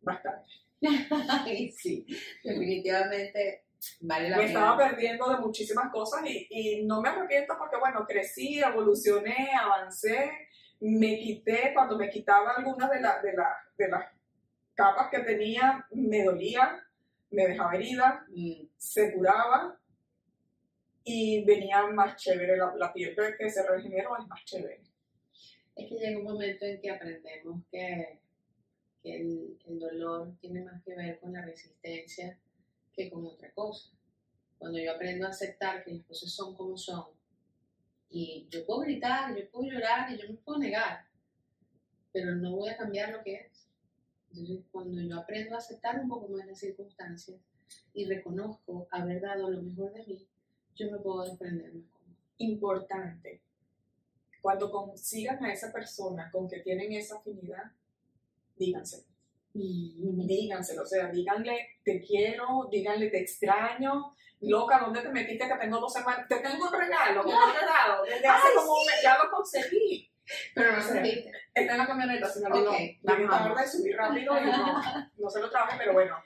bastante. 0.00 0.48
Sí, 1.76 2.06
definitivamente 2.44 3.65
vale 4.00 4.30
la 4.30 4.36
Me 4.36 4.46
pena. 4.46 4.58
estaba 4.60 4.76
perdiendo 4.88 5.28
de 5.28 5.36
muchísimas 5.38 5.90
cosas 5.92 6.22
y, 6.26 6.46
y 6.50 6.84
no 6.84 7.00
me 7.00 7.08
arrepiento 7.08 7.54
porque, 7.58 7.76
bueno, 7.78 8.04
crecí, 8.06 8.58
evolucioné, 8.60 9.50
avancé, 9.60 10.30
me 10.80 11.18
quité, 11.18 11.72
cuando 11.74 11.96
me 11.96 12.10
quitaba 12.10 12.52
algunas 12.56 12.90
de, 12.90 13.00
la- 13.00 13.20
de, 13.22 13.32
la- 13.32 13.56
de 13.78 13.88
las 13.88 14.04
capas 14.74 15.08
que 15.10 15.20
tenía, 15.20 15.86
me 15.90 16.22
dolía, 16.24 16.82
me 17.30 17.46
dejaba 17.48 17.74
herida, 17.74 18.24
Mm, 18.28 18.66
se 18.76 19.12
curaba 19.12 19.78
y 21.04 21.44
venía 21.44 21.86
más 21.88 22.16
chévere. 22.16 22.56
La, 22.56 22.74
la 22.76 22.92
piel 22.92 23.14
que- 23.14 23.36
que 23.38 23.50
se 23.50 23.66
regeneró 23.66 24.16
es 24.18 24.26
más 24.26 24.44
chévere. 24.44 24.80
Es 25.74 25.88
que 25.88 25.94
llega 25.96 26.18
un 26.18 26.24
momento 26.24 26.64
en 26.64 26.80
que 26.80 26.90
aprendemos 26.90 27.62
que, 27.70 28.20
que 29.02 29.16
el, 29.20 29.58
el 29.66 29.78
dolor 29.78 30.32
tiene 30.40 30.62
más 30.62 30.82
que 30.84 30.94
ver 30.94 31.20
con 31.20 31.32
la 31.32 31.44
resistencia 31.44 32.38
que 32.96 33.10
con 33.10 33.26
otra 33.26 33.52
cosa. 33.52 33.90
Cuando 34.58 34.78
yo 34.78 34.92
aprendo 34.92 35.26
a 35.26 35.30
aceptar 35.30 35.84
que 35.84 35.92
las 35.92 36.04
cosas 36.06 36.32
son 36.32 36.56
como 36.56 36.76
son, 36.78 37.04
y 38.08 38.46
yo 38.50 38.64
puedo 38.64 38.80
gritar, 38.80 39.36
yo 39.36 39.48
puedo 39.50 39.70
llorar 39.70 40.10
y 40.10 40.18
yo 40.18 40.28
me 40.28 40.36
puedo 40.36 40.58
negar, 40.58 41.04
pero 42.12 42.34
no 42.34 42.56
voy 42.56 42.70
a 42.70 42.76
cambiar 42.76 43.12
lo 43.12 43.22
que 43.22 43.34
es. 43.34 43.68
Entonces, 44.30 44.64
cuando 44.70 45.00
yo 45.02 45.18
aprendo 45.18 45.54
a 45.54 45.58
aceptar 45.58 46.00
un 46.00 46.08
poco 46.08 46.28
más 46.28 46.46
las 46.46 46.58
circunstancias 46.58 47.38
y 47.92 48.06
reconozco 48.06 48.88
haber 48.90 49.20
dado 49.20 49.50
lo 49.50 49.62
mejor 49.62 49.92
de 49.92 50.06
mí, 50.06 50.26
yo 50.74 50.90
me 50.90 50.98
puedo 50.98 51.24
desprender 51.24 51.74
más. 51.74 51.84
Importante. 52.38 53.42
Cuando 54.40 54.70
consigan 54.70 55.44
a 55.44 55.52
esa 55.52 55.72
persona 55.72 56.30
con 56.30 56.48
que 56.48 56.60
tienen 56.60 56.92
esa 56.92 57.16
afinidad, 57.16 57.72
díganselo. 58.56 59.15
Díganselo. 59.56 60.82
O 60.82 60.86
sea, 60.86 61.08
díganle 61.08 61.78
te 61.84 62.00
quiero, 62.00 62.68
díganle 62.70 63.08
te 63.10 63.20
extraño. 63.20 64.12
Loca, 64.40 64.78
¿dónde 64.80 65.00
te 65.00 65.08
metiste 65.08 65.48
que 65.48 65.54
tengo 65.54 65.78
dos 65.80 65.92
semanas? 65.92 66.26
Te 66.28 66.36
tengo 66.36 66.66
un 66.66 66.72
regalo, 66.72 67.24
te 67.24 67.30
he 67.30 67.66
dado. 67.66 68.04
Desde 68.04 68.26
hace 68.28 68.48
Ay, 68.48 68.54
como 68.54 68.72
un 68.80 68.86
mes 68.86 69.00
ya 69.02 69.16
lo 69.22 69.30
conseguí. 69.30 70.10
Pero 70.54 70.72
no 70.76 70.82
Sí. 70.82 70.98
viste. 71.00 71.32
Está 71.54 71.72
en 71.72 71.78
la 71.78 71.86
camioneta, 71.86 72.28
se 72.28 72.40
me 72.40 72.46
olvidó. 72.46 72.70
Ok, 72.72 72.76
Llegué 72.78 72.98
vamos. 73.26 73.30
tarde, 73.30 73.66
subí 73.68 73.92
rápido 73.92 74.38
y 74.38 74.44
no, 74.44 74.82
no 75.18 75.30
se 75.30 75.40
lo 75.40 75.50
traje, 75.50 75.76
pero 75.78 75.92
bueno. 75.94 76.16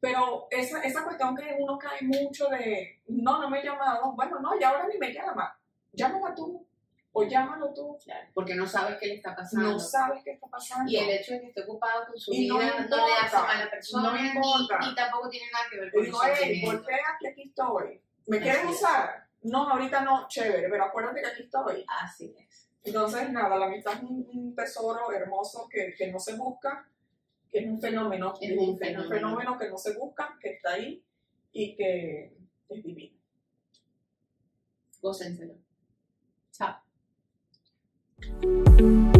Pero 0.00 0.46
esa, 0.50 0.80
esa 0.82 1.04
cuestión 1.04 1.36
que 1.36 1.54
uno 1.58 1.78
cae 1.78 2.00
mucho 2.02 2.48
de, 2.48 3.00
no, 3.08 3.38
no 3.40 3.50
me 3.50 3.60
he 3.60 3.64
llamado, 3.64 4.12
bueno, 4.16 4.40
no, 4.40 4.58
ya 4.58 4.70
ahora 4.70 4.88
ni 4.88 4.98
me 4.98 5.12
llama. 5.12 5.54
Llámala 5.92 6.34
tú 6.34 6.66
o 7.12 7.24
llámalo 7.24 7.72
tú. 7.74 7.98
Porque 8.34 8.54
no 8.54 8.66
sabes 8.66 8.96
qué 9.00 9.06
le 9.06 9.14
está 9.16 9.34
pasando. 9.34 9.70
No 9.72 9.78
sabes 9.78 10.22
qué 10.24 10.32
está 10.32 10.46
pasando. 10.46 10.90
Y 10.90 10.96
el 10.96 11.10
hecho 11.10 11.32
de 11.34 11.40
que 11.40 11.46
esté 11.48 11.62
ocupado 11.62 12.06
con 12.06 12.18
su 12.18 12.32
Y 12.32 12.46
no 12.46 12.58
vida 12.58 12.74
me 12.78 12.88
no, 12.88 12.96
le 12.96 13.12
hace 13.14 13.24
importa, 13.26 13.42
mal 13.46 13.56
a 13.60 13.64
la 13.64 13.70
persona 13.70 14.02
no 14.12 14.16
ni- 14.22 14.28
importa. 14.28 14.78
Ni, 14.80 14.94
tampoco 14.94 15.28
tiene 15.28 15.46
nada 15.52 15.64
que 15.70 15.78
ver 15.80 15.88
Y 15.88 15.92
con 15.92 16.04
digo, 16.04 16.18
hey, 16.24 16.34
sentimiento. 16.38 16.72
voltea 16.76 16.98
que 17.20 17.28
aquí 17.28 17.42
estoy. 17.42 18.00
¿Me 18.26 18.36
Así 18.36 18.44
quieres 18.44 18.64
es. 18.64 18.70
usar? 18.70 19.26
No, 19.42 19.68
ahorita 19.70 20.00
no, 20.02 20.28
chévere, 20.28 20.68
pero 20.68 20.84
acuérdate 20.84 21.20
que 21.20 21.26
aquí 21.26 21.42
estoy. 21.42 21.84
Así 22.02 22.34
es. 22.38 22.68
Entonces, 22.84 23.30
nada, 23.30 23.56
la 23.56 23.66
amistad 23.66 23.94
es 23.94 24.02
un, 24.02 24.28
un 24.32 24.54
tesoro 24.54 25.10
hermoso 25.12 25.68
que, 25.68 25.94
que 25.96 26.10
no 26.12 26.18
se 26.18 26.34
busca, 26.36 26.88
que 27.50 27.58
es 27.58 27.66
un 27.66 27.80
fenómeno, 27.80 28.34
Es 28.40 28.56
un 28.56 28.78
fenómeno. 28.78 29.10
fenómeno 29.14 29.58
que 29.58 29.68
no 29.68 29.76
se 29.76 29.94
busca, 29.98 30.38
que 30.40 30.50
está 30.52 30.74
ahí 30.74 31.02
y 31.52 31.74
que 31.74 32.32
es 32.68 32.82
divino. 32.84 33.18
Gócenselo. 35.02 35.54
Thank 38.22 39.16
you. 39.16 39.19